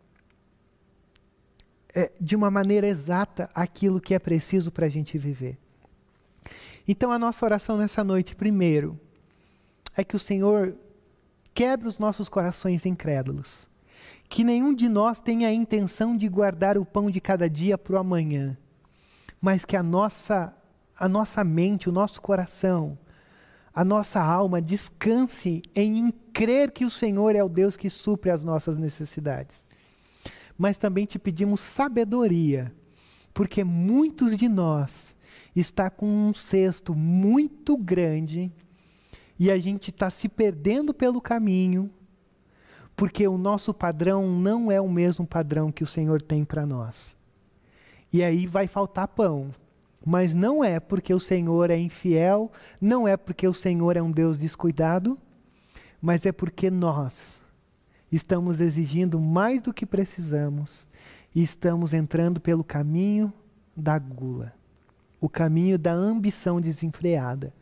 é, 1.99 2.13
de 2.21 2.37
uma 2.37 2.49
maneira 2.49 2.87
exata 2.87 3.51
aquilo 3.53 4.01
que 4.01 4.15
é 4.15 4.21
preciso 4.21 4.71
para 4.71 4.87
a 4.87 4.89
gente 4.89 5.19
viver. 5.19 5.59
Então, 6.87 7.11
a 7.11 7.19
nossa 7.19 7.45
oração 7.45 7.77
nessa 7.77 8.05
noite, 8.05 8.37
primeiro, 8.37 8.97
é 9.97 10.05
que 10.05 10.15
o 10.15 10.19
Senhor 10.19 10.77
quebre 11.53 11.89
os 11.89 11.99
nossos 11.99 12.29
corações 12.29 12.87
incrédulos. 12.87 13.69
Que 14.29 14.45
nenhum 14.45 14.73
de 14.73 14.89
nós 14.89 15.19
tenha 15.19 15.49
a 15.49 15.53
intenção 15.53 16.17
de 16.17 16.29
guardar 16.29 16.79
o 16.79 16.85
pão 16.85 17.11
de 17.11 17.21
cada 17.21 17.51
dia 17.51 17.77
para 17.77 17.97
o 17.97 17.99
amanhã, 17.99 18.57
mas 19.41 19.65
que 19.65 19.77
a 19.77 19.83
nossa, 19.83 20.55
a 20.97 21.09
nossa 21.09 21.43
mente, 21.43 21.89
o 21.89 21.93
nosso 21.93 22.23
coração, 22.23 22.97
a 23.75 23.85
nossa 23.85 24.23
alma 24.23 24.63
descanse 24.63 25.63
em 25.75 26.13
crer 26.33 26.71
que 26.71 26.85
o 26.85 26.91
Senhor 26.91 27.35
é 27.35 27.43
o 27.43 27.49
Deus 27.49 27.77
que 27.77 27.91
supre 27.91 28.31
as 28.31 28.45
nossas 28.45 28.79
necessidades 28.79 29.67
mas 30.59 30.77
também 30.77 31.07
te 31.07 31.19
pedimos 31.19 31.61
sabedoria, 31.61 32.75
porque 33.33 33.63
muitos 33.63 34.37
de 34.37 34.49
nós 34.49 35.17
está 35.55 35.89
com 35.89 36.07
um 36.07 36.35
cesto 36.35 36.95
muito 36.95 37.77
grande 37.77 38.53
e 39.39 39.51
a 39.51 39.59
gente 39.59 39.91
está 39.91 40.11
se 40.11 40.29
perdendo 40.29 40.93
pelo 40.93 41.21
caminho, 41.21 41.89
porque 42.97 43.29
o 43.29 43.39
nosso 43.39 43.73
padrão 43.73 44.29
não 44.29 44.73
é 44.73 44.81
o 44.81 44.91
mesmo 44.91 45.25
padrão 45.25 45.71
que 45.71 45.85
o 45.85 45.87
Senhor 45.87 46.21
tem 46.21 46.45
para 46.45 46.67
nós. 46.67 47.17
E 48.13 48.25
aí 48.25 48.47
vai 48.47 48.67
faltar 48.67 49.07
pão. 49.07 49.55
Mas 50.05 50.35
não 50.35 50.65
é 50.65 50.81
porque 50.81 51.13
o 51.13 51.21
Senhor 51.21 51.71
é 51.71 51.77
infiel, 51.77 52.51
não 52.81 53.07
é 53.07 53.17
porque 53.17 53.47
o 53.47 53.53
Senhor 53.53 53.97
é 53.97 54.03
um 54.03 54.11
Deus 54.11 54.39
descuidado, 54.39 55.19
mas 56.01 56.25
é 56.25 56.33
porque 56.33 56.71
nós 56.71 57.43
estamos 58.11 58.61
exigindo 58.61 59.21
mais 59.21 59.61
do 59.61 59.73
que 59.73 59.85
precisamos 59.85 60.87
e 61.35 61.43
estamos 61.43 61.93
entrando 61.93 62.41
pelo 62.41 62.65
caminho 62.65 63.33
da 63.77 63.99
gula, 63.99 64.53
o 65.21 65.29
caminho 65.29 65.79
da 65.79 65.93
ambição 65.93 66.61
desenfreada. 66.61 67.53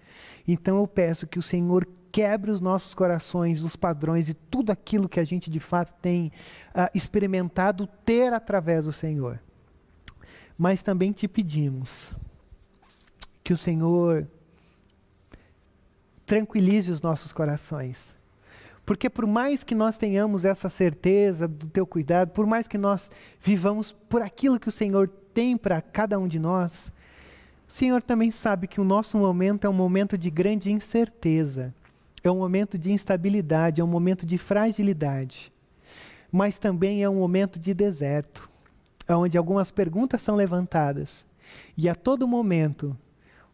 Então 0.47 0.78
eu 0.78 0.86
peço 0.86 1.26
que 1.26 1.38
o 1.38 1.42
Senhor 1.42 1.86
quebre 2.12 2.51
os 2.51 2.61
nossos 2.61 2.94
corações, 2.94 3.62
os 3.62 3.76
padrões 3.76 4.28
e 4.28 4.34
tudo 4.34 4.70
aquilo 4.70 5.09
que 5.09 5.20
a 5.20 5.24
gente 5.24 5.51
de 5.51 5.61
fato 5.61 5.94
tem 6.01 6.32
uh, 6.68 6.88
experimentado 6.94 7.86
ter 8.05 8.32
através 8.32 8.86
do 8.86 8.92
Senhor. 8.92 9.40
Mas 10.57 10.82
também 10.82 11.12
te 11.12 11.28
pedimos 11.28 12.14
que 13.44 13.53
o 13.53 13.59
Senhor 13.59 14.26
tranquilize 16.24 16.90
os 16.90 17.03
nossos 17.03 17.32
corações 17.32 18.16
porque 18.87 19.11
por 19.11 19.26
mais 19.26 19.64
que 19.64 19.74
nós 19.74 19.99
tenhamos 19.99 20.45
essa 20.45 20.70
certeza 20.70 21.49
do 21.49 21.66
teu 21.66 21.84
cuidado, 21.84 22.30
por 22.30 22.47
mais 22.47 22.68
que 22.68 22.78
nós 22.78 23.11
vivamos 23.43 23.91
por 23.91 24.22
aquilo 24.22 24.61
que 24.61 24.68
o 24.68 24.72
Senhor 24.72 25.09
tem 25.34 25.57
para 25.57 25.82
cada 25.82 26.16
um 26.20 26.28
de 26.28 26.39
nós, 26.39 26.93
o 27.68 27.72
Senhor 27.72 28.01
também 28.01 28.30
sabe 28.30 28.68
que 28.68 28.80
o 28.80 28.84
nosso 28.84 29.18
momento 29.18 29.66
é 29.66 29.68
um 29.68 29.72
momento 29.72 30.16
de 30.16 30.30
grande 30.30 30.70
incerteza, 30.70 31.74
é 32.22 32.30
um 32.30 32.39
momento 32.39 32.78
de 32.78 32.93
instabilidade, 32.93 33.80
é 33.80 33.84
um 33.84 33.89
momento 33.89 34.24
de 34.24 34.39
fragilidade, 34.39 35.53
mas 36.30 36.57
também 36.57 37.03
é 37.03 37.11
um 37.11 37.16
momento 37.16 37.59
de 37.59 37.74
deserto, 37.74 38.49
onde 39.09 39.37
algumas 39.37 39.72
perguntas 39.72 40.22
são 40.22 40.37
levantadas, 40.37 41.26
e 41.76 41.89
a 41.89 41.95
todo 41.95 42.28
momento 42.28 42.97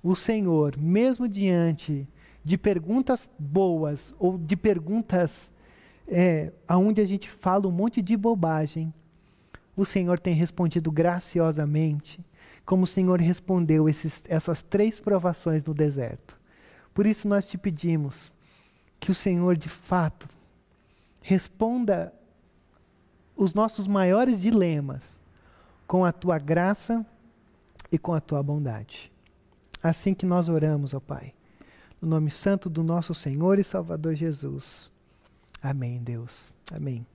o 0.03 0.15
Senhor, 0.15 0.77
mesmo 0.77 1.27
diante 1.27 2.07
de 2.45 2.59
perguntas 2.59 3.29
boas 3.39 4.15
ou 4.19 4.37
de 4.37 4.57
perguntas 4.57 5.53
é, 6.09 6.53
onde 6.71 7.01
a 7.01 7.05
gente 7.05 7.31
fala 7.31 7.69
um 7.69 7.71
monte 7.71 8.03
de 8.03 8.17
bobagem, 8.17 8.93
o 9.77 9.85
Senhor 9.85 10.19
tem 10.19 10.35
respondido 10.35 10.91
graciosamente, 10.91 12.21
como 12.65 12.83
o 12.83 12.87
Senhor 12.87 13.21
respondeu 13.21 13.89
esses, 13.89 14.23
essas 14.29 14.63
três 14.63 15.01
provações 15.01 15.65
no 15.65 15.73
deserto. 15.73 16.39
Por 16.93 17.07
isso 17.07 17.27
nós 17.27 17.47
te 17.47 17.57
pedimos 17.57 18.31
que 19.01 19.11
o 19.11 19.15
Senhor 19.15 19.57
de 19.57 19.69
fato 19.69 20.29
responda 21.21 22.13
os 23.37 23.55
nossos 23.55 23.87
maiores 23.87 24.41
dilemas 24.41 25.21
com 25.87 26.05
a 26.05 26.13
tua 26.13 26.39
graça 26.39 27.07
e 27.91 27.99
com 27.99 28.13
a 28.13 28.21
tua 28.21 28.43
bondade. 28.43 29.11
Assim 29.83 30.13
que 30.13 30.27
nós 30.27 30.49
oramos, 30.49 30.93
ó 30.93 31.01
Pai 31.01 31.33
no 32.03 32.09
nome 32.09 32.33
santo 32.33 32.69
do 32.69 32.83
nosso 32.83 33.15
Senhor 33.15 33.61
e 33.61 33.65
Salvador 33.65 34.17
Jesus. 34.17 34.91
Amém, 35.63 36.03
Deus. 36.03 36.53
Amém. 36.73 37.07